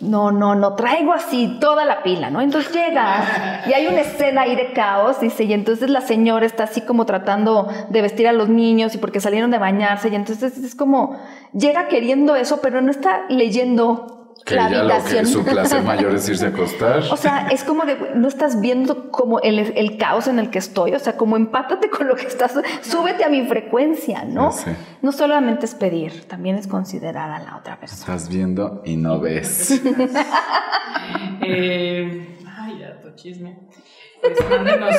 no, 0.00 0.30
no, 0.32 0.54
no, 0.54 0.74
traigo 0.74 1.12
así 1.12 1.58
toda 1.60 1.84
la 1.84 2.02
pila, 2.02 2.30
¿no? 2.30 2.40
Entonces 2.40 2.72
llega 2.72 3.62
y 3.66 3.72
hay 3.72 3.86
una 3.86 4.00
escena 4.00 4.42
ahí 4.42 4.54
de 4.56 4.72
caos, 4.72 5.20
dice, 5.20 5.44
y 5.44 5.52
entonces 5.52 5.88
la 5.88 6.00
señora 6.00 6.44
está 6.44 6.64
así 6.64 6.82
como 6.82 7.06
tratando 7.06 7.68
de 7.88 8.02
vestir 8.02 8.28
a 8.28 8.32
los 8.32 8.48
niños 8.48 8.94
y 8.94 8.98
porque 8.98 9.20
salieron 9.20 9.50
de 9.50 9.58
bañarse, 9.58 10.08
y 10.08 10.14
entonces 10.14 10.58
es 10.58 10.74
como, 10.74 11.18
llega 11.52 11.88
queriendo 11.88 12.36
eso, 12.36 12.60
pero 12.60 12.80
no 12.80 12.90
está 12.90 13.24
leyendo 13.28 14.25
Que 14.46 14.54
la 14.54 14.70
ya 14.70 14.82
lo 14.84 14.88
que 14.88 14.94
habitación. 14.94 15.26
su 15.26 15.44
placer 15.44 15.82
mayor 15.82 16.14
es 16.14 16.28
irse 16.28 16.46
a 16.46 16.48
acostar. 16.50 17.02
O 17.10 17.16
sea, 17.16 17.48
es 17.48 17.64
como 17.64 17.84
de, 17.84 17.96
no 18.14 18.28
estás 18.28 18.60
viendo 18.60 19.10
como 19.10 19.40
el, 19.40 19.58
el 19.58 19.96
caos 19.98 20.28
en 20.28 20.38
el 20.38 20.50
que 20.50 20.58
estoy, 20.60 20.94
o 20.94 20.98
sea, 21.00 21.16
como 21.16 21.36
empátate 21.36 21.90
con 21.90 22.06
lo 22.06 22.14
que 22.14 22.26
estás, 22.26 22.54
súbete 22.80 23.24
a 23.24 23.28
mi 23.28 23.44
frecuencia, 23.46 24.24
¿no? 24.24 24.52
Sí. 24.52 24.70
No 25.02 25.10
solamente 25.10 25.66
es 25.66 25.74
pedir, 25.74 26.26
también 26.28 26.56
es 26.56 26.68
considerar 26.68 27.28
a 27.30 27.40
la 27.40 27.56
otra 27.56 27.80
persona. 27.80 28.00
Estás 28.14 28.28
viendo 28.28 28.82
y 28.84 28.96
no 28.96 29.18
ves. 29.20 29.82
Eh, 31.42 32.36
ay, 32.58 32.78
ya, 32.80 33.00
tu 33.00 33.14
chisme. 33.14 33.58
Pues 34.20 34.38
mándenos 34.50 34.94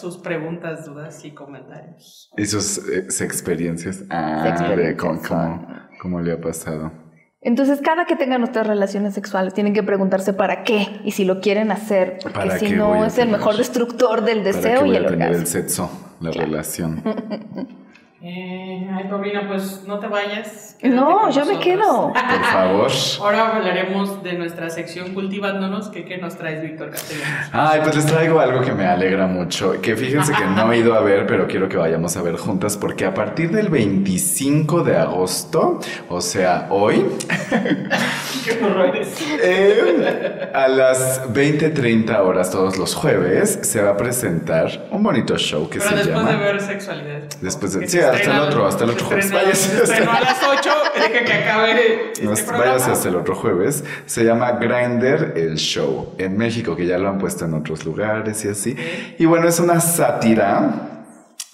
sus 0.00 0.16
preguntas, 0.18 0.86
dudas 0.86 1.24
y 1.24 1.32
comentarios. 1.32 2.30
Y 2.36 2.46
sus 2.46 2.78
eh, 2.88 3.06
experiencias. 3.24 4.02
Ah, 4.10 4.44
Experiencias, 4.48 4.88
de 4.88 4.96
cómo, 4.96 5.20
cómo- 5.22 5.40
ah. 5.68 5.88
cómo 6.00 6.20
le 6.20 6.32
ha 6.32 6.40
pasado. 6.40 6.90
Entonces, 7.44 7.80
cada 7.82 8.04
que 8.04 8.14
tengan 8.14 8.40
nuestras 8.40 8.66
relaciones 8.66 9.14
sexuales, 9.14 9.52
tienen 9.52 9.74
que 9.74 9.82
preguntarse 9.82 10.32
para 10.32 10.62
qué 10.62 11.00
y 11.04 11.10
si 11.10 11.24
lo 11.24 11.40
quieren 11.40 11.72
hacer, 11.72 12.18
porque 12.22 12.38
¿Para 12.38 12.58
si 12.58 12.70
no 12.70 12.94
a 13.02 13.06
es 13.08 13.14
el 13.18 13.24
tener? 13.24 13.38
mejor 13.38 13.56
destructor 13.56 14.24
del 14.24 14.42
¿Para 14.42 14.52
deseo 14.52 14.78
qué 14.80 14.84
voy 14.86 14.92
y 14.92 14.96
a 14.96 14.98
el 15.00 15.06
tener 15.06 15.28
el 15.28 15.34
orgasmo. 15.34 15.46
sexo, 15.46 15.90
la 16.20 16.30
relación? 16.30 17.02
Eh, 18.24 18.88
ay, 18.94 19.04
Paulina, 19.10 19.48
pues 19.48 19.82
no 19.84 19.98
te 19.98 20.06
vayas. 20.06 20.76
No, 20.80 21.28
yo 21.30 21.44
me 21.44 21.58
quedo. 21.58 22.12
Por 22.12 22.44
favor. 22.44 22.90
Ahora 23.20 23.56
hablaremos 23.56 24.22
de 24.22 24.34
nuestra 24.34 24.70
sección 24.70 25.12
Cultivándonos. 25.12 25.88
que 25.88 26.04
¿Qué 26.04 26.18
nos 26.18 26.36
traes, 26.36 26.62
Víctor 26.62 26.90
Castellanos? 26.90 27.48
Ay, 27.52 27.80
pues 27.82 27.96
les 27.96 28.06
traigo 28.06 28.38
algo 28.38 28.60
que 28.60 28.72
me 28.72 28.86
alegra 28.86 29.26
mucho. 29.26 29.80
Que 29.80 29.96
fíjense 29.96 30.32
que 30.34 30.44
no 30.44 30.72
he 30.72 30.78
ido 30.78 30.94
a 30.94 31.00
ver, 31.00 31.26
pero 31.26 31.48
quiero 31.48 31.68
que 31.68 31.76
vayamos 31.76 32.16
a 32.16 32.22
ver 32.22 32.36
juntas, 32.36 32.76
porque 32.76 33.04
a 33.04 33.12
partir 33.12 33.50
del 33.50 33.68
25 33.68 34.84
de 34.84 34.96
agosto, 34.98 35.80
o 36.08 36.20
sea, 36.20 36.68
hoy, 36.70 37.04
¡Qué 38.44 38.64
horrores! 38.64 39.08
eh, 39.42 40.50
a 40.54 40.68
las 40.68 41.28
20:30 41.32 42.18
horas 42.20 42.50
todos 42.52 42.76
los 42.78 42.94
jueves, 42.94 43.58
se 43.62 43.82
va 43.82 43.90
a 43.90 43.96
presentar 43.96 44.86
un 44.92 45.02
bonito 45.02 45.36
show 45.38 45.68
que 45.68 45.78
Pero 45.78 45.90
se 45.90 45.96
después 45.96 46.16
llama. 46.24 46.30
de 46.30 46.36
ver 46.38 46.60
sexualidad. 46.60 47.18
Después 47.40 47.72
de- 47.74 47.80
Que 47.80 47.88
sí, 47.88 47.98
hasta 48.14 48.32
el 48.34 48.40
otro, 48.40 48.66
hasta 48.66 48.84
el 48.84 48.90
otro 48.90 49.06
jueves. 49.06 49.30
Váyase 49.32 49.82
hasta- 49.82 50.12
a 50.16 50.20
las 50.20 50.38
8, 50.42 50.70
deja 50.94 51.24
que 51.24 51.32
acabe 51.32 52.12
este. 52.12 52.52
Váyase 52.52 52.90
hasta 52.92 53.08
el 53.08 53.16
otro 53.16 53.34
jueves. 53.34 53.84
Se 54.06 54.24
llama 54.24 54.52
Grinder 54.52 55.34
el 55.36 55.56
Show 55.56 56.14
en 56.18 56.36
México, 56.36 56.76
que 56.76 56.86
ya 56.86 56.98
lo 56.98 57.08
han 57.08 57.18
puesto 57.18 57.44
en 57.44 57.54
otros 57.54 57.84
lugares 57.84 58.44
y 58.44 58.48
así. 58.48 58.76
Y 59.18 59.24
bueno, 59.26 59.48
es 59.48 59.58
una 59.60 59.80
sátira 59.80 60.88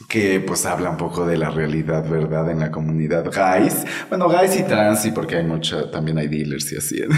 que 0.09 0.41
pues 0.41 0.65
habla 0.65 0.89
un 0.91 0.97
poco 0.97 1.27
de 1.27 1.37
la 1.37 1.51
realidad, 1.51 2.03
¿verdad? 2.09 2.49
En 2.51 2.61
la 2.61 2.71
comunidad 2.71 3.25
gays. 3.31 3.85
Bueno, 4.09 4.29
gays 4.29 4.57
y 4.59 4.63
trans, 4.63 5.05
y 5.05 5.11
porque 5.11 5.37
hay 5.37 5.45
mucha, 5.45 5.91
también 5.91 6.17
hay 6.19 6.29
dealers 6.29 6.73
y 6.73 6.77
así. 6.79 7.03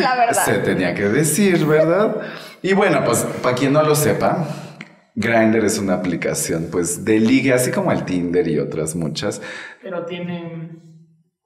La 0.00 0.16
verdad. 0.16 0.44
Se 0.44 0.54
tenía 0.58 0.94
que 0.94 1.08
decir, 1.08 1.64
¿verdad? 1.64 2.16
Y 2.62 2.72
bueno, 2.74 3.02
pues 3.04 3.20
para 3.42 3.54
quien 3.54 3.72
no 3.72 3.82
lo 3.82 3.94
sepa, 3.94 4.46
Grindr 5.20 5.64
es 5.64 5.78
una 5.78 5.94
aplicación 5.94 6.68
pues 6.70 7.04
de 7.04 7.20
ligue, 7.20 7.52
así 7.52 7.70
como 7.70 7.92
el 7.92 8.04
Tinder 8.04 8.48
y 8.48 8.58
otras 8.58 8.96
muchas. 8.96 9.42
Pero 9.82 10.06
tienen 10.06 10.80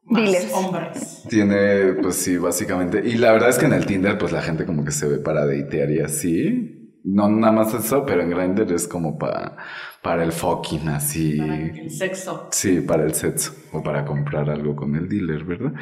más 0.05 0.23
Dealers. 0.23 0.53
hombres. 0.53 1.25
Tiene, 1.29 1.95
pues 2.01 2.17
sí, 2.17 2.37
básicamente. 2.37 3.03
Y 3.05 3.15
la 3.15 3.33
verdad 3.33 3.51
es 3.51 3.59
que 3.59 3.67
en 3.67 3.73
el 3.73 3.87
Tinder, 3.87 4.17
pues 4.17 4.33
la 4.33 4.43
gente 4.43 4.65
como 4.65 4.85
que 4.85 4.93
se 4.93 5.09
ve 5.09 5.19
para 5.19 5.47
datear 5.47 5.91
y 5.91 6.01
así. 6.01 6.71
No 7.05 7.29
nada 7.29 7.53
más 7.53 7.75
eso, 7.75 8.07
pero 8.07 8.23
en 8.23 8.31
Grindr 8.31 8.73
es 8.73 8.89
como 8.89 9.19
para, 9.19 9.59
para 10.03 10.25
el 10.25 10.33
fucking, 10.33 10.89
así. 10.89 11.37
Para 11.37 11.67
el 11.67 11.91
sexo. 11.91 12.49
Sí, 12.51 12.81
para 12.81 13.05
el 13.05 13.13
sexo 13.15 13.53
o 13.73 13.83
para 13.83 14.07
comprar 14.07 14.49
algo 14.49 14.75
con 14.75 14.95
el 14.97 15.07
dealer, 15.07 15.45
¿verdad? 15.45 15.73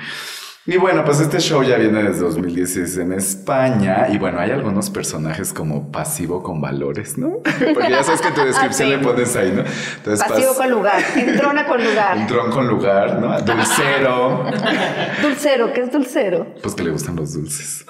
Y 0.64 0.76
bueno, 0.76 1.04
pues 1.04 1.18
este 1.18 1.40
show 1.40 1.64
ya 1.64 1.76
viene 1.76 2.04
desde 2.04 2.20
2016 2.20 2.98
en 2.98 3.12
España 3.14 4.06
y 4.12 4.18
bueno, 4.18 4.38
hay 4.38 4.52
algunos 4.52 4.90
personajes 4.90 5.52
como 5.52 5.90
pasivo 5.90 6.40
con 6.44 6.60
valores, 6.60 7.18
¿no? 7.18 7.38
Porque 7.74 7.90
ya 7.90 8.04
sabes 8.04 8.20
que 8.20 8.28
en 8.28 8.34
tu 8.34 8.40
descripción 8.44 8.88
Ah, 8.88 8.92
sí. 8.92 8.96
le 8.96 8.98
pones 9.04 9.34
ahí, 9.34 9.50
¿no? 9.50 9.64
Entonces, 9.96 10.24
Pasivo 10.28 10.52
pas- 10.52 10.56
con 10.58 10.70
lugar, 10.70 11.02
entrona 11.16 11.66
con 11.66 11.82
lugar. 11.84 12.26
tron 12.28 12.50
con 12.52 12.68
lugar, 12.68 13.18
¿no? 13.20 13.40
Dulcero, 13.40 14.44
Dulcero, 15.20 15.72
¿qué 15.72 15.80
es 15.80 15.90
dulcero? 15.92 16.46
pues 16.62 16.74
que 16.76 16.84
le 16.84 16.90
gustan 16.90 17.16
los 17.16 17.34
dulces. 17.34 17.84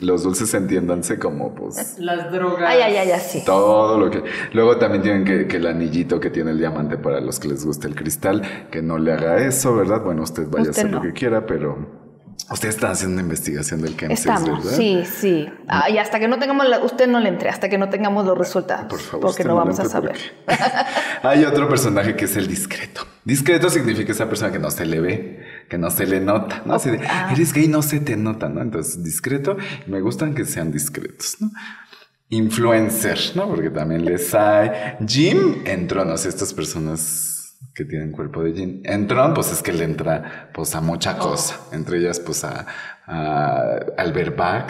Los 0.00 0.22
dulces 0.22 0.54
entiéndanse 0.54 1.18
como 1.18 1.54
pues 1.54 1.98
Las 1.98 2.32
drogas. 2.32 2.64
Ay, 2.66 2.80
ay, 2.80 2.96
ay, 2.96 3.10
así. 3.12 3.44
todo 3.44 3.98
lo 4.00 4.10
que... 4.10 4.22
Luego 4.54 4.78
también 4.78 5.02
tienen 5.02 5.24
que, 5.26 5.46
que 5.46 5.58
el 5.58 5.66
anillito 5.66 6.18
que 6.20 6.30
tiene 6.30 6.52
el 6.52 6.58
diamante 6.58 6.96
para 6.96 7.20
los 7.20 7.38
que 7.38 7.48
les 7.48 7.66
guste 7.66 7.86
el 7.86 7.94
cristal, 7.94 8.40
que 8.70 8.80
no 8.80 8.96
le 8.96 9.12
haga 9.12 9.36
eso, 9.46 9.76
¿verdad? 9.76 10.00
Bueno, 10.02 10.22
usted 10.22 10.48
vaya 10.48 10.70
Usted 10.70 10.82
a 10.84 10.86
hacer 10.86 10.90
no. 10.90 10.96
lo 10.96 11.02
que 11.02 11.12
quiera, 11.12 11.44
pero... 11.44 12.02
Usted 12.50 12.68
está 12.68 12.90
haciendo 12.90 13.14
una 13.14 13.22
investigación 13.22 13.80
del 13.80 13.96
Chemsex, 13.96 14.20
Estamos, 14.20 14.62
¿verdad? 14.64 14.76
sí, 14.78 15.02
sí. 15.04 15.48
Ah, 15.66 15.88
y 15.88 15.96
hasta 15.96 16.20
que 16.20 16.28
no 16.28 16.38
tengamos, 16.38 16.68
la- 16.68 16.80
usted 16.84 17.08
no 17.08 17.18
le 17.18 17.30
entre, 17.30 17.48
hasta 17.48 17.68
que 17.70 17.78
no 17.78 17.88
tengamos 17.88 18.26
los 18.26 18.36
resultados. 18.36 18.86
Por 18.86 19.00
favor, 19.00 19.20
porque 19.28 19.44
no 19.44 19.56
vamos 19.56 19.80
a 19.80 19.86
saber. 19.86 20.16
Hay 21.22 21.44
otro 21.44 21.68
personaje 21.68 22.14
que 22.16 22.26
es 22.26 22.36
el 22.36 22.46
discreto. 22.46 23.06
Discreto 23.24 23.70
significa 23.70 24.12
esa 24.12 24.28
persona 24.28 24.52
que 24.52 24.58
no 24.58 24.70
se 24.70 24.84
le 24.84 25.00
ve, 25.00 25.42
que 25.70 25.78
no 25.78 25.90
se 25.90 26.06
le 26.06 26.20
nota, 26.20 26.60
¿no? 26.66 26.78
De, 26.78 27.00
Ah. 27.08 27.30
eres 27.32 27.52
gay, 27.54 27.66
no 27.66 27.80
se 27.80 28.00
te 28.00 28.14
nota, 28.16 28.48
¿no? 28.50 28.60
Entonces, 28.60 29.02
discreto, 29.02 29.56
me 29.86 30.00
gustan 30.02 30.34
que 30.34 30.44
sean 30.44 30.70
discretos, 30.70 31.36
¿no? 31.40 31.50
Influencer, 32.28 33.18
¿no? 33.36 33.48
Porque 33.48 33.70
también 33.70 34.04
les 34.04 34.34
hay. 34.34 34.70
Jim 35.06 35.62
entró, 35.64 36.04
no 36.04 36.16
sé, 36.16 36.28
estas 36.28 36.52
personas 36.52 37.33
que 37.74 37.84
tienen 37.84 38.12
cuerpo 38.12 38.42
de 38.42 38.52
Jim. 38.52 38.80
Entró, 38.84 39.32
pues 39.34 39.52
es 39.52 39.62
que 39.62 39.72
le 39.72 39.84
entra, 39.84 40.50
pues 40.52 40.74
a 40.74 40.80
mucha 40.80 41.18
cosa. 41.18 41.60
Entre 41.72 41.98
ellas, 41.98 42.20
pues 42.20 42.44
a, 42.44 42.66
a 43.06 43.78
al 43.96 44.12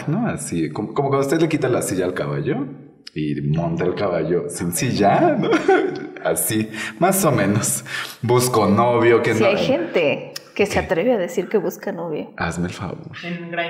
¿no? 0.07 0.27
Así, 0.27 0.69
como, 0.69 0.93
como 0.93 1.09
cuando 1.09 1.25
usted 1.25 1.41
le 1.41 1.49
quita 1.49 1.67
la 1.69 1.81
silla 1.81 2.05
al 2.05 2.13
caballo 2.13 2.67
y 3.13 3.41
monta 3.41 3.85
el 3.85 3.95
caballo 3.95 4.49
sin 4.49 4.73
silla, 4.73 5.37
¿no? 5.39 5.49
Así, 6.23 6.69
más 6.99 7.23
o 7.25 7.31
menos. 7.31 7.85
Busco 8.21 8.67
novio 8.67 9.21
que 9.21 9.33
no. 9.33 9.45
hay 9.45 9.57
gente. 9.57 10.33
Que 10.55 10.65
se 10.65 10.79
atreve 10.79 11.11
a 11.13 11.17
decir 11.17 11.49
que 11.49 11.57
busca 11.57 11.91
novio. 11.91 12.31
Hazme 12.37 12.67
el 12.67 12.73
favor. 12.73 12.97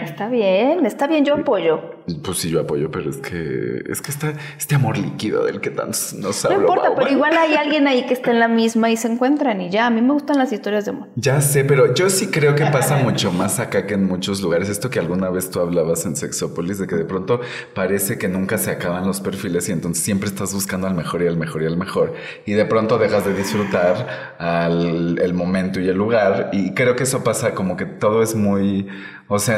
Está 0.04 0.30
bien, 0.30 0.86
está 0.86 1.08
bien, 1.08 1.26
yo 1.26 1.34
apoyo. 1.34 1.82
Pues 2.24 2.38
sí, 2.38 2.50
yo 2.52 2.62
apoyo, 2.62 2.92
pero 2.92 3.10
es 3.10 3.18
que 3.18 3.82
es 3.90 4.02
que 4.02 4.12
está 4.12 4.34
este 4.58 4.76
amor 4.76 4.98
líquido 4.98 5.44
del 5.46 5.60
que 5.60 5.72
tantos 5.72 6.14
nos 6.14 6.44
No 6.44 6.52
habla 6.52 6.62
importa, 6.62 6.82
Bauman. 6.90 7.04
pero 7.04 7.12
igual 7.16 7.34
hay 7.38 7.56
alguien 7.56 7.88
ahí 7.88 8.06
que 8.06 8.14
está 8.14 8.30
en 8.30 8.40
la 8.40 8.48
misma 8.48 8.92
y 8.92 8.98
se 8.98 9.08
encuentran 9.08 9.60
y 9.62 9.72
ya. 9.72 9.88
A 9.88 9.90
mí 9.90 10.02
me 10.02 10.14
gustan 10.14 10.38
las 10.38 10.54
historias 10.54 10.86
de 10.86 10.92
amor. 10.92 11.08
Ya 11.16 11.42
sé, 11.42 11.66
pero 11.66 11.96
yo 11.96 12.10
sí 12.12 12.28
creo 12.28 12.54
que 12.54 12.66
pasa 12.72 12.98
mucho 12.98 13.32
más 13.32 13.60
acá 13.60 13.88
que 13.88 13.96
en 13.96 14.06
muchos 14.06 14.42
lugares. 14.42 14.70
Esto 14.70 14.92
que 14.92 15.00
alguna 15.00 15.32
vez 15.32 15.50
tú 15.50 15.60
hablabas 15.62 16.06
en 16.06 16.16
Sexópolis, 16.16 16.78
de 16.78 16.86
que 16.86 16.96
de 16.96 17.06
pronto 17.06 17.42
parece 17.74 18.20
que 18.20 18.28
nunca 18.28 18.60
se 18.60 18.70
acaban 18.70 19.08
los 19.08 19.22
perfiles 19.22 19.68
y 19.70 19.72
entonces 19.72 20.04
siempre 20.04 20.30
estás 20.30 20.54
buscando 20.54 20.86
al 20.86 20.94
mejor 20.94 21.24
y 21.24 21.28
al 21.28 21.38
mejor 21.38 21.64
y 21.64 21.66
al 21.66 21.78
mejor. 21.78 22.14
Y 22.46 22.54
de 22.54 22.66
pronto 22.66 23.00
dejas 23.00 23.26
de 23.26 23.34
disfrutar 23.34 24.36
al, 24.38 25.18
el 25.20 25.34
momento 25.34 25.80
y 25.80 25.90
el 25.90 25.98
lugar. 25.98 26.50
Y 26.54 26.75
creo 26.76 26.96
que 26.96 27.04
eso 27.04 27.24
pasa 27.24 27.56
como 27.56 27.76
que 27.76 27.86
todo 27.86 28.22
es 28.22 28.36
muy... 28.36 28.88
O 29.28 29.40
sea, 29.40 29.58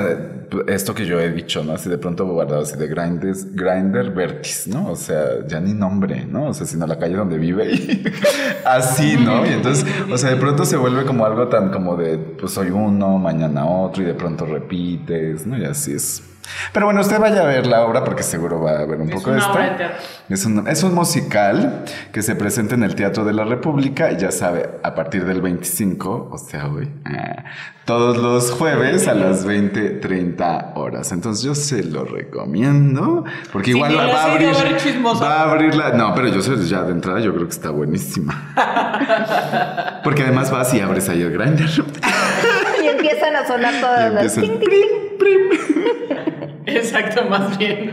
esto 0.67 0.95
que 0.95 1.05
yo 1.05 1.19
he 1.19 1.29
dicho, 1.29 1.61
¿no? 1.61 1.73
Así 1.73 1.89
de 1.89 1.97
pronto 1.97 2.25
guardado 2.25 2.61
así 2.61 2.77
de 2.77 2.87
Grinders, 2.87 3.53
Grinder 3.53 4.11
Vertis, 4.11 4.67
¿no? 4.67 4.89
O 4.89 4.95
sea, 4.95 5.45
ya 5.45 5.59
ni 5.59 5.73
nombre, 5.73 6.25
¿no? 6.25 6.47
O 6.47 6.53
sea, 6.53 6.65
sino 6.65 6.87
la 6.87 6.97
calle 6.97 7.15
donde 7.15 7.37
vive 7.37 7.73
y 7.73 8.03
así, 8.65 9.17
¿no? 9.17 9.45
Y 9.45 9.49
entonces, 9.49 9.85
o 10.09 10.17
sea, 10.17 10.29
de 10.29 10.37
pronto 10.37 10.63
se 10.63 10.77
vuelve 10.77 11.03
como 11.03 11.25
algo 11.25 11.49
tan 11.49 11.69
como 11.69 11.97
de, 11.97 12.17
pues 12.17 12.53
soy 12.53 12.69
uno, 12.69 13.17
mañana 13.17 13.65
otro 13.65 14.03
y 14.03 14.05
de 14.05 14.13
pronto 14.13 14.45
repites, 14.45 15.45
¿no? 15.45 15.57
Y 15.57 15.65
así 15.65 15.93
es. 15.93 16.23
Pero 16.73 16.85
bueno, 16.85 17.01
usted 17.01 17.19
vaya 17.19 17.41
a 17.41 17.45
ver 17.45 17.67
la 17.67 17.85
obra 17.85 18.03
porque 18.03 18.23
seguro 18.23 18.61
va 18.61 18.79
a 18.79 18.85
ver 18.85 18.99
un 19.01 19.09
Es 19.09 19.15
poco 19.15 19.29
una 19.31 19.39
esto. 19.39 19.51
obra 19.51 19.63
de 19.63 19.75
teatro. 19.77 19.97
Es 20.29 20.45
un, 20.45 20.67
es 20.67 20.83
un 20.83 20.93
musical 20.93 21.83
que 22.11 22.21
se 22.21 22.35
presenta 22.35 22.75
en 22.75 22.83
el 22.83 22.95
Teatro 22.95 23.23
de 23.25 23.33
la 23.33 23.43
República, 23.45 24.11
y 24.11 24.17
ya 24.17 24.31
sabe, 24.31 24.69
a 24.83 24.93
partir 24.95 25.25
del 25.25 25.41
25, 25.41 26.29
o 26.31 26.37
sea, 26.37 26.67
hoy, 26.67 26.89
ah, 27.05 27.45
todos 27.85 28.17
los 28.17 28.51
jueves 28.51 29.07
a 29.07 29.13
las 29.13 29.47
20.30 29.47 30.73
horas. 30.75 31.11
Entonces 31.13 31.43
yo 31.43 31.55
se 31.55 31.83
lo 31.83 32.03
recomiendo, 32.03 33.23
porque 33.53 33.71
Sí, 33.71 33.77
igual 33.77 33.95
la 33.95 34.07
va 34.07 34.23
a 34.23 34.31
abrir, 34.33 34.49
va 35.23 35.33
a 35.33 35.43
abrir 35.43 35.75
la... 35.75 35.91
No, 35.91 36.13
pero 36.13 36.27
yo 36.27 36.41
sé, 36.41 36.57
ya 36.65 36.81
de 36.83 36.91
entrada 36.91 37.19
yo 37.21 37.33
creo 37.33 37.45
que 37.47 37.53
está 37.53 37.69
buenísima. 37.69 38.53
Porque 40.03 40.23
además 40.23 40.51
vas 40.51 40.73
y 40.73 40.79
abres 40.79 41.09
ahí 41.09 41.21
el 41.21 41.31
grinder. 41.31 41.69
Y 42.83 42.87
empiezan 42.89 43.35
a 43.35 43.45
sonar 43.45 43.73
todas 43.81 44.13
las... 44.13 44.37
Exacto, 46.65 47.23
más 47.29 47.57
bien. 47.57 47.91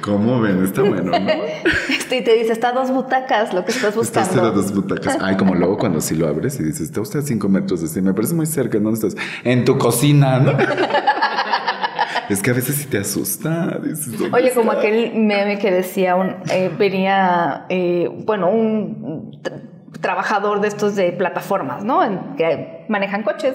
¿Cómo 0.00 0.40
ven? 0.40 0.62
Está 0.64 0.82
bueno, 0.82 1.18
¿no? 1.18 1.28
Este, 1.88 2.18
y 2.18 2.24
te 2.24 2.34
dice, 2.34 2.52
está 2.52 2.68
a 2.68 2.72
dos 2.72 2.90
butacas 2.90 3.52
lo 3.54 3.64
que 3.64 3.72
estás 3.72 3.96
Estás 3.96 4.28
buscando. 4.28 4.48
a 4.48 4.50
dos 4.52 4.72
butacas. 4.74 5.18
Ay, 5.20 5.36
como 5.36 5.54
luego 5.54 5.76
cuando 5.78 6.00
sí 6.00 6.14
lo 6.14 6.28
abres 6.28 6.60
y 6.60 6.62
dices, 6.62 6.82
está 6.82 7.00
usted 7.00 7.20
a 7.20 7.22
cinco 7.22 7.48
metros 7.48 7.80
de 7.80 7.88
sí. 7.88 8.00
Me 8.02 8.12
parece 8.14 8.34
muy 8.34 8.46
cerca. 8.46 8.78
¿Dónde 8.78 8.94
estás? 8.94 9.16
En 9.42 9.64
tu 9.64 9.78
cocina, 9.78 10.38
¿no? 10.38 10.52
es 12.28 12.42
que 12.42 12.50
a 12.50 12.54
veces 12.54 12.76
sí 12.76 12.86
te 12.86 12.98
asusta. 12.98 13.78
Dices, 13.82 14.18
¿dónde 14.18 14.36
Oye, 14.36 14.52
como 14.52 14.72
está? 14.72 14.86
aquel 14.86 15.14
meme 15.14 15.58
que 15.58 15.70
decía, 15.70 16.14
un, 16.16 16.36
eh, 16.50 16.70
venía, 16.78 17.64
eh, 17.68 18.08
bueno, 18.24 18.50
un 18.50 19.40
tra- 19.42 19.62
trabajador 20.00 20.60
de 20.60 20.68
estos 20.68 20.94
de 20.96 21.12
plataformas, 21.12 21.84
¿no? 21.84 22.04
En- 22.04 22.36
que 22.36 22.84
manejan 22.88 23.22
coches. 23.22 23.54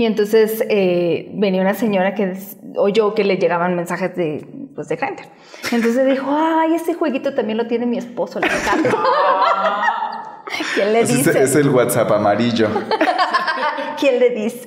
Y 0.00 0.06
entonces 0.06 0.64
eh, 0.70 1.28
venía 1.34 1.60
una 1.60 1.74
señora 1.74 2.14
que 2.14 2.32
oyó 2.76 3.14
que 3.14 3.22
le 3.22 3.36
llegaban 3.36 3.76
mensajes 3.76 4.16
de, 4.16 4.46
pues, 4.74 4.88
de 4.88 4.96
Grindr. 4.96 5.24
Entonces 5.72 6.06
dijo, 6.06 6.24
ay, 6.34 6.72
ese 6.74 6.94
jueguito 6.94 7.34
también 7.34 7.58
lo 7.58 7.66
tiene 7.66 7.84
mi 7.84 7.98
esposo, 7.98 8.40
le 8.40 8.46
encanta. 8.46 8.96
¿Quién 10.74 10.92
le 10.94 11.00
Es, 11.00 11.14
dice? 11.14 11.42
es 11.42 11.54
el 11.54 11.68
WhatsApp 11.68 12.10
amarillo. 12.12 12.68
¿Quién 14.00 14.18
le 14.20 14.30
dice? 14.30 14.66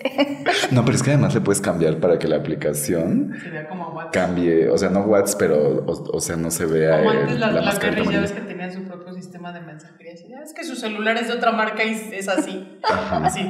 No, 0.70 0.86
pero 0.86 0.96
es 0.98 1.02
que 1.02 1.10
además 1.10 1.34
le 1.34 1.42
puedes 1.42 1.62
cambiar 1.62 1.98
para 1.98 2.20
que 2.20 2.28
la 2.28 2.36
aplicación 2.36 3.34
Sería 3.42 3.68
como 3.68 3.90
WhatsApp. 3.90 4.14
cambie. 4.14 4.70
O 4.70 4.78
sea, 4.78 4.90
no 4.92 5.00
WhatsApp, 5.02 5.40
pero, 5.40 5.58
o, 5.88 6.16
o 6.16 6.22
sea, 6.22 6.36
no 6.36 6.52
se 6.52 6.68
vea 6.68 7.00
Como 7.00 7.12
el- 7.12 7.18
antes 7.22 7.40
las, 7.40 7.54
la 7.54 7.62
mascarita 7.64 8.02
guerrillas 8.04 8.30
amarilla. 8.32 8.36
que 8.36 8.54
tenían 8.54 8.72
su 8.72 8.84
propio 8.84 9.14
sistema 9.16 9.52
de 9.52 9.62
mensajería. 9.62 10.14
Así, 10.14 10.32
"Ah, 10.32 10.42
Es 10.44 10.54
que 10.54 10.64
su 10.64 10.76
celular 10.76 11.18
es 11.18 11.28
de 11.30 11.34
otra 11.34 11.52
marca 11.52 11.84
y 11.84 11.94
es 12.14 12.28
así. 12.28 12.80
Así. 12.84 13.48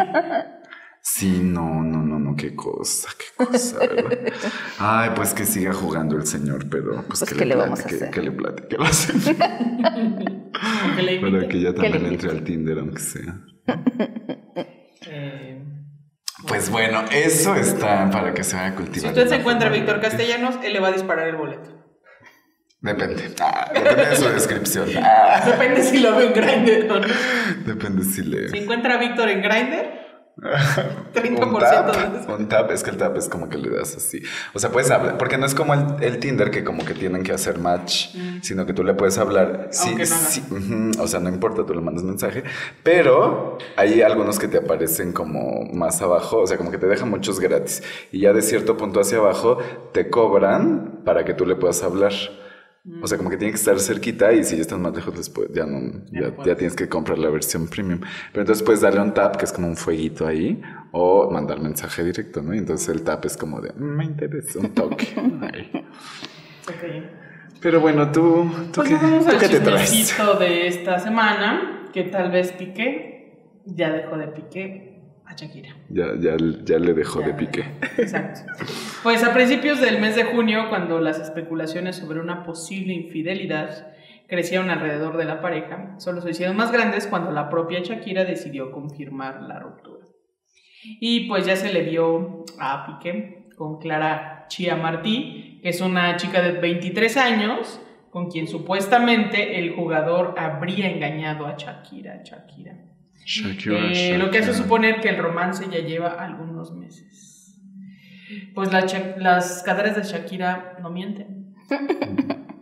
Sí, 1.06 1.42
no, 1.44 1.84
no, 1.84 2.02
no, 2.02 2.18
no, 2.18 2.34
qué 2.38 2.56
cosa, 2.56 3.10
qué 3.18 3.26
cosa, 3.46 3.78
¿verdad? 3.80 4.32
Ay, 4.80 5.10
pues 5.14 5.34
que 5.34 5.44
siga 5.44 5.74
jugando 5.74 6.16
el 6.16 6.26
señor, 6.26 6.70
pero 6.70 7.04
pues, 7.06 7.20
Pues, 7.20 7.30
que 7.30 7.36
¿qué 7.40 7.46
le 7.46 7.56
plati- 7.56 7.60
vamos 7.60 7.80
a 7.82 7.84
que- 7.90 7.96
hacer? 7.96 8.10
que 8.12 8.22
le 8.22 8.32
platique 8.32 8.78
que 10.96 11.02
le 11.02 11.20
Para 11.20 11.48
que 11.50 11.60
ya 11.62 11.74
Que 11.74 11.82
le 11.82 11.90
también 11.92 12.06
entre 12.14 12.30
al 12.32 12.44
Tinder, 12.46 12.80
aunque 12.80 13.02
sea. 13.02 13.38
Eh, 15.06 15.62
Pues 16.48 16.70
bueno, 16.70 17.04
eso 17.12 17.54
está 17.56 18.10
para 18.10 18.34
que 18.34 18.44
se 18.46 18.56
vaya 18.56 18.70
si 18.72 18.76
cultivando. 18.78 19.20
usted 19.22 19.30
se 19.30 19.36
encuentra 19.42 19.68
a 19.68 19.72
Víctor. 19.72 20.00
Castellanos, 20.00 20.56
él 20.64 20.72
le 20.72 20.80
va 20.80 20.88
a 20.88 20.92
disparar 20.94 21.28
el 21.28 21.36
boleto. 21.36 21.70
Depende. 22.80 23.36
Ah, 23.42 23.70
depende 23.74 24.06
de 24.06 24.16
su 24.16 24.30
descripción. 24.30 24.88
Ah, 25.04 25.44
Depende 25.46 25.84
si 25.84 26.00
lo 26.00 26.16
ve 26.16 26.28
en 26.28 26.34
Grindr 26.34 26.90
o 26.92 27.00
no. 27.02 27.08
depende 27.66 28.04
si 28.06 28.22
le. 28.24 28.48
Si 28.50 28.58
encuentra 28.60 28.94
a 28.96 28.98
Víctor 28.98 29.28
en 29.30 29.42
Grindr, 29.42 29.90
30% 31.14 31.48
Un 31.48 31.60
tap, 31.60 32.30
un 32.40 32.48
tap, 32.50 32.72
es 32.72 32.84
que 32.84 32.90
el 32.90 32.98
tap 32.98 33.16
es 33.18 33.30
como 33.30 33.50
que 33.50 33.58
le 33.58 33.70
das 33.70 33.96
así. 33.96 34.22
O 34.54 34.60
sea, 34.60 34.70
puedes 34.72 34.92
hablar, 34.92 35.18
porque 35.18 35.38
no 35.38 35.46
es 35.46 35.56
como 35.56 35.74
el, 35.74 35.86
el 36.02 36.20
Tinder 36.20 36.52
que 36.52 36.64
como 36.64 36.86
que 36.86 36.94
tienen 36.94 37.24
que 37.24 37.32
hacer 37.32 37.60
match, 37.60 38.10
sino 38.42 38.66
que 38.66 38.74
tú 38.74 38.84
le 38.84 38.94
puedes 38.94 39.18
hablar. 39.18 39.70
Sí, 39.72 39.94
Mm. 39.94 39.98
Aunque 39.98 40.06
no 40.06 40.16
haga. 40.16 40.26
sí, 40.26 40.44
o 41.00 41.08
sea, 41.08 41.20
no 41.20 41.30
importa, 41.30 41.66
tú 41.66 41.74
le 41.74 41.82
mandas 41.82 42.04
mensaje, 42.04 42.44
pero 42.84 43.58
hay 43.76 44.02
algunos 44.02 44.40
que 44.40 44.48
te 44.48 44.58
aparecen 44.58 45.14
como 45.14 45.66
más 45.74 46.02
abajo, 46.02 46.40
o 46.40 46.48
sea, 46.48 46.58
como 46.58 46.72
que 46.72 46.78
te 46.78 46.88
dejan 46.88 47.10
muchos 47.10 47.40
gratis. 47.40 47.84
Y 48.12 48.22
ya 48.22 48.34
de 48.34 48.42
cierto 48.42 48.76
punto 48.78 49.00
hacia 49.00 49.20
abajo 49.20 49.58
te 49.94 50.10
cobran 50.10 51.02
para 51.06 51.24
que 51.26 51.34
tú 51.34 51.46
le 51.46 51.56
puedas 51.56 51.84
hablar. 51.84 52.12
O 53.02 53.08
sea, 53.08 53.18
como 53.18 53.30
que 53.30 53.38
tiene 53.38 53.54
que 53.54 53.58
estar 53.58 53.80
cerquita 53.80 54.34
y 54.34 54.44
si 54.44 54.56
ya 54.58 54.62
estás 54.62 54.78
más 54.78 54.94
lejos 54.94 55.16
después 55.16 55.48
ya 55.54 55.66
no, 55.66 56.04
Ya 56.12 56.36
ya, 56.44 56.56
tienes 56.58 56.76
que 56.76 56.90
comprar 56.90 57.18
la 57.18 57.30
versión 57.30 57.68
premium. 57.68 58.02
Pero 58.32 58.42
entonces 58.42 58.62
puedes 58.62 58.82
darle 58.82 59.00
un 59.00 59.14
tap, 59.14 59.38
que 59.38 59.46
es 59.46 59.54
como 59.54 59.68
un 59.68 59.78
fueguito 59.78 60.28
ahí, 60.28 60.62
o 60.92 61.32
mandar 61.32 61.62
mensaje 61.62 62.04
directo, 62.04 62.42
¿no? 62.42 62.54
Y 62.54 62.58
entonces 62.58 62.90
el 62.90 63.04
tap 63.04 63.24
es 63.24 63.38
como 63.38 63.62
de, 63.62 63.72
"Mm, 63.72 63.84
me 63.98 64.04
interesa, 64.04 64.60
un 64.60 64.74
toque. 64.74 65.08
Ay. 65.54 65.72
Ok. 66.68 67.04
Pero 67.62 67.80
bueno, 67.80 68.12
tú, 68.12 68.50
tú, 68.74 68.82
Pues 68.82 68.90
qué, 68.90 68.96
vamos 68.96 69.26
tú 69.26 69.38
qué 69.40 69.48
te 69.48 69.60
traes. 69.62 70.16
de 70.40 70.68
esta 70.68 71.00
semana, 71.00 71.90
que 71.94 72.04
tal 72.04 72.32
vez 72.32 72.52
Piqué 72.52 73.62
ya 73.66 73.92
dejó 73.94 74.18
de 74.18 74.28
Piqué 74.28 74.93
a 75.34 75.36
Shakira. 75.36 75.76
Ya, 75.90 76.08
ya, 76.20 76.38
ya 76.64 76.80
le 76.80 76.94
dejó 76.94 77.22
Ya. 77.22 77.28
de 77.28 77.34
pique. 77.34 77.64
Exacto. 77.98 78.42
Pues 79.04 79.24
a 79.24 79.34
principios 79.34 79.82
del 79.82 80.00
mes 80.00 80.16
de 80.16 80.24
junio, 80.24 80.70
cuando 80.70 81.00
las 81.00 81.20
especulaciones 81.20 81.98
sobre 81.98 82.20
una 82.20 82.44
posible 82.44 82.94
infidelidad 82.94 83.88
crecieron 84.28 84.70
alrededor 84.70 85.18
de 85.18 85.26
la 85.26 85.42
pareja, 85.42 85.96
solo 86.00 86.22
se 86.22 86.32
hicieron 86.32 86.56
más 86.56 86.72
grandes 86.72 87.08
cuando 87.08 87.32
la 87.32 87.50
propia 87.50 87.82
Shakira 87.82 88.24
decidió 88.26 88.72
confirmar 88.72 89.42
la 89.44 89.60
ruptura. 89.60 90.06
Y 91.00 91.28
pues 91.28 91.46
ya 91.46 91.56
se 91.56 91.72
le 91.72 91.82
vio 91.84 92.46
a 92.60 92.86
Piqué 92.86 93.48
con 93.58 93.80
Clara 93.80 94.46
Chia 94.50 94.76
Martí, 94.76 95.60
que 95.62 95.70
es 95.70 95.82
una 95.82 96.16
chica 96.18 96.42
de 96.42 96.54
23 96.60 97.18
años, 97.18 97.80
con 98.10 98.30
quien 98.30 98.48
supuestamente 98.48 99.60
el 99.60 99.74
jugador 99.76 100.36
habría 100.38 100.90
engañado 100.90 101.46
a 101.48 101.56
Shakira. 101.58 102.22
Shakira. 102.24 102.76
Shakira, 103.26 103.92
Eh, 103.92 104.18
lo 104.18 104.30
que 104.32 104.40
hace 104.40 104.54
suponer 104.54 105.02
que 105.02 105.10
el 105.10 105.18
romance 105.18 105.66
ya 105.72 105.80
lleva 105.80 106.10
algunos 106.24 106.74
meses. 106.76 107.60
Pues 108.56 108.72
la 108.72 108.82
las 109.18 109.64
caderas 109.64 109.96
de 109.96 110.04
Shakira 110.04 110.78
no 110.82 110.90
mienten, 110.90 111.54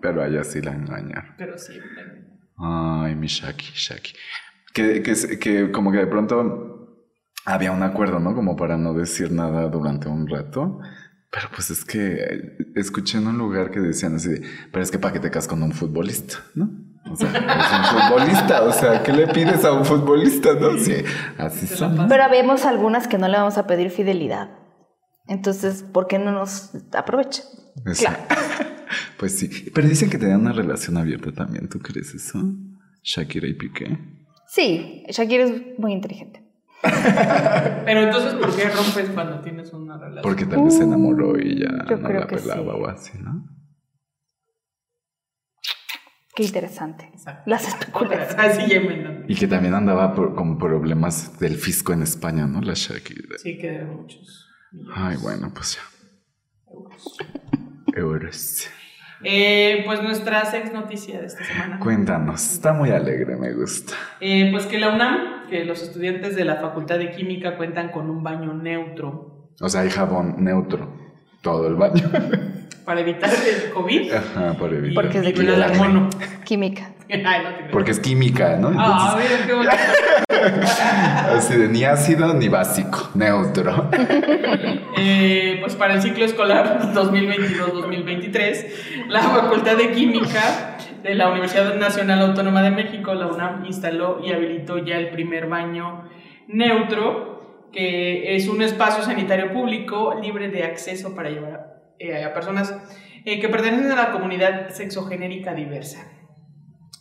Pero 0.02 0.22
a 0.24 0.28
ella 0.28 0.44
sí 0.44 0.62
la 0.62 0.72
engañaron. 0.74 1.34
pero 1.38 1.58
sí. 1.58 1.74
Ay, 2.58 3.16
mi 3.16 3.28
Shaki, 3.28 3.68
Shaki. 3.74 4.14
Que, 4.74 5.02
que, 5.02 5.40
que 5.40 5.72
como 5.72 5.92
que 5.92 5.98
de 6.00 6.08
pronto 6.08 7.08
había 7.46 7.72
un 7.72 7.84
acuerdo, 7.84 8.20
¿no? 8.20 8.36
Como 8.36 8.56
para 8.56 8.78
no 8.78 8.94
decir 8.94 9.32
nada 9.32 9.68
durante 9.70 10.08
un 10.08 10.28
rato. 10.28 10.80
Pero 11.32 11.48
pues 11.56 11.72
es 11.72 11.86
que 11.86 12.58
escuché 12.76 13.18
en 13.18 13.28
un 13.28 13.38
lugar 13.38 13.72
que 13.72 13.80
decían 13.80 14.16
así, 14.16 14.30
pero 14.72 14.84
es 14.84 14.92
que 14.92 15.00
para 15.00 15.14
que 15.14 15.20
te 15.22 15.32
casas 15.32 15.48
con 15.48 15.64
un 15.64 15.72
futbolista, 15.72 16.38
¿no? 16.56 16.70
O 17.10 17.16
sea, 17.16 17.30
es 17.30 17.36
un 17.36 18.10
futbolista, 18.10 18.64
o 18.64 18.72
sea, 18.72 19.04
¿qué 19.04 19.12
le 19.12 19.28
pides 19.28 19.66
a 19.66 19.74
un 19.74 19.86
futbolista, 19.86 20.54
no? 20.54 20.78
Sí, 20.78 20.96
así 21.38 21.68
son. 21.68 22.08
Pero 22.08 22.30
vemos 22.30 22.66
algunas 22.66 23.08
que 23.08 23.18
no 23.18 23.28
le 23.28 23.38
vamos 23.38 23.58
a 23.58 23.68
pedir 23.68 23.90
fidelidad. 23.90 24.50
Entonces, 25.28 25.84
¿por 25.84 26.08
qué 26.08 26.20
no 26.20 26.32
nos 26.32 26.72
aprovecha? 26.94 27.44
Exacto. 27.86 28.36
Pues 29.18 29.38
sí, 29.38 29.70
pero 29.74 29.88
dicen 29.88 30.10
que 30.10 30.18
tenían 30.18 30.42
una 30.42 30.52
relación 30.52 30.98
abierta 30.98 31.32
también, 31.32 31.70
¿tú 31.70 31.80
crees 31.80 32.14
eso? 32.14 32.40
Shakira 33.04 33.48
y 33.48 33.54
Piqué. 33.54 33.98
Sí, 34.48 35.04
Shakira 35.10 35.44
es 35.46 35.80
muy 35.80 35.94
inteligente. 35.94 36.44
Pero 37.86 38.02
entonces, 38.02 38.34
¿por 38.34 38.56
qué 38.56 38.68
rompes 38.70 39.12
cuando 39.14 39.40
tienes 39.42 39.72
una 39.72 39.98
relación? 39.98 40.24
Porque 40.24 40.46
tal 40.46 40.64
vez 40.64 40.76
se 40.76 40.84
enamoró 40.84 41.40
y 41.40 41.60
ya 41.60 41.86
Yo 41.88 41.98
no 41.98 42.08
creo 42.08 42.22
la 42.22 42.28
que 42.28 42.38
pelaba 42.38 42.74
sí. 42.74 42.80
o 42.82 42.88
así, 42.88 43.18
¿no? 43.20 43.46
Qué 46.36 46.44
interesante. 46.44 47.10
Exacto. 47.14 47.44
Las 47.50 47.68
especulaciones. 47.68 48.36
Así 48.38 48.68
ya 48.72 48.80
me- 48.80 49.26
Y 49.28 49.36
que 49.36 49.48
también 49.48 49.74
andaba 49.74 50.14
por, 50.14 50.34
con 50.36 50.58
problemas 50.58 51.38
del 51.40 51.56
fisco 51.56 51.92
en 51.94 52.02
España, 52.04 52.48
¿no? 52.48 52.62
La 52.62 52.74
Shakira. 52.74 53.38
Sí, 53.38 53.58
que 53.58 53.70
debe 53.72 53.86
muchos. 53.86 54.48
millones. 54.72 54.94
Ay, 54.98 55.18
bueno, 55.22 55.52
pues 55.54 55.76
ya. 55.78 55.82
Euros. 57.96 58.68
Eh, 59.24 59.84
pues 59.86 60.02
nuestra 60.02 60.46
sex 60.46 60.74
noticia 60.74 61.20
de 61.20 61.28
esta 61.28 61.44
semana. 61.44 61.80
Cuéntanos, 61.80 62.54
está 62.54 62.74
muy 62.74 62.90
alegre, 62.90 63.36
me 63.36 63.54
gusta. 63.54 63.94
Eh, 64.20 64.50
pues 64.52 64.66
que 64.66 64.80
la 64.80 64.94
UNAM, 64.96 65.48
que 65.50 65.64
los 65.66 65.84
estudiantes 65.84 66.36
de 66.36 66.44
la 66.46 66.56
Facultad 66.56 66.98
de 66.98 67.12
Química 67.12 67.56
cuentan 67.58 67.90
con 67.92 68.10
un 68.10 68.24
baño 68.24 68.54
neutro 68.54 69.52
O 69.60 69.70
sea, 69.70 69.82
hay 69.82 69.90
jabón 69.92 70.44
neutro, 70.44 70.92
todo 71.44 71.68
el 71.68 71.76
baño. 71.76 72.10
para 72.86 73.02
evitar 73.02 73.30
el 73.30 73.72
COVID. 73.72 74.14
Ajá, 74.14 74.54
por 74.58 74.74
y- 74.74 74.78
evitar. 74.78 75.04
Porque 75.04 75.18
es 75.20 75.24
de 75.26 75.34
química. 75.34 75.68
mono. 75.78 76.10
Química. 76.44 76.90
Ay, 77.10 77.20
no 77.44 77.50
te 77.50 77.56
creo. 77.58 77.72
Porque 77.72 77.92
es 77.92 78.00
química, 78.00 78.58
¿no? 78.58 78.72
Ah, 78.78 79.16
Entonces, 79.18 79.32
mira 79.32 79.46
qué 79.48 79.54
bonito. 79.54 79.76
así 81.38 81.56
de 81.56 81.68
ni 81.68 81.84
ácido 81.84 82.34
ni 82.34 82.48
básico, 82.48 83.10
neutro. 83.16 83.90
Eh, 85.04 85.58
pues 85.62 85.76
para 85.78 85.96
el 85.96 86.02
ciclo 86.04 86.26
escolar 86.26 86.80
2022-2023, 86.94 89.08
la 89.08 89.22
Facultad 89.22 89.76
de 89.78 89.92
Química 89.94 90.78
de 91.02 91.16
la 91.16 91.30
Universidad 91.30 91.74
Nacional 91.76 92.20
Autónoma 92.22 92.62
de 92.62 92.70
México, 92.72 93.14
la 93.16 93.26
UNAM, 93.28 93.66
instaló 93.66 94.20
y 94.24 94.32
habilitó 94.32 94.78
ya 94.78 94.98
el 94.98 95.10
primer 95.10 95.48
baño 95.48 96.04
neutro, 96.48 97.66
que 97.72 98.36
es 98.36 98.48
un 98.48 98.62
espacio 98.62 99.02
sanitario 99.04 99.52
público 99.54 100.20
libre 100.22 100.50
de 100.50 100.66
acceso 100.66 101.16
para 101.16 101.30
llevar 101.32 101.71
eh, 102.02 102.28
personas 102.34 102.74
eh, 103.26 103.40
que 103.40 103.50
pertenecen 103.50 103.92
a 103.92 103.96
la 103.96 104.12
comunidad 104.12 104.70
sexogenérica 104.70 105.54
diversa. 105.54 106.12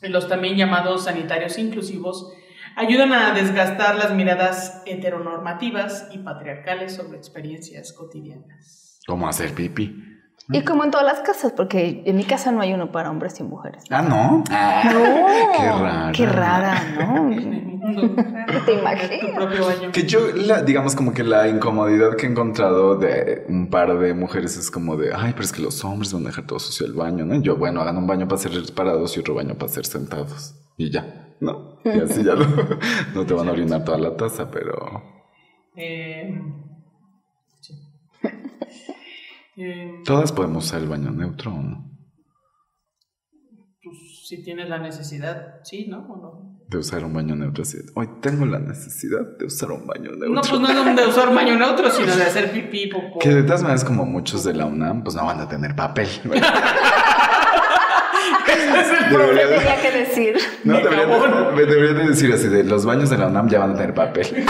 Los 0.03 0.29
también 0.29 0.57
llamados 0.57 1.05
sanitarios 1.05 1.59
inclusivos 1.59 2.33
ayudan 2.77 3.13
a 3.13 3.33
desgastar 3.33 3.97
las 3.97 4.15
miradas 4.15 4.83
heteronormativas 4.87 6.09
y 6.13 6.19
patriarcales 6.19 6.95
sobre 6.95 7.19
experiencias 7.19 7.93
cotidianas. 7.93 9.01
¿Cómo 9.07 9.29
hacer 9.29 9.55
pipí? 9.55 9.95
Y 10.49 10.63
como 10.63 10.85
en 10.85 10.91
todas 10.91 11.07
las 11.07 11.21
casas, 11.21 11.53
porque 11.53 12.03
en 12.05 12.17
mi 12.17 12.25
casa 12.25 12.51
no 12.51 12.61
hay 12.61 12.73
uno 12.73 12.91
para 12.91 13.11
hombres 13.11 13.39
y 13.39 13.45
mujeres. 13.45 13.85
Ah, 13.91 14.03
¿no? 14.03 14.43
Ah, 14.51 14.83
No, 14.93 15.27
Qué 15.57 15.71
rara. 15.71 16.13
Qué 16.13 16.27
rara, 16.27 16.83
¿no? 16.99 17.31
¿Te 18.67 18.73
imaginas? 18.73 19.93
Que 19.93 20.03
yo, 20.05 20.21
la, 20.35 20.63
digamos, 20.63 20.97
como 20.97 21.13
que 21.13 21.23
la 21.23 21.49
incomodidad 21.49 22.17
que 22.17 22.27
he 22.27 22.31
encontrado 22.31 22.97
de 22.97 23.45
un 23.49 23.71
par 23.71 23.97
de 23.99 24.13
mujeres 24.15 24.57
es 24.57 24.71
como 24.71 24.97
de, 24.97 25.13
ay, 25.15 25.33
pero 25.33 25.45
es 25.45 25.53
que 25.53 25.63
los 25.63 25.85
hombres 25.85 26.13
van 26.13 26.25
a 26.25 26.29
dejar 26.31 26.47
todo 26.47 26.59
sucio 26.59 26.87
el 26.87 26.95
baño, 26.95 27.25
¿no? 27.25 27.37
Y 27.37 27.43
yo, 27.43 27.57
bueno, 27.57 27.81
hagan 27.81 27.97
un 27.97 28.07
baño 28.07 28.27
para 28.27 28.41
ser 28.41 28.53
parados 28.75 29.17
y 29.17 29.21
otro 29.21 29.35
baño 29.35 29.55
para 29.55 29.71
ser 29.71 29.87
sentados. 29.87 30.55
Y 30.77 30.91
ya, 30.91 31.35
¿no? 31.41 31.79
Y 31.85 32.01
así 32.01 32.25
ya 32.25 32.35
no, 32.35 32.47
no 33.15 33.27
te 33.27 33.35
van 33.35 33.49
a 33.49 33.53
orinar 33.53 33.85
toda 33.85 33.99
la 33.99 34.17
taza, 34.17 34.51
pero... 34.51 35.03
Eh. 35.77 36.39
Eh, 39.63 40.03
Todas 40.07 40.33
podemos 40.33 40.65
usar 40.67 40.81
el 40.81 40.89
baño 40.89 41.11
neutro 41.11 41.53
o 41.53 41.63
no. 41.63 41.91
pues, 43.83 43.97
si 44.29 44.43
tienes 44.43 44.69
la 44.69 44.79
necesidad, 44.79 45.61
sí, 45.65 45.87
¿no? 45.89 45.99
¿O 46.09 46.17
no? 46.17 46.61
De 46.69 46.79
usar 46.79 47.05
un 47.05 47.13
baño 47.13 47.35
neutro 47.35 47.63
así. 47.63 47.77
de, 47.79 47.85
Hoy 47.97 48.09
tengo 48.23 48.47
la 48.47 48.59
necesidad 48.61 49.23
de 49.39 49.45
usar 49.47 49.73
un 49.73 49.87
baño 49.87 50.11
neutro. 50.13 50.29
No, 50.29 50.41
pues 50.41 50.61
no 50.61 50.69
es 50.89 50.97
de 50.97 51.07
usar 51.07 51.35
baño 51.35 51.57
neutro, 51.59 51.91
sino 51.91 52.15
de 52.17 52.23
hacer 52.23 52.53
pipí, 52.53 52.87
popó. 52.87 53.19
Que 53.19 53.31
de 53.31 53.43
todas 53.43 53.63
maneras, 53.63 53.85
como 53.85 54.07
muchos 54.07 54.45
de 54.45 54.55
la 54.55 54.67
UNAM, 54.67 55.03
pues 55.03 55.15
no 55.17 55.27
van 55.27 55.41
a 55.41 55.49
tener 55.49 55.75
papel. 55.77 56.07
Ese 58.47 58.81
es 58.81 58.91
el 58.91 59.11
Debería 59.11 59.17
problema. 59.19 59.51
de- 59.51 59.59
Tenía 59.59 59.83
que 59.83 59.91
decir. 59.99 60.37
No, 60.65 60.75
debería 60.79 61.07
debería 61.57 61.93
de 61.95 62.09
decir 62.09 62.33
así, 62.33 62.49
de 62.49 62.65
los 62.65 62.85
baños 62.85 63.11
de 63.11 63.19
la 63.19 63.27
UNAM 63.27 63.49
ya 63.49 63.59
van 63.59 63.73
a 63.73 63.75
tener 63.75 63.95
papel. 63.95 64.27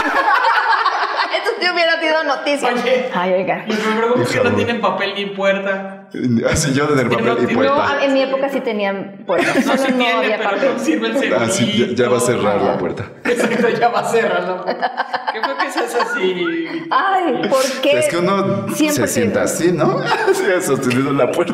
Te 1.61 1.71
hubiera 1.71 1.99
sido 1.99 2.23
noticia. 2.23 2.69
Oye. 2.69 3.09
Ay, 3.13 3.33
oiga. 3.33 3.65
Pregunto 3.65 4.29
que 4.29 4.39
no 4.39 4.51
tienen 4.55 4.81
papel 4.81 5.13
ni 5.13 5.27
puerta. 5.27 6.00
Así 6.51 6.73
yo 6.73 6.87
de 6.87 6.95
tener 6.95 7.09
papel 7.09 7.25
y 7.49 7.53
No, 7.53 7.63
No, 7.63 7.75
puerta. 7.75 8.03
en 8.05 8.13
mi 8.13 8.21
época 8.21 8.49
sí 8.49 8.59
tenían 8.61 9.23
puertas. 9.25 9.65
No 9.65 9.75
no 9.75 9.83
tiene, 9.85 10.11
había 10.11 10.37
pero 10.37 10.49
papel. 10.51 10.69
no 10.73 10.79
sirve 10.83 11.07
el 11.07 11.13
servicio. 11.13 11.37
Ah, 11.39 11.47
sí, 11.49 11.87
ya, 11.95 12.03
ya 12.03 12.09
va 12.09 12.17
a 12.17 12.19
cerrar 12.19 12.61
la 12.61 12.77
puerta. 12.77 13.05
Exacto, 13.23 13.69
ya 13.69 13.89
va 13.89 13.99
a 14.01 14.11
cerrar 14.11 14.43
la 14.43 14.61
puerta. 14.63 15.29
¿Qué 15.33 15.41
fue 15.41 15.57
que 15.57 15.71
seas 15.71 15.95
así? 15.95 16.67
Ay, 16.89 17.49
¿por 17.49 17.81
qué? 17.81 17.99
Es 17.99 18.07
que 18.09 18.17
uno 18.17 18.67
Siempre 18.73 19.07
se 19.07 19.13
sienta 19.13 19.43
así, 19.43 19.71
¿no? 19.71 19.99
Así, 20.29 20.43
sosteniendo 20.65 21.13
la 21.13 21.31
puerta. 21.31 21.53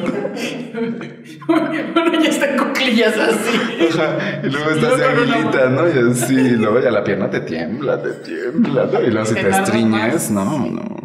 Bueno, 1.47 2.19
ya 2.21 2.29
está 2.29 2.49
en 2.51 2.57
cuclillas 2.57 3.15
así. 3.17 3.87
Ajá, 3.89 4.41
Y 4.43 4.49
luego 4.49 4.69
con 4.69 4.93
una 4.93 5.09
aguilita, 5.09 5.69
¿no? 5.69 5.87
Y 5.87 6.11
así, 6.11 6.33
y 6.33 6.49
luego 6.51 6.79
ya 6.79 6.91
la 6.91 7.03
pierna 7.03 7.29
te 7.29 7.41
tiembla, 7.41 8.01
te 8.01 8.09
tiembla, 8.11 8.85
¿no? 8.91 9.01
Y 9.01 9.11
luego 9.11 9.25
si 9.25 9.35
Te 9.35 9.49
estriñes, 9.49 10.31
no, 10.31 10.43
no. 10.67 10.97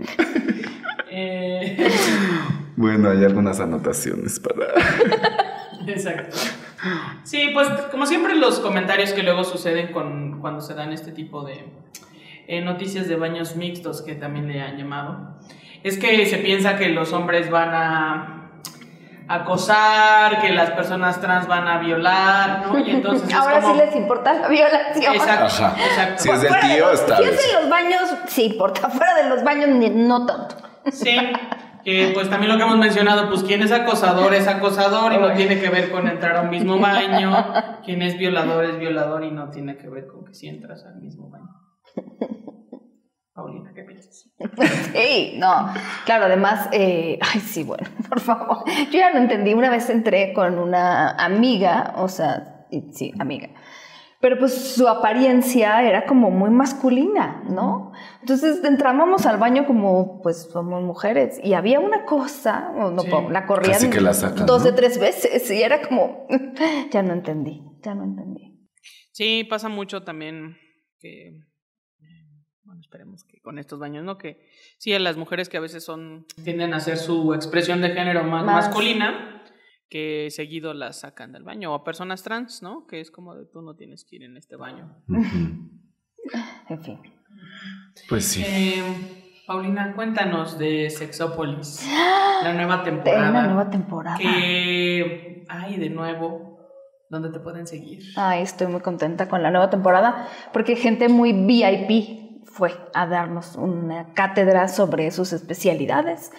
Eh, 1.10 1.76
Bueno, 2.82 3.10
hay 3.10 3.24
algunas 3.24 3.60
anotaciones 3.60 4.40
para... 4.40 4.66
exacto. 5.86 6.36
Sí, 7.22 7.50
pues 7.54 7.68
como 7.92 8.06
siempre 8.06 8.34
los 8.34 8.58
comentarios 8.58 9.12
que 9.12 9.22
luego 9.22 9.44
suceden 9.44 9.92
con, 9.92 10.40
cuando 10.40 10.60
se 10.60 10.74
dan 10.74 10.92
este 10.92 11.12
tipo 11.12 11.44
de 11.44 11.64
eh, 12.48 12.60
noticias 12.60 13.06
de 13.06 13.14
baños 13.14 13.54
mixtos 13.54 14.02
que 14.02 14.16
también 14.16 14.48
le 14.48 14.60
han 14.60 14.78
llamado, 14.78 15.36
es 15.84 15.96
que 15.96 16.26
se 16.26 16.38
piensa 16.38 16.76
que 16.76 16.88
los 16.88 17.12
hombres 17.12 17.52
van 17.52 17.68
a 17.72 18.50
acosar, 19.28 20.40
que 20.40 20.50
las 20.50 20.72
personas 20.72 21.20
trans 21.20 21.46
van 21.46 21.68
a 21.68 21.78
violar, 21.78 22.66
¿no? 22.66 22.80
Y 22.80 22.90
entonces 22.90 23.28
es 23.28 23.34
Ahora 23.38 23.60
como... 23.60 23.74
sí 23.74 23.80
les 23.80 23.94
importa 23.94 24.34
la 24.34 24.48
violación. 24.48 25.14
Exacto, 25.14 25.44
Ajá. 25.44 25.76
exacto. 25.86 26.20
Si 26.20 26.30
es 26.30 26.40
del 26.42 26.58
tío, 26.58 26.90
está 26.90 27.16
Si 27.18 27.22
es 27.22 27.46
en 27.46 27.60
los 27.60 27.70
baños, 27.70 28.02
sí 28.26 28.46
importa. 28.46 28.90
Fuera 28.90 29.14
de 29.14 29.28
los 29.28 29.44
baños, 29.44 29.68
no 29.68 30.26
tanto. 30.26 30.56
Sí, 30.90 31.16
que 31.84 32.10
pues 32.14 32.30
también 32.30 32.52
lo 32.52 32.58
que 32.58 32.64
hemos 32.64 32.78
mencionado, 32.78 33.28
pues 33.28 33.42
quien 33.42 33.62
es 33.62 33.72
acosador 33.72 34.34
es 34.34 34.46
acosador 34.46 35.12
y 35.12 35.18
no 35.18 35.32
tiene 35.32 35.60
que 35.60 35.68
ver 35.68 35.90
con 35.90 36.08
entrar 36.08 36.36
a 36.36 36.42
un 36.42 36.50
mismo 36.50 36.78
baño, 36.78 37.32
quien 37.84 38.02
es 38.02 38.16
violador 38.18 38.64
es 38.64 38.78
violador 38.78 39.24
y 39.24 39.30
no 39.30 39.50
tiene 39.50 39.76
que 39.76 39.88
ver 39.88 40.06
con 40.06 40.24
que 40.24 40.34
si 40.34 40.48
entras 40.48 40.84
al 40.84 41.00
mismo 41.00 41.30
baño. 41.30 41.48
Paulina, 43.34 43.72
¿qué 43.74 43.82
piensas? 43.82 44.30
Sí, 44.92 45.34
no. 45.38 45.72
Claro, 46.04 46.26
además, 46.26 46.68
eh, 46.72 47.18
ay, 47.20 47.40
sí, 47.40 47.64
bueno, 47.64 47.88
por 48.08 48.20
favor. 48.20 48.64
Yo 48.90 48.98
ya 48.98 49.12
no 49.12 49.18
entendí. 49.18 49.54
Una 49.54 49.70
vez 49.70 49.88
entré 49.88 50.32
con 50.32 50.58
una 50.58 51.10
amiga, 51.10 51.94
o 51.96 52.08
sea, 52.08 52.66
sí, 52.92 53.12
amiga. 53.18 53.48
Pero 54.22 54.38
pues 54.38 54.54
su 54.76 54.86
apariencia 54.86 55.82
era 55.82 56.06
como 56.06 56.30
muy 56.30 56.48
masculina, 56.50 57.42
¿no? 57.50 57.90
Entonces 58.20 58.62
entrábamos 58.62 59.26
al 59.26 59.36
baño 59.36 59.66
como, 59.66 60.22
pues 60.22 60.48
somos 60.52 60.80
mujeres. 60.80 61.40
Y 61.42 61.54
había 61.54 61.80
una 61.80 62.04
cosa, 62.04 62.70
o 62.76 62.92
no, 62.92 63.02
Sí. 63.02 63.10
la 63.30 63.46
corrían 63.46 63.90
que 63.90 64.00
la 64.00 64.14
sacan, 64.14 64.46
dos 64.46 64.62
¿no? 64.64 64.70
de 64.70 64.76
tres 64.76 65.00
veces. 65.00 65.50
Y 65.50 65.60
era 65.60 65.82
como, 65.82 66.28
ya 66.92 67.02
no 67.02 67.14
entendí, 67.14 67.62
ya 67.82 67.96
no 67.96 68.04
entendí. 68.04 68.70
Sí, 69.10 69.42
pasa 69.42 69.68
mucho 69.68 70.04
también 70.04 70.56
que, 71.00 71.26
eh, 71.30 71.42
bueno, 72.62 72.80
esperemos 72.80 73.24
que 73.24 73.40
con 73.40 73.58
estos 73.58 73.80
baños, 73.80 74.04
¿no? 74.04 74.18
Que 74.18 74.46
sí, 74.78 74.94
a 74.94 75.00
las 75.00 75.16
mujeres 75.16 75.48
que 75.48 75.56
a 75.56 75.60
veces 75.60 75.84
son, 75.84 76.26
tienden 76.44 76.74
a 76.74 76.76
hacer 76.76 76.96
su 76.96 77.34
expresión 77.34 77.80
de 77.82 77.88
género 77.88 78.22
más, 78.22 78.44
Más. 78.44 78.66
masculina, 78.66 79.41
que 79.92 80.28
seguido 80.30 80.72
las 80.72 81.00
sacan 81.00 81.32
del 81.32 81.42
baño, 81.42 81.70
o 81.70 81.74
a 81.74 81.84
personas 81.84 82.22
trans, 82.22 82.62
¿no? 82.62 82.86
Que 82.86 83.02
es 83.02 83.10
como 83.10 83.34
de 83.34 83.44
tú 83.44 83.60
no 83.60 83.76
tienes 83.76 84.06
que 84.06 84.16
ir 84.16 84.22
en 84.22 84.38
este 84.38 84.56
baño. 84.56 84.90
En 86.70 86.80
fin. 86.80 86.98
Pues 88.08 88.24
sí. 88.24 88.42
Eh, 88.42 88.82
Paulina, 89.46 89.92
cuéntanos 89.94 90.58
de 90.58 90.88
Sexópolis, 90.88 91.86
la 92.42 92.54
nueva 92.54 92.82
temporada. 92.84 93.30
la 93.32 93.46
nueva 93.48 93.68
temporada. 93.68 94.16
Que 94.16 95.44
hay 95.50 95.76
de 95.76 95.90
nuevo, 95.90 96.56
¿dónde 97.10 97.28
te 97.28 97.38
pueden 97.40 97.66
seguir? 97.66 98.02
Ay, 98.16 98.40
estoy 98.44 98.68
muy 98.68 98.80
contenta 98.80 99.28
con 99.28 99.42
la 99.42 99.50
nueva 99.50 99.68
temporada 99.68 100.26
porque 100.54 100.74
gente 100.74 101.10
muy 101.10 101.34
VIP 101.34 102.46
fue 102.46 102.72
a 102.94 103.06
darnos 103.06 103.56
una 103.56 104.14
cátedra 104.14 104.68
sobre 104.68 105.10
sus 105.10 105.34
especialidades. 105.34 106.32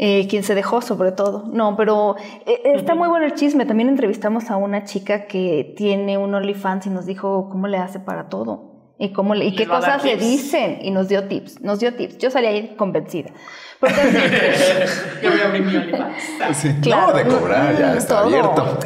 Eh, 0.00 0.28
quien 0.28 0.44
se 0.44 0.54
dejó 0.54 0.80
sobre 0.80 1.10
todo. 1.10 1.48
No, 1.52 1.76
pero 1.76 2.14
eh, 2.46 2.60
está 2.76 2.94
muy 2.94 3.08
bueno 3.08 3.26
el 3.26 3.34
chisme. 3.34 3.66
También 3.66 3.88
entrevistamos 3.88 4.50
a 4.50 4.56
una 4.56 4.84
chica 4.84 5.26
que 5.26 5.74
tiene 5.76 6.16
un 6.18 6.34
OnlyFans 6.34 6.86
y 6.86 6.90
nos 6.90 7.04
dijo 7.04 7.48
cómo 7.50 7.66
le 7.66 7.78
hace 7.78 7.98
para 7.98 8.28
todo. 8.28 8.77
Y, 8.98 9.10
cómo 9.10 9.34
le- 9.34 9.44
y 9.46 9.50
Les 9.50 9.58
qué 9.60 9.66
cosas 9.66 10.02
le 10.04 10.16
dicen. 10.16 10.78
Y 10.82 10.90
nos 10.90 11.08
dio 11.08 11.24
tips. 11.24 11.60
Nos 11.60 11.78
dio 11.78 11.94
tips. 11.94 12.18
Yo 12.18 12.30
salí 12.30 12.46
ahí 12.48 12.74
convencida. 12.76 13.30
Porque 13.78 13.94
Yo 15.22 15.30
voy 15.30 15.40
a 15.40 15.46
abrir 15.46 15.62
mi 15.62 15.76
OnlyFans. 15.76 16.56
Sí. 16.56 16.74
Claro. 16.82 17.12
No, 17.12 17.16
de 17.16 17.24
cobrar, 17.26 17.78
ya 17.78 17.94
está 17.94 18.22
todo. 18.22 18.26
abierto. 18.26 18.78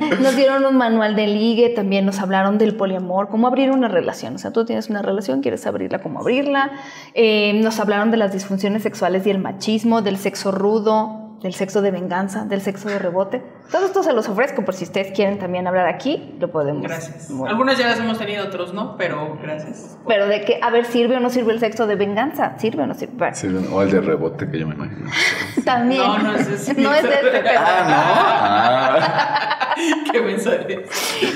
Nos 0.22 0.36
dieron 0.36 0.64
un 0.64 0.76
manual 0.76 1.16
de 1.16 1.26
ligue, 1.26 1.70
también 1.70 2.04
nos 2.06 2.20
hablaron 2.20 2.58
del 2.58 2.76
poliamor, 2.76 3.28
cómo 3.28 3.46
abrir 3.48 3.70
una 3.72 3.88
relación. 3.88 4.34
O 4.36 4.38
sea, 4.38 4.52
tú 4.52 4.64
tienes 4.64 4.88
una 4.90 5.02
relación, 5.02 5.40
quieres 5.40 5.66
abrirla, 5.66 5.98
cómo 6.00 6.20
abrirla. 6.20 6.70
Eh, 7.14 7.54
nos 7.54 7.80
hablaron 7.80 8.10
de 8.12 8.18
las 8.18 8.32
disfunciones 8.32 8.82
sexuales 8.82 9.26
y 9.26 9.30
el 9.30 9.38
machismo, 9.38 10.02
del 10.02 10.18
sexo 10.18 10.52
rudo, 10.52 11.25
del 11.46 11.54
sexo 11.54 11.80
de 11.80 11.92
venganza, 11.92 12.44
del 12.44 12.60
sexo 12.60 12.88
de 12.88 12.98
rebote. 12.98 13.40
Todo 13.70 13.86
esto 13.86 14.02
se 14.02 14.12
los 14.12 14.28
ofrezco 14.28 14.64
por 14.64 14.74
si 14.74 14.82
ustedes 14.82 15.12
quieren 15.12 15.38
también 15.38 15.68
hablar 15.68 15.86
aquí, 15.86 16.34
lo 16.40 16.50
podemos. 16.50 16.82
Gracias. 16.82 17.28
Bueno. 17.30 17.46
Algunas 17.52 17.78
ya 17.78 17.86
las 17.86 18.00
hemos 18.00 18.18
tenido, 18.18 18.44
otros 18.46 18.74
no, 18.74 18.96
pero 18.96 19.38
gracias. 19.40 19.96
Pero 20.08 20.26
de 20.26 20.44
que, 20.44 20.58
a 20.60 20.70
ver, 20.70 20.86
¿sirve 20.86 21.16
o 21.16 21.20
no 21.20 21.30
sirve 21.30 21.52
el 21.52 21.60
sexo 21.60 21.86
de 21.86 21.94
venganza? 21.94 22.58
¿Sirve 22.58 22.82
o 22.82 22.86
no 22.88 22.94
sirve? 22.94 23.12
Bueno, 23.16 23.36
Sí, 23.36 23.46
o 23.72 23.82
el 23.82 23.92
de 23.92 24.00
rebote 24.00 24.50
que 24.50 24.58
yo 24.58 24.66
me 24.66 24.74
imagino. 24.74 25.08
también. 25.64 26.02
No, 26.02 26.18
no 26.18 26.34
es 26.34 26.48
ese. 26.48 26.74
No 26.74 26.92
es 26.92 27.04
de 27.04 27.14
este, 27.14 27.30
pero- 27.30 27.60
Ah, 27.60 29.52
Qué 30.12 30.20
mensaje. 30.22 30.84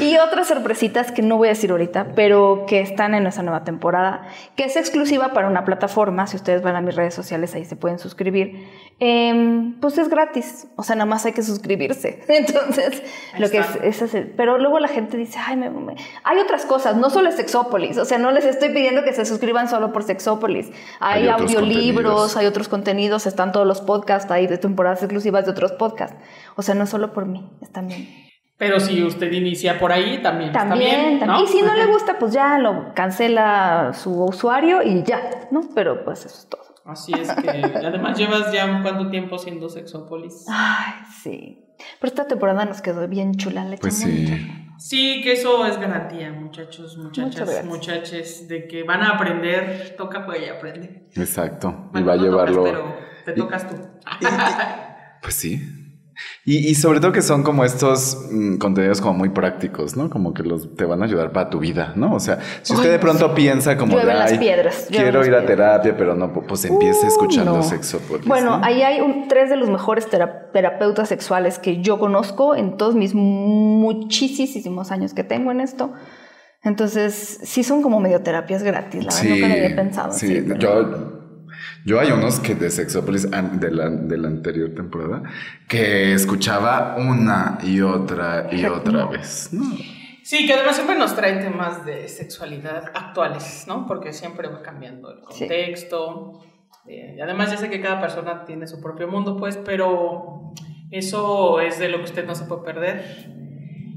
Y 0.01 0.17
otras 0.17 0.49
sorpresitas 0.49 1.13
que 1.13 1.23
no 1.23 1.37
voy 1.37 1.49
a 1.49 1.51
decir 1.51 1.71
ahorita, 1.71 2.09
pero 2.17 2.65
que 2.67 2.81
están 2.81 3.15
en 3.15 3.23
nuestra 3.23 3.43
nueva 3.45 3.65
temporada, 3.65 4.23
que 4.57 4.65
es 4.65 4.77
exclusiva 4.77 5.33
para 5.35 5.47
una 5.47 5.65
plataforma. 5.65 6.27
Si 6.27 6.37
ustedes 6.37 6.63
van 6.63 6.75
a 6.75 6.81
mis 6.81 6.97
redes 6.97 7.15
sociales, 7.15 7.55
ahí 7.55 7.65
se 7.67 7.77
pueden 7.77 7.99
suscribir. 7.99 8.67
Em, 9.03 9.81
pues 9.81 9.97
es 9.97 10.11
gratis, 10.11 10.69
o 10.77 10.83
sea, 10.83 10.95
nada 10.95 11.07
más 11.07 11.25
hay 11.25 11.33
que 11.33 11.43
suscribirse. 11.43 12.23
Entonces, 12.29 13.03
Ahí 13.33 13.41
lo 13.41 13.49
que 13.51 13.59
es, 13.59 13.67
es 13.83 14.03
hacer- 14.03 14.35
Pero 14.37 14.59
luego 14.59 14.79
la 14.79 14.89
gente 14.89 15.17
dice, 15.17 15.39
ay, 15.45 15.57
me- 15.57 15.71
me-". 15.71 15.97
hay 16.23 16.39
otras 16.39 16.67
cosas, 16.67 16.97
no 16.97 17.09
solo 17.09 17.31
es 17.31 17.37
Sexópolis, 17.37 17.97
o 17.97 18.05
sea, 18.05 18.19
no 18.19 18.31
les 18.31 18.45
estoy 18.45 18.69
pidiendo 18.69 19.03
que 19.03 19.15
se 19.15 19.25
suscriban 19.25 19.69
solo 19.71 19.91
por 19.93 20.03
Sexópolis. 20.03 20.71
Hay, 21.01 21.23
Hay 21.23 21.29
audiolibros, 21.31 21.57
contenidos. 22.13 22.37
hay 22.37 22.47
otros 22.47 22.69
contenidos, 22.69 23.27
están 23.27 23.53
todos 23.53 23.67
los 23.67 23.81
podcasts, 23.81 24.31
hay 24.31 24.47
de 24.47 24.59
temporadas 24.59 25.03
exclusivas 25.03 25.47
de 25.47 25.53
otros 25.53 25.73
podcasts. 25.73 26.17
O 26.57 26.63
sea, 26.63 26.75
no 26.75 26.85
es 26.85 26.91
solo 26.91 27.15
por 27.15 27.25
mí, 27.25 27.49
es 27.63 27.73
también. 27.73 28.07
Pero 28.59 28.79
si 28.79 29.03
usted 29.03 29.33
inicia 29.33 29.79
por 29.79 29.91
ahí, 29.91 30.21
también, 30.23 30.53
También, 30.53 30.83
está 30.91 30.99
bien, 31.07 31.19
también. 31.21 31.39
¿no? 31.39 31.43
Y 31.43 31.47
si 31.47 31.63
no 31.63 31.75
le 31.75 31.87
gusta, 31.87 32.19
pues 32.19 32.35
ya 32.35 32.59
lo 32.59 32.93
cancela 32.93 33.93
su 33.95 34.23
usuario 34.25 34.83
y 34.83 35.03
ya, 35.05 35.49
¿no? 35.51 35.63
Pero 35.75 36.05
pues 36.05 36.27
eso 36.27 36.37
es 36.39 36.47
todo. 36.51 36.61
Así 36.91 37.13
es 37.13 37.31
que, 37.33 37.49
además 37.49 38.19
llevas 38.19 38.53
ya 38.53 38.81
cuánto 38.83 39.09
tiempo 39.11 39.39
siendo 39.39 39.69
Sexópolis. 39.69 40.45
Ay, 40.49 40.95
sí. 41.23 41.65
Pero 42.01 42.09
esta 42.11 42.27
temporada 42.27 42.65
nos 42.65 42.83
quedó 42.83 43.07
bien 43.09 43.35
chula, 43.37 43.65
le 43.65 43.79
Pues 43.79 43.95
sí. 43.97 44.27
Sí, 44.79 45.21
que 45.23 45.33
eso 45.33 45.67
es 45.67 45.79
garantía, 45.79 46.33
muchachos, 46.33 46.97
muchachas, 46.97 47.65
muchaches, 47.67 48.49
de 48.49 48.67
que 48.67 48.83
van 48.83 49.03
a 49.03 49.11
aprender, 49.11 49.95
toca 49.97 50.25
pues 50.25 50.41
y 50.43 50.49
aprende. 50.49 51.07
Exacto. 51.17 51.91
Y 51.95 52.03
va 52.03 52.15
a 52.15 52.17
tocas, 52.17 52.23
llevarlo. 52.23 52.65
pero 52.65 52.97
te 53.27 53.33
y- 53.33 53.35
tocas 53.35 53.69
tú. 53.69 53.77
Pues 55.23 55.35
sí. 55.35 55.80
Y, 56.45 56.57
y 56.69 56.75
sobre 56.75 57.01
todo 57.01 57.13
que 57.13 57.23
son 57.23 57.43
como 57.43 57.65
estos 57.65 58.27
mm, 58.31 58.57
contenidos 58.57 59.01
como 59.01 59.15
muy 59.15 59.29
prácticos, 59.29 59.97
¿no? 59.97 60.09
Como 60.11 60.33
que 60.35 60.43
los 60.43 60.75
te 60.75 60.85
van 60.85 61.03
a 61.03 61.05
ayudar 61.05 61.33
para 61.33 61.51
tu 61.51 61.59
vida, 61.59 61.93
¿no? 61.97 62.15
O 62.15 62.21
sea, 62.21 62.39
si 62.63 62.73
usted 62.73 62.91
de 62.91 62.99
pronto 62.99 63.35
piensa 63.35 63.77
como 63.77 63.99
de, 63.99 64.05
las 64.05 64.33
"Ay, 64.33 64.39
piedras, 64.39 64.87
quiero 64.91 65.21
ir 65.27 65.35
a 65.35 65.39
piedras". 65.41 65.47
terapia, 65.47 65.97
pero 65.97 66.15
no, 66.15 66.33
pues 66.33 66.65
empiece 66.65 67.05
Uh, 67.05 67.09
escuchando 67.09 67.57
no. 67.57 67.63
Sexópolis. 67.63 68.27
Bueno, 68.27 68.59
¿no? 68.59 68.65
ahí 68.65 68.83
hay 68.83 69.01
un- 69.01 69.29
tres 69.29 69.51
de 69.51 69.57
los 69.57 69.69
mejores 69.71 70.09
tera- 70.09 70.51
terapeutas 70.53 71.09
sexuales 71.09 71.59
que 71.59 71.83
yo 71.83 71.99
conozco 71.99 72.55
en 72.57 72.77
todos 72.77 72.95
mis 72.95 73.15
muchísimos 73.15 74.91
años 74.91 75.15
que 75.15 75.25
tengo 75.25 75.51
en 75.51 75.61
esto. 75.61 75.93
Entonces, 76.63 77.41
sí 77.43 77.63
son 77.65 77.81
como 77.83 78.01
medio 78.01 78.21
terapias 78.23 78.63
gratis, 78.63 79.05
la 79.05 79.13
verdad, 79.15 79.31
nunca 79.31 79.49
lo 79.49 79.55
había 79.55 79.77
pensado. 79.77 80.13
Sí, 80.13 80.27
así, 80.27 80.45
pero- 80.47 80.59
yo, 80.61 81.20
yo 81.85 81.99
hay 82.01 82.11
unos 82.11 82.41
que 82.41 82.55
de 82.55 82.71
Sexópolis 82.71 83.29
de 83.31 83.71
la, 83.71 83.89
de 83.91 84.19
la 84.19 84.29
anterior 84.29 84.71
temporada 84.75 85.23
que 85.69 86.13
escuchaba 86.13 86.97
una 86.99 87.59
y 87.63 87.81
otra 87.81 88.49
y 88.53 88.65
otra 88.65 89.07
vez. 89.07 89.51
¿no? 89.53 89.65
Sí, 90.23 90.47
que 90.47 90.53
además 90.53 90.77
siempre 90.77 90.97
nos 90.97 91.17
traen 91.17 91.41
temas 91.41 91.85
de 91.85 92.07
sexualidad 92.09 92.85
actuales, 92.95 93.65
¿no? 93.67 93.87
Porque 93.87 94.13
siempre 94.13 94.49
va 94.49 94.63
cambiando 94.63 95.11
el 95.11 95.19
Sí. 95.31 95.41
contexto. 95.41 96.41
eh, 96.87 97.15
y 97.19 97.21
además 97.21 97.51
ya 97.51 97.57
sé 97.57 97.69
que 97.71 97.81
cada 97.81 98.01
persona 98.01 98.45
tiene 98.45 98.67
su 98.67 98.81
propio 98.81 99.07
mundo, 99.09 99.37
pues, 99.37 99.57
pero 99.57 100.53
eso 100.91 101.61
es 101.61 101.79
de 101.79 101.89
lo 101.89 101.99
que 101.99 102.05
usted 102.05 102.27
no 102.27 102.35
se 102.35 102.45
puede 102.47 102.63
perder. 102.63 103.05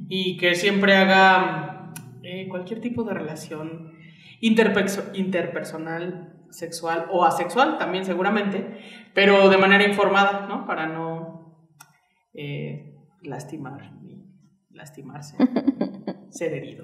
Y 0.10 0.38
que 0.38 0.54
siempre 0.56 0.96
haga 0.96 1.92
eh, 2.24 2.48
cualquier 2.50 2.82
tipo 2.82 3.04
de 3.04 3.14
relación 3.14 3.94
interperso- 4.42 5.10
interpersonal, 5.14 6.34
sexual 6.54 7.08
o 7.12 7.26
asexual 7.26 7.78
también 7.78 8.06
seguramente, 8.06 8.78
pero 9.14 9.50
de 9.50 9.58
manera 9.58 9.84
informada, 9.88 10.46
¿no? 10.48 10.66
Para 10.66 10.86
no 10.88 11.68
eh, 12.34 12.96
lastimar 13.22 13.94
ni 14.02 14.24
lastimarse, 14.72 15.36
ser 16.30 16.54
herido. 16.54 16.84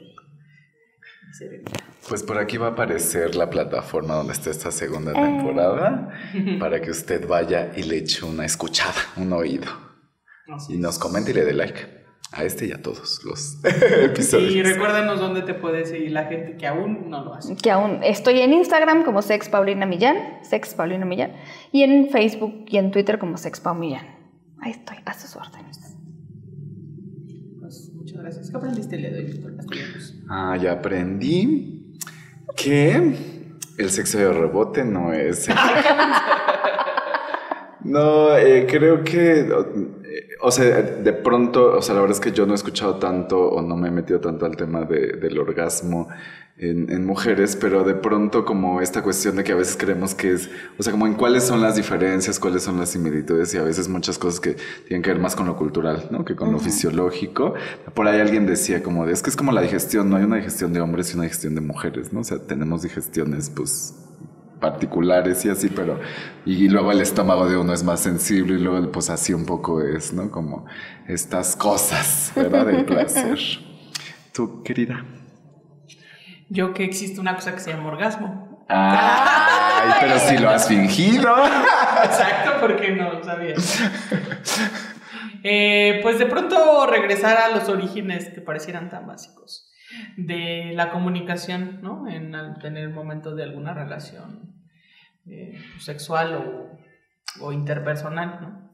Ser 1.38 1.54
herido. 1.54 1.72
Pues 2.08 2.24
por 2.24 2.38
aquí 2.40 2.58
va 2.58 2.68
a 2.68 2.72
aparecer 2.72 3.36
la 3.36 3.50
plataforma 3.50 4.16
donde 4.16 4.34
está 4.34 4.50
esta 4.50 4.72
segunda 4.72 5.12
Eh. 5.12 5.16
temporada 5.16 6.10
para 6.60 6.82
que 6.82 6.90
usted 6.92 7.28
vaya 7.28 7.72
y 7.76 7.84
le 7.84 7.98
eche 7.98 8.26
una 8.26 8.46
escuchada, 8.46 8.96
un 9.18 9.34
oído. 9.34 9.68
Así 10.52 10.74
Y 10.74 10.78
nos 10.78 10.98
comente 10.98 11.30
y 11.32 11.34
le 11.36 11.46
dé 11.46 11.54
like 11.54 11.99
a 12.32 12.44
este 12.44 12.68
y 12.68 12.72
a 12.72 12.82
todos 12.82 13.22
los 13.26 13.58
Y 13.64 14.06
episodios. 14.06 14.68
recuérdanos 14.68 15.20
dónde 15.20 15.42
te 15.42 15.54
puede 15.56 15.86
seguir 15.86 16.12
la 16.12 16.26
gente 16.26 16.58
que 16.58 16.68
aún 16.68 17.10
no 17.10 17.24
lo 17.24 17.34
hace. 17.34 17.56
que 17.56 17.72
aún 17.72 18.04
estoy 18.04 18.40
en 18.42 18.54
Instagram 18.54 19.04
como 19.04 19.22
Sex 19.22 19.50
Paulina 19.50 19.86
Millán, 19.86 20.18
Sex 20.44 20.74
Paulina 20.76 21.06
Millán, 21.06 21.34
y 21.72 21.84
en 21.84 22.10
Facebook 22.10 22.66
y 22.68 22.78
en 22.78 22.92
Twitter 22.92 23.18
como 23.20 23.38
Sex 23.38 23.60
Pau 23.60 23.74
Millán. 23.76 24.06
Ahí 24.62 24.72
estoy, 24.72 24.98
a 25.06 25.14
sus 25.14 25.36
órdenes. 25.36 25.80
Pues, 27.60 27.92
muchas 27.96 28.18
gracias. 28.22 28.52
¿Qué 28.52 28.58
aprendiste 28.58 28.96
el 28.96 29.02
día 29.02 29.12
de 29.12 29.20
hoy? 29.20 29.46
Ah, 30.30 30.58
ya 30.62 30.74
aprendí 30.74 31.96
que 32.56 33.16
el 33.78 33.90
sexo 33.90 34.18
de 34.18 34.32
rebote 34.34 34.84
no 34.86 35.14
es. 35.14 35.48
No, 37.82 38.36
eh, 38.38 38.68
creo 38.70 39.04
que, 39.06 39.50
o 40.42 40.52
sea, 40.52 40.82
de 40.82 41.14
pronto, 41.14 41.78
o 41.78 41.82
sea, 41.82 41.96
la 41.96 42.02
verdad 42.02 42.16
es 42.16 42.22
que 42.22 42.32
yo 42.32 42.46
no 42.46 42.54
he 42.54 42.56
escuchado 42.56 42.96
tanto 42.96 43.40
o 43.50 43.62
no 43.62 43.76
me 43.76 43.90
he 43.90 43.92
metido 43.92 44.20
tanto 44.20 44.46
al 44.46 44.56
tema 44.56 44.82
de- 44.86 45.14
del 45.18 45.38
orgasmo 45.38 46.08
en, 46.58 46.90
en 46.92 47.06
mujeres, 47.06 47.56
pero 47.56 47.84
de 47.84 47.94
pronto 47.94 48.44
como 48.46 48.82
esta 48.82 49.02
cuestión 49.02 49.36
de 49.38 49.44
que 49.46 49.52
a 49.54 49.56
veces 49.56 49.78
creemos 49.78 50.14
que 50.16 50.34
es, 50.34 50.50
o 50.78 50.84
sea, 50.84 50.92
como 50.92 51.08
en 51.08 51.14
cuáles 51.14 51.44
son 51.44 51.62
las 51.62 51.76
diferencias, 51.76 52.40
cuáles 52.40 52.64
son 52.64 52.78
las 52.78 52.90
similitudes 52.90 53.54
y 53.54 53.58
a 53.58 53.64
veces 53.64 53.88
muchas 53.88 54.18
cosas 54.18 54.40
que 54.40 54.56
tienen 54.88 55.02
que 55.02 55.10
ver 55.12 55.20
más 55.20 55.36
con 55.36 55.46
lo 55.48 55.56
cultural, 55.58 56.08
¿no? 56.12 56.26
Que 56.26 56.36
con 56.36 56.52
lo 56.52 56.60
fisiológico. 56.60 57.54
Por 57.94 58.08
ahí 58.08 58.20
alguien 58.20 58.46
decía 58.46 58.82
como 58.84 59.06
de, 59.06 59.14
es 59.14 59.22
que 59.22 59.30
es 59.30 59.36
como 59.38 59.52
la 59.54 59.62
digestión, 59.62 60.10
no 60.10 60.18
hay 60.18 60.24
una 60.24 60.36
digestión 60.38 60.74
de 60.74 60.82
hombres 60.82 61.12
y 61.12 61.16
una 61.16 61.24
digestión 61.24 61.56
de 61.56 61.62
mujeres, 61.62 62.12
¿no? 62.14 62.22
O 62.22 62.24
sea, 62.26 62.40
tenemos 62.40 62.82
digestiones, 62.82 63.50
pues 63.50 63.94
particulares 64.60 65.44
y 65.46 65.50
así, 65.50 65.70
pero 65.70 66.00
y 66.46 66.68
luego 66.70 66.92
el 66.92 67.02
estómago 67.02 67.48
de 67.48 67.58
uno 67.58 67.74
es 67.74 67.84
más 67.84 68.02
sensible 68.02 68.56
y 68.56 68.60
luego 68.60 68.92
pues 68.92 69.10
así 69.10 69.34
un 69.34 69.46
poco 69.46 69.82
es, 69.82 70.14
¿no? 70.14 70.30
Como 70.30 70.66
estas 71.08 71.56
cosas, 71.56 72.32
¿verdad? 72.36 72.66
Del 72.66 72.86
placer. 72.86 73.40
Tú, 74.34 74.64
querida. 74.64 75.06
Yo 76.50 76.74
que 76.74 76.84
existe 76.84 77.20
una 77.20 77.36
cosa 77.36 77.54
que 77.54 77.60
se 77.60 77.72
llama 77.72 77.90
orgasmo. 77.90 78.66
Ay, 78.68 79.92
pero 80.00 80.20
si 80.20 80.38
lo 80.38 80.50
has 80.50 80.68
fingido. 80.68 81.36
Exacto, 82.04 82.52
porque 82.62 82.92
no 82.92 83.14
lo 83.14 83.24
sabía. 83.24 83.56
Eh, 85.42 86.02
pues 86.04 86.20
de 86.20 86.26
pronto 86.26 86.86
regresar 86.86 87.38
a 87.38 87.56
los 87.56 87.70
orígenes 87.70 88.28
que 88.28 88.42
parecieran 88.42 88.90
tan 88.90 89.08
básicos 89.08 89.69
de 90.18 90.72
la 90.74 90.92
comunicación, 90.92 91.80
¿no? 91.82 92.08
En 92.08 92.36
al 92.36 92.60
tener 92.60 92.90
momento 92.90 93.36
de 93.36 93.44
alguna 93.44 93.74
relación 93.74 94.54
eh, 95.28 95.60
sexual 95.80 96.36
o, 96.36 97.46
o 97.46 97.52
interpersonal, 97.52 98.40
¿no? 98.42 98.70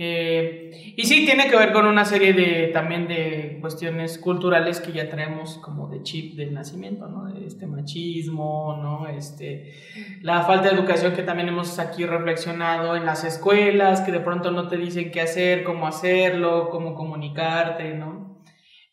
Eh, 0.00 0.94
y 0.96 1.06
sí, 1.06 1.26
tiene 1.26 1.48
que 1.48 1.56
ver 1.56 1.72
con 1.72 1.84
una 1.84 2.04
serie 2.04 2.32
de 2.32 2.68
también 2.68 3.08
de 3.08 3.58
cuestiones 3.60 4.16
culturales 4.18 4.78
que 4.78 4.92
ya 4.92 5.10
traemos 5.10 5.58
como 5.58 5.88
de 5.88 6.04
chip 6.04 6.36
del 6.36 6.54
nacimiento, 6.54 7.08
¿no? 7.08 7.24
De 7.24 7.44
este 7.44 7.66
machismo, 7.66 8.78
¿no? 8.80 9.08
Este, 9.08 9.74
la 10.22 10.44
falta 10.44 10.68
de 10.68 10.76
educación 10.76 11.14
que 11.14 11.24
también 11.24 11.48
hemos 11.48 11.80
aquí 11.80 12.06
reflexionado 12.06 12.94
en 12.94 13.06
las 13.06 13.24
escuelas, 13.24 14.00
que 14.02 14.12
de 14.12 14.20
pronto 14.20 14.52
no 14.52 14.68
te 14.68 14.76
dicen 14.76 15.10
qué 15.10 15.20
hacer, 15.20 15.64
cómo 15.64 15.88
hacerlo, 15.88 16.68
cómo 16.70 16.94
comunicarte, 16.94 17.94
¿no? 17.94 18.44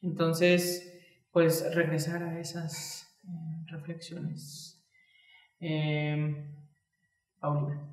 Entonces, 0.01 0.94
pues 1.35 1.75
regresar 1.75 2.23
a 2.23 2.39
esas 2.39 3.19
eh, 3.25 3.65
reflexiones. 3.67 4.81
Eh, 5.59 6.33
Paulina. 7.41 7.89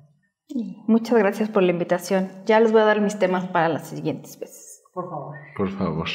Muchas 0.87 1.19
gracias 1.19 1.49
por 1.49 1.61
la 1.61 1.71
invitación. 1.71 2.31
Ya 2.45 2.61
les 2.61 2.71
voy 2.71 2.79
a 2.79 2.85
dar 2.85 3.01
mis 3.01 3.19
temas 3.19 3.45
para 3.47 3.67
las 3.67 3.89
siguientes 3.89 4.39
veces. 4.39 4.81
Por 4.93 5.09
favor. 5.09 5.35
Por 5.57 5.69
favor. 5.77 6.07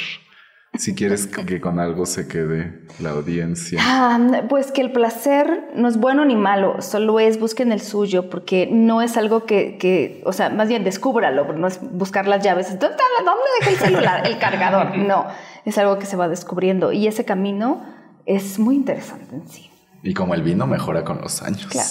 Si 0.78 0.94
quieres 0.94 1.26
que 1.26 1.60
con 1.60 1.80
algo 1.80 2.06
se 2.06 2.28
quede 2.28 2.86
la 3.00 3.10
audiencia. 3.10 3.80
Ah, 3.82 4.44
pues 4.48 4.70
que 4.70 4.80
el 4.80 4.92
placer 4.92 5.70
no 5.74 5.88
es 5.88 5.96
bueno 5.96 6.24
ni 6.24 6.36
malo, 6.36 6.80
solo 6.82 7.18
es 7.18 7.40
busquen 7.40 7.72
el 7.72 7.80
suyo, 7.80 8.30
porque 8.30 8.68
no 8.70 9.02
es 9.02 9.16
algo 9.16 9.44
que, 9.44 9.76
que 9.76 10.22
o 10.24 10.32
sea, 10.32 10.50
más 10.50 10.68
bien 10.68 10.84
descúbralo, 10.84 11.46
pero 11.46 11.58
no 11.58 11.66
es 11.66 11.80
buscar 11.80 12.28
las 12.28 12.44
llaves. 12.44 12.68
¿Dónde, 12.78 12.96
dónde 13.18 13.42
dejé 13.60 13.72
el 13.72 13.76
celular? 13.78 14.26
El 14.26 14.38
cargador. 14.38 14.96
No, 15.08 15.26
es 15.70 15.78
algo 15.78 15.98
que 15.98 16.06
se 16.06 16.16
va 16.16 16.28
descubriendo 16.28 16.92
y 16.92 17.06
ese 17.06 17.24
camino 17.24 17.84
es 18.26 18.58
muy 18.58 18.76
interesante 18.76 19.34
en 19.34 19.48
sí. 19.48 19.70
Y 20.02 20.14
como 20.14 20.34
el 20.34 20.42
vino 20.42 20.66
mejora 20.66 21.04
con 21.04 21.20
los 21.20 21.42
años. 21.42 21.66
Claro. 21.66 21.88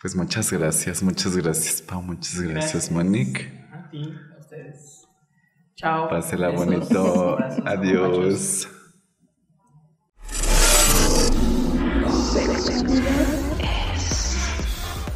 Pues 0.00 0.16
muchas 0.16 0.50
gracias, 0.50 1.02
muchas 1.02 1.36
gracias, 1.36 1.82
Pau, 1.82 2.00
muchas 2.00 2.40
gracias, 2.40 2.90
Monique. 2.90 3.52
A 3.72 3.90
ti, 3.90 4.02
a 4.02 4.40
ustedes. 4.40 5.06
Chao. 5.76 6.08
Pásela 6.08 6.48
Besos. 6.48 6.66
bonito. 6.66 7.38
Adiós. 7.66 8.68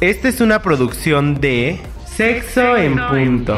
Esta 0.01 0.27
es 0.27 0.41
una 0.41 0.61
producción 0.61 1.41
de 1.41 1.79
Sexo 2.05 2.77
en 2.77 2.95
Punto. 3.09 3.57